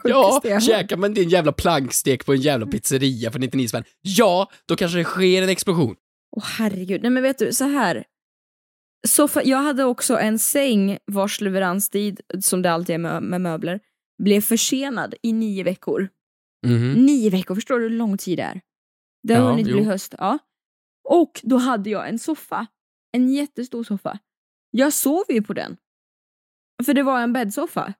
Ja, 0.03 0.41
käkar 0.61 0.97
man 0.97 1.13
din 1.13 1.29
jävla 1.29 1.51
plankstek 1.51 2.25
på 2.25 2.33
en 2.33 2.41
jävla 2.41 2.65
pizzeria 2.65 3.31
för 3.31 3.39
99 3.39 3.67
spänn, 3.67 3.83
ja, 4.01 4.51
då 4.65 4.75
kanske 4.75 4.97
det 4.97 5.03
sker 5.03 5.41
en 5.41 5.49
explosion. 5.49 5.95
Åh 6.35 6.43
herregud, 6.45 7.01
nej 7.01 7.11
men 7.11 7.23
vet 7.23 7.37
du, 7.37 7.53
så 7.53 7.65
här. 7.65 8.03
Soffa, 9.07 9.43
jag 9.43 9.57
hade 9.57 9.83
också 9.83 10.17
en 10.19 10.39
säng 10.39 10.97
vars 11.05 11.41
leveranstid, 11.41 12.21
som 12.41 12.61
det 12.61 12.71
alltid 12.71 12.93
är 12.93 12.99
med, 12.99 13.23
med 13.23 13.41
möbler, 13.41 13.79
blev 14.23 14.41
försenad 14.41 15.15
i 15.21 15.33
nio 15.33 15.63
veckor. 15.63 16.09
Mhm. 16.67 16.93
Nio 16.93 17.29
veckor, 17.29 17.55
förstår 17.55 17.79
du 17.79 17.89
hur 17.89 17.95
lång 17.95 18.17
tid 18.17 18.37
det 18.37 18.43
är? 18.43 18.61
Det 19.27 19.33
har 19.33 19.41
Ja, 19.41 19.49
hunnit 19.49 19.65
bli 19.65 19.83
höst. 19.83 20.15
Ja. 20.17 20.39
Och 21.09 21.41
då 21.43 21.57
hade 21.57 21.89
jag 21.89 22.09
en 22.09 22.19
soffa. 22.19 22.67
En 23.11 23.29
jättestor 23.29 23.83
soffa. 23.83 24.19
Jag 24.71 24.93
sov 24.93 25.23
ju 25.29 25.41
på 25.41 25.53
den. 25.53 25.77
För 26.85 26.93
det 26.93 27.03
var 27.03 27.21
en 27.21 27.33
bäddsoffa. 27.33 27.93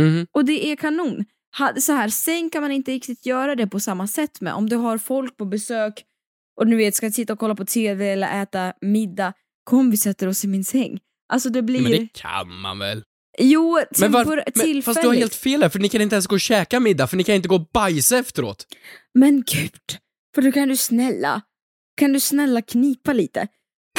Mhm. 0.00 0.26
Och 0.32 0.44
det 0.44 0.66
är 0.72 0.76
kanon. 0.76 1.24
Så 1.80 1.92
här, 1.92 2.08
säng 2.08 2.50
kan 2.50 2.62
man 2.62 2.72
inte 2.72 2.90
riktigt 2.92 3.26
göra 3.26 3.54
det 3.54 3.66
på 3.66 3.80
samma 3.80 4.06
sätt 4.06 4.40
med. 4.40 4.54
Om 4.54 4.68
du 4.68 4.76
har 4.76 4.98
folk 4.98 5.36
på 5.36 5.44
besök 5.44 6.04
och 6.60 6.66
du 6.66 6.76
vet 6.76 6.94
ska 6.94 7.10
sitta 7.10 7.32
och 7.32 7.38
kolla 7.38 7.54
på 7.54 7.64
tv 7.64 8.08
eller 8.12 8.42
äta 8.42 8.72
middag. 8.80 9.32
Kom 9.64 9.90
vi 9.90 9.96
sätter 9.96 10.26
oss 10.26 10.44
i 10.44 10.48
min 10.48 10.64
säng. 10.64 10.98
Alltså 11.32 11.48
det 11.48 11.62
blir... 11.62 11.82
Men 11.82 11.90
det 11.92 12.08
kan 12.12 12.60
man 12.60 12.78
väl? 12.78 13.02
Jo, 13.40 13.80
Men, 13.98 14.12
var, 14.12 14.24
tempor- 14.24 14.42
men 14.54 14.82
fast 14.82 15.02
du 15.02 15.08
har 15.08 15.14
helt 15.14 15.34
fel 15.34 15.62
här, 15.62 15.68
för 15.68 15.78
ni 15.78 15.88
kan 15.88 16.00
inte 16.00 16.14
ens 16.14 16.26
gå 16.26 16.34
och 16.34 16.40
käka 16.40 16.80
middag, 16.80 17.06
för 17.06 17.16
ni 17.16 17.24
kan 17.24 17.34
inte 17.34 17.48
gå 17.48 17.54
och 17.54 17.68
bajsa 17.72 18.18
efteråt. 18.18 18.66
Men 19.14 19.42
gud, 19.46 19.80
för 20.34 20.42
då 20.42 20.52
kan 20.52 20.68
du 20.68 20.76
snälla, 20.76 21.42
kan 21.96 22.12
du 22.12 22.20
snälla 22.20 22.62
knipa 22.62 23.12
lite? 23.12 23.48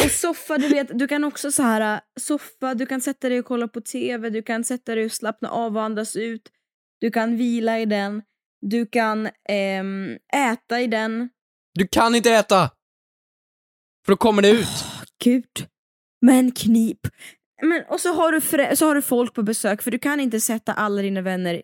Och 0.05 0.11
soffa, 0.11 0.57
du 0.57 0.67
vet, 0.67 0.99
du 0.99 1.07
kan 1.07 1.23
också 1.23 1.51
så 1.51 1.63
här, 1.63 1.95
äh, 1.95 1.99
soffa, 2.19 2.73
du 2.73 2.85
kan 2.85 3.01
sätta 3.01 3.29
dig 3.29 3.39
och 3.39 3.45
kolla 3.45 3.67
på 3.67 3.81
tv, 3.81 4.29
du 4.29 4.41
kan 4.41 4.63
sätta 4.63 4.95
dig 4.95 5.05
och 5.05 5.11
slappna 5.11 5.49
av 5.49 5.77
och 5.77 5.83
andas 5.83 6.15
ut, 6.15 6.41
du 6.99 7.11
kan 7.11 7.37
vila 7.37 7.79
i 7.79 7.85
den, 7.85 8.21
du 8.61 8.85
kan 8.85 9.29
ehm, 9.49 10.17
äta 10.33 10.81
i 10.81 10.87
den. 10.87 11.29
Du 11.73 11.87
kan 11.87 12.15
inte 12.15 12.31
äta! 12.31 12.71
För 14.05 14.11
då 14.13 14.17
kommer 14.17 14.41
det 14.41 14.49
ut. 14.49 14.67
Gud, 15.23 15.67
men 16.21 16.51
knip. 16.51 16.99
Men, 17.61 17.83
och 17.89 17.99
så 17.99 18.13
har, 18.13 18.31
du 18.31 18.75
så 18.75 18.85
har 18.85 18.95
du 18.95 19.01
folk 19.01 19.33
på 19.33 19.43
besök, 19.43 19.81
för 19.81 19.91
du 19.91 19.99
kan 19.99 20.19
inte 20.19 20.39
sätta 20.39 20.73
alla 20.73 21.01
dina 21.01 21.21
vänner 21.21 21.61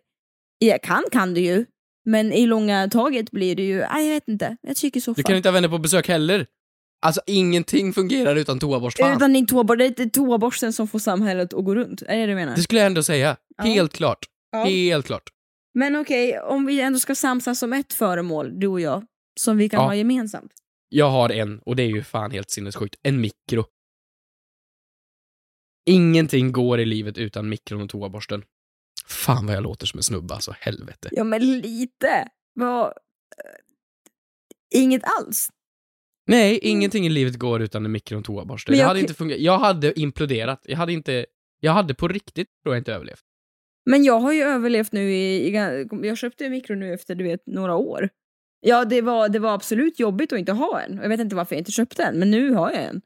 Ja, 0.59 0.77
kan 0.83 1.03
kan 1.11 1.33
du 1.33 1.41
ju. 1.41 1.65
Men 2.05 2.33
i 2.33 2.45
långa 2.45 2.89
taget 2.89 3.31
blir 3.31 3.55
det 3.55 3.63
ju, 3.63 3.79
nej 3.79 4.07
jag 4.07 4.13
vet 4.13 4.27
inte, 4.27 4.57
jag 4.61 4.75
tycker 4.75 4.99
soffa. 4.99 5.17
Du 5.17 5.23
kan 5.23 5.35
inte 5.35 5.49
ha 5.49 5.53
vänner 5.53 5.69
på 5.69 5.77
besök 5.77 6.07
heller. 6.07 6.45
Alltså 7.05 7.21
ingenting 7.27 7.93
fungerar 7.93 8.35
utan 8.35 8.59
toaborst. 8.59 8.97
Fan. 8.97 9.15
Utan 9.17 9.33
din 9.33 9.47
toaborste, 9.47 9.77
det 9.77 9.85
är 9.85 9.87
inte 9.87 10.09
toaborsten 10.09 10.73
som 10.73 10.87
får 10.87 10.99
samhället 10.99 11.53
att 11.53 11.65
gå 11.65 11.75
runt. 11.75 12.01
Är 12.01 12.15
det 12.15 12.21
det 12.21 12.27
du 12.27 12.35
menar? 12.35 12.55
Det 12.55 12.61
skulle 12.61 12.79
jag 12.79 12.87
ändå 12.87 13.03
säga. 13.03 13.37
Ja. 13.57 13.63
Helt 13.63 13.93
klart. 13.93 14.25
Ja. 14.51 14.63
Helt 14.65 15.05
klart. 15.05 15.29
Men 15.73 15.95
okej, 15.95 16.39
om 16.39 16.65
vi 16.65 16.81
ändå 16.81 16.99
ska 16.99 17.15
samsas 17.15 17.63
om 17.63 17.73
ett 17.73 17.93
föremål, 17.93 18.59
du 18.59 18.67
och 18.67 18.81
jag, 18.81 19.05
som 19.39 19.57
vi 19.57 19.69
kan 19.69 19.79
Ja. 19.79 19.85
ha 19.85 19.95
gemensamt. 19.95 20.51
Jag 20.89 21.09
har 21.09 21.29
en, 21.29 21.59
och 21.59 21.75
det 21.75 21.83
är 21.83 21.87
ju 21.87 22.03
fan 22.03 22.31
helt 22.31 22.49
sinnessjukt. 22.49 22.95
En 23.03 23.21
mikro. 23.21 23.65
Ingenting 25.85 26.51
går 26.51 26.79
i 26.79 26.85
livet 26.85 27.17
utan 27.17 27.49
mikron 27.49 27.81
och 27.81 27.89
toaborsten. 27.89 28.43
Fan 29.07 29.45
vad 29.47 29.55
jag 29.55 29.63
låter 29.63 29.85
som 29.87 29.97
en 29.97 30.03
snubbe 30.03 30.33
alltså, 30.33 30.55
helvete. 30.59 31.09
Ja 31.11 31.23
men 31.23 31.41
lite. 31.61 32.27
Vad... 32.53 32.85
eh, 32.85 32.91
Inget 34.81 35.01
alls. 35.19 35.49
Nej, 36.27 36.59
ingenting 36.61 37.05
i 37.05 37.09
livet 37.09 37.35
går 37.35 37.61
utan 37.61 37.85
en 37.85 37.91
mikro 37.91 38.17
och 38.17 38.25
toaborste. 38.25 38.71
Men 38.71 38.77
Det 38.77 38.81
jag 38.81 38.87
hade 38.87 38.99
inte 38.99 39.13
fungerat. 39.13 39.41
Jag 39.41 39.59
hade 39.59 39.99
imploderat. 39.99 40.61
Jag 40.63 40.77
hade 40.77 40.93
inte... 40.93 41.25
Jag 41.59 41.71
hade 41.71 41.93
på 41.93 42.07
riktigt 42.07 42.47
tror 42.63 42.75
jag 42.75 42.79
inte 42.79 42.93
överlevt. 42.93 43.23
Men 43.85 44.03
jag 44.03 44.19
har 44.19 44.33
ju 44.33 44.41
överlevt 44.41 44.91
nu 44.91 45.11
i, 45.11 45.49
i... 45.49 45.53
Jag 46.01 46.17
köpte 46.17 46.45
en 46.45 46.51
mikro 46.51 46.75
nu 46.75 46.93
efter, 46.93 47.15
du 47.15 47.23
vet, 47.23 47.47
några 47.47 47.75
år. 47.75 48.09
Ja, 48.59 48.85
det 48.85 49.01
var, 49.01 49.29
det 49.29 49.39
var 49.39 49.53
absolut 49.53 49.99
jobbigt 49.99 50.33
att 50.33 50.39
inte 50.39 50.51
ha 50.51 50.81
en. 50.81 50.99
Jag 51.01 51.09
vet 51.09 51.19
inte 51.19 51.35
varför 51.35 51.55
jag 51.55 51.61
inte 51.61 51.71
köpte 51.71 52.03
en, 52.03 52.19
men 52.19 52.31
nu 52.31 52.51
har 52.51 52.71
jag 52.71 52.83
en. 52.83 53.01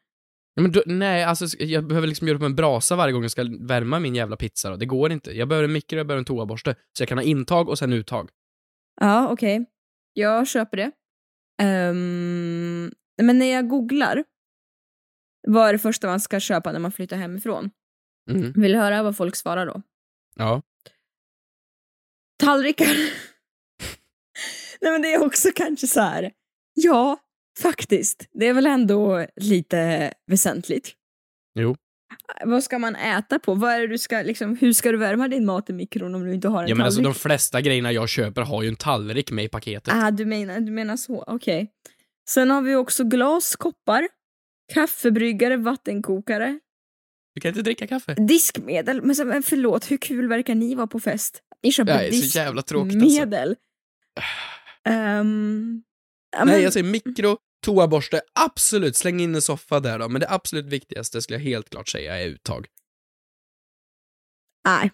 Men 0.62 0.72
då, 0.72 0.84
nej, 0.86 1.24
alltså 1.24 1.46
jag 1.60 1.88
behöver 1.88 2.08
liksom 2.08 2.28
göra 2.28 2.38
upp 2.38 2.44
en 2.44 2.56
brasa 2.56 2.96
varje 2.96 3.14
gång 3.14 3.22
jag 3.22 3.32
ska 3.32 3.46
värma 3.60 4.00
min 4.00 4.16
jävla 4.16 4.36
pizza 4.36 4.70
då. 4.70 4.76
Det 4.76 4.86
går 4.86 5.12
inte. 5.12 5.32
Jag 5.32 5.48
behöver 5.48 5.68
en 5.68 5.74
mikro, 5.74 5.98
jag 5.98 6.08
behöver 6.08 6.20
en 6.20 6.26
toaborste. 6.26 6.76
Så 6.98 7.02
jag 7.02 7.10
kan 7.10 7.18
ha 7.18 7.26
intag 7.26 7.70
och 7.70 7.78
sen 7.78 7.94
uttag. 7.94 8.30
Ja, 9.02 9.30
okej. 9.30 9.66
Jag 10.14 10.48
köper 10.48 10.78
det. 10.78 10.92
Ehm, 11.62 12.92
men 13.24 13.40
när 13.40 13.46
jag 13.46 13.68
googlar 13.68 14.24
vad 15.48 15.70
är 15.70 15.74
det 15.74 15.80
första 15.80 16.08
man 16.08 16.20
ska 16.20 16.40
köpa 16.40 16.72
när 16.72 16.80
man 16.80 16.92
flyttar 16.92 17.18
hemifrån? 17.18 17.70
Mm. 18.32 18.54
Vill 18.56 18.72
du 18.72 18.78
höra 18.78 19.04
vad 19.04 19.18
folk 19.18 19.36
svarar 19.36 19.66
då? 19.66 19.82
Ja. 20.36 20.62
Tallrikar. 22.40 22.86
Nej 24.82 24.92
men 24.92 25.02
det 25.02 25.14
är 25.14 25.26
också 25.26 25.50
kanske 25.56 25.88
så 25.88 26.02
här. 26.02 26.32
Ja, 26.74 27.18
faktiskt. 27.60 28.30
Det 28.32 28.48
är 28.48 28.54
väl 28.54 28.66
ändå 28.66 29.26
lite 29.36 30.14
väsentligt. 30.28 30.96
Jo. 31.60 31.76
Vad 32.46 32.64
ska 32.64 32.80
man 32.80 32.96
äta 32.96 33.40
på? 33.40 33.56
Vad 33.56 33.74
är 33.74 33.80
det 33.80 33.88
du 33.88 33.98
ska, 33.98 34.22
liksom, 34.22 34.58
hur 34.58 34.74
ska 34.74 34.92
du 34.92 34.98
värma 34.98 35.28
din 35.28 35.46
mat 35.46 35.70
i 35.70 35.74
mikron 35.74 36.16
om 36.16 36.26
du 36.26 36.34
inte 36.34 36.48
har 36.48 36.64
en 36.64 36.70
Ja 36.70 36.76
men 36.76 36.86
alltså 36.86 37.02
de 37.02 37.14
flesta 37.14 37.62
grejerna 37.62 37.92
jag 37.92 38.10
köper 38.10 38.42
har 38.42 38.64
ju 38.64 38.70
en 38.70 38.76
tallrik 38.76 39.32
med 39.32 39.46
i 39.46 39.50
paketet. 39.50 39.94
Ah, 39.94 40.12
du 40.12 40.26
menar, 40.26 40.60
du 40.60 40.72
menar 40.72 40.98
så, 40.98 41.24
okej. 41.28 41.72
Sen 42.30 42.50
har 42.52 42.62
vi 42.62 42.76
också 42.76 43.04
glas, 43.04 43.56
koppar, 43.56 44.08
kaffebryggare, 44.74 45.58
vattenkokare, 45.58 46.60
Du 47.36 47.42
kan 47.42 47.50
inte 47.50 47.62
dricka 47.62 47.88
kaffe. 47.88 48.14
diskmedel. 48.14 49.02
Men, 49.02 49.16
så, 49.16 49.26
men 49.26 49.44
förlåt, 49.44 49.92
hur 49.92 49.98
kul 49.98 50.28
verkar 50.28 50.56
ni 50.56 50.76
vara 50.76 50.88
på 50.88 51.00
fest? 51.00 51.42
Ni 51.64 51.72
köper 51.72 51.92
Jag 51.92 52.06
är 52.06 52.12
så 52.12 52.38
jävla 52.38 52.62
tråkigt, 52.62 52.94
alltså. 52.94 53.08
diskmedel. 53.08 53.56
Ja, 56.32 56.46
Nej, 56.46 56.56
men- 56.56 56.64
jag 56.64 56.74
säger 56.74 56.88
mikro, 56.92 57.38
toaborste, 57.66 58.22
absolut, 58.40 58.96
släng 58.96 59.20
in 59.20 59.36
en 59.36 59.42
soffa 59.42 59.80
där 59.80 60.00
då. 60.00 60.10
Men 60.10 60.22
det 60.22 60.30
absolut 60.30 60.66
viktigaste 60.66 61.22
skulle 61.22 61.38
jag 61.40 61.44
helt 61.44 61.70
klart 61.70 61.88
säga 61.90 62.18
är 62.18 62.28
uttag. 62.28 62.68
Nej. 64.68 64.92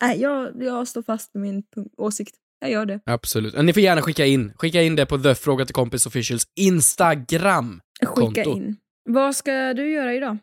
Nej, 0.00 0.20
jag, 0.20 0.62
jag 0.62 0.88
står 0.88 1.02
fast 1.02 1.34
med 1.34 1.42
min 1.42 1.62
åsikt. 1.96 2.36
Jag 2.60 2.70
gör 2.70 2.86
det. 2.86 3.00
Absolut. 3.06 3.62
Ni 3.62 3.72
får 3.72 3.82
gärna 3.82 4.02
skicka 4.02 4.26
in. 4.26 4.52
Skicka 4.56 4.82
in 4.82 4.96
det 4.96 5.06
på 5.06 5.18
The 5.18 5.34
Fråga 5.34 5.64
till 5.64 5.74
Kompis 5.74 6.06
Officials 6.06 6.44
Instagram. 6.56 7.80
Skicka 8.00 8.20
konto. 8.44 8.56
in. 8.56 8.76
Vad 9.08 9.36
ska 9.36 9.74
du 9.74 9.92
göra 9.92 10.14
idag? 10.14 10.38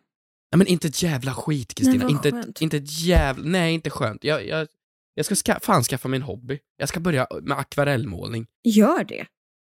Nej 0.51 0.57
men 0.57 0.67
inte 0.67 0.87
ett 0.87 1.03
jävla 1.03 1.33
skit 1.33 1.73
Kristina. 1.75 2.09
Inte, 2.09 2.29
ett- 2.29 2.61
inte 2.61 2.77
ett 2.77 2.99
jävla... 3.01 3.43
Nej, 3.49 3.73
inte 3.73 3.89
skönt. 3.89 4.23
Jag, 4.23 4.47
jag, 4.47 4.67
jag 5.15 5.25
ska 5.25 5.35
ska, 5.35 5.59
fan 5.59 5.83
skaffa 5.83 6.07
mig 6.07 6.17
en 6.17 6.23
hobby. 6.23 6.59
Jag 6.77 6.89
ska 6.89 6.99
börja 6.99 7.27
med 7.41 7.57
akvarellmålning. 7.59 8.45
Gör 8.63 9.03
det. 9.03 9.25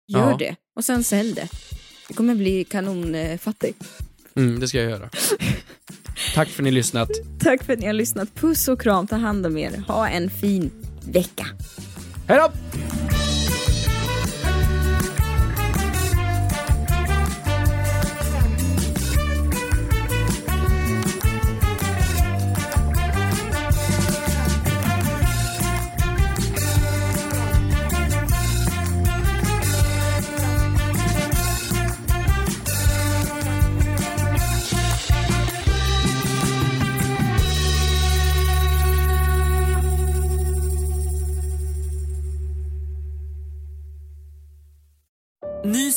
Gör 0.08 0.30
Ja. 0.30 0.36
det. 0.38 0.56
Och 0.76 0.84
sen 0.84 1.04
sälj 1.04 1.32
det. 1.32 1.48
Du 2.08 2.14
kommer 2.14 2.34
bli 2.34 2.64
kanonfattig. 2.64 3.74
Mm, 4.36 4.60
det 4.60 4.68
ska 4.68 4.78
jag 4.82 4.90
göra. 4.90 5.10
Tack 6.34 6.48
för 6.48 6.62
att 6.62 6.64
ni 6.64 6.70
har 6.70 6.74
lyssnat. 6.74 7.08
Tack 7.40 7.64
för 7.64 7.72
att 7.72 7.78
ni 7.78 7.86
har 7.86 7.92
lyssnat. 7.92 8.34
Puss 8.34 8.68
och 8.68 8.80
kram, 8.80 9.06
ta 9.06 9.16
hand 9.16 9.46
om 9.46 9.56
er. 9.58 9.82
Ha 9.88 10.08
en 10.08 10.30
fin 10.30 10.70
vecka. 11.06 11.46
Hej 12.30 12.38
då! 12.38 12.48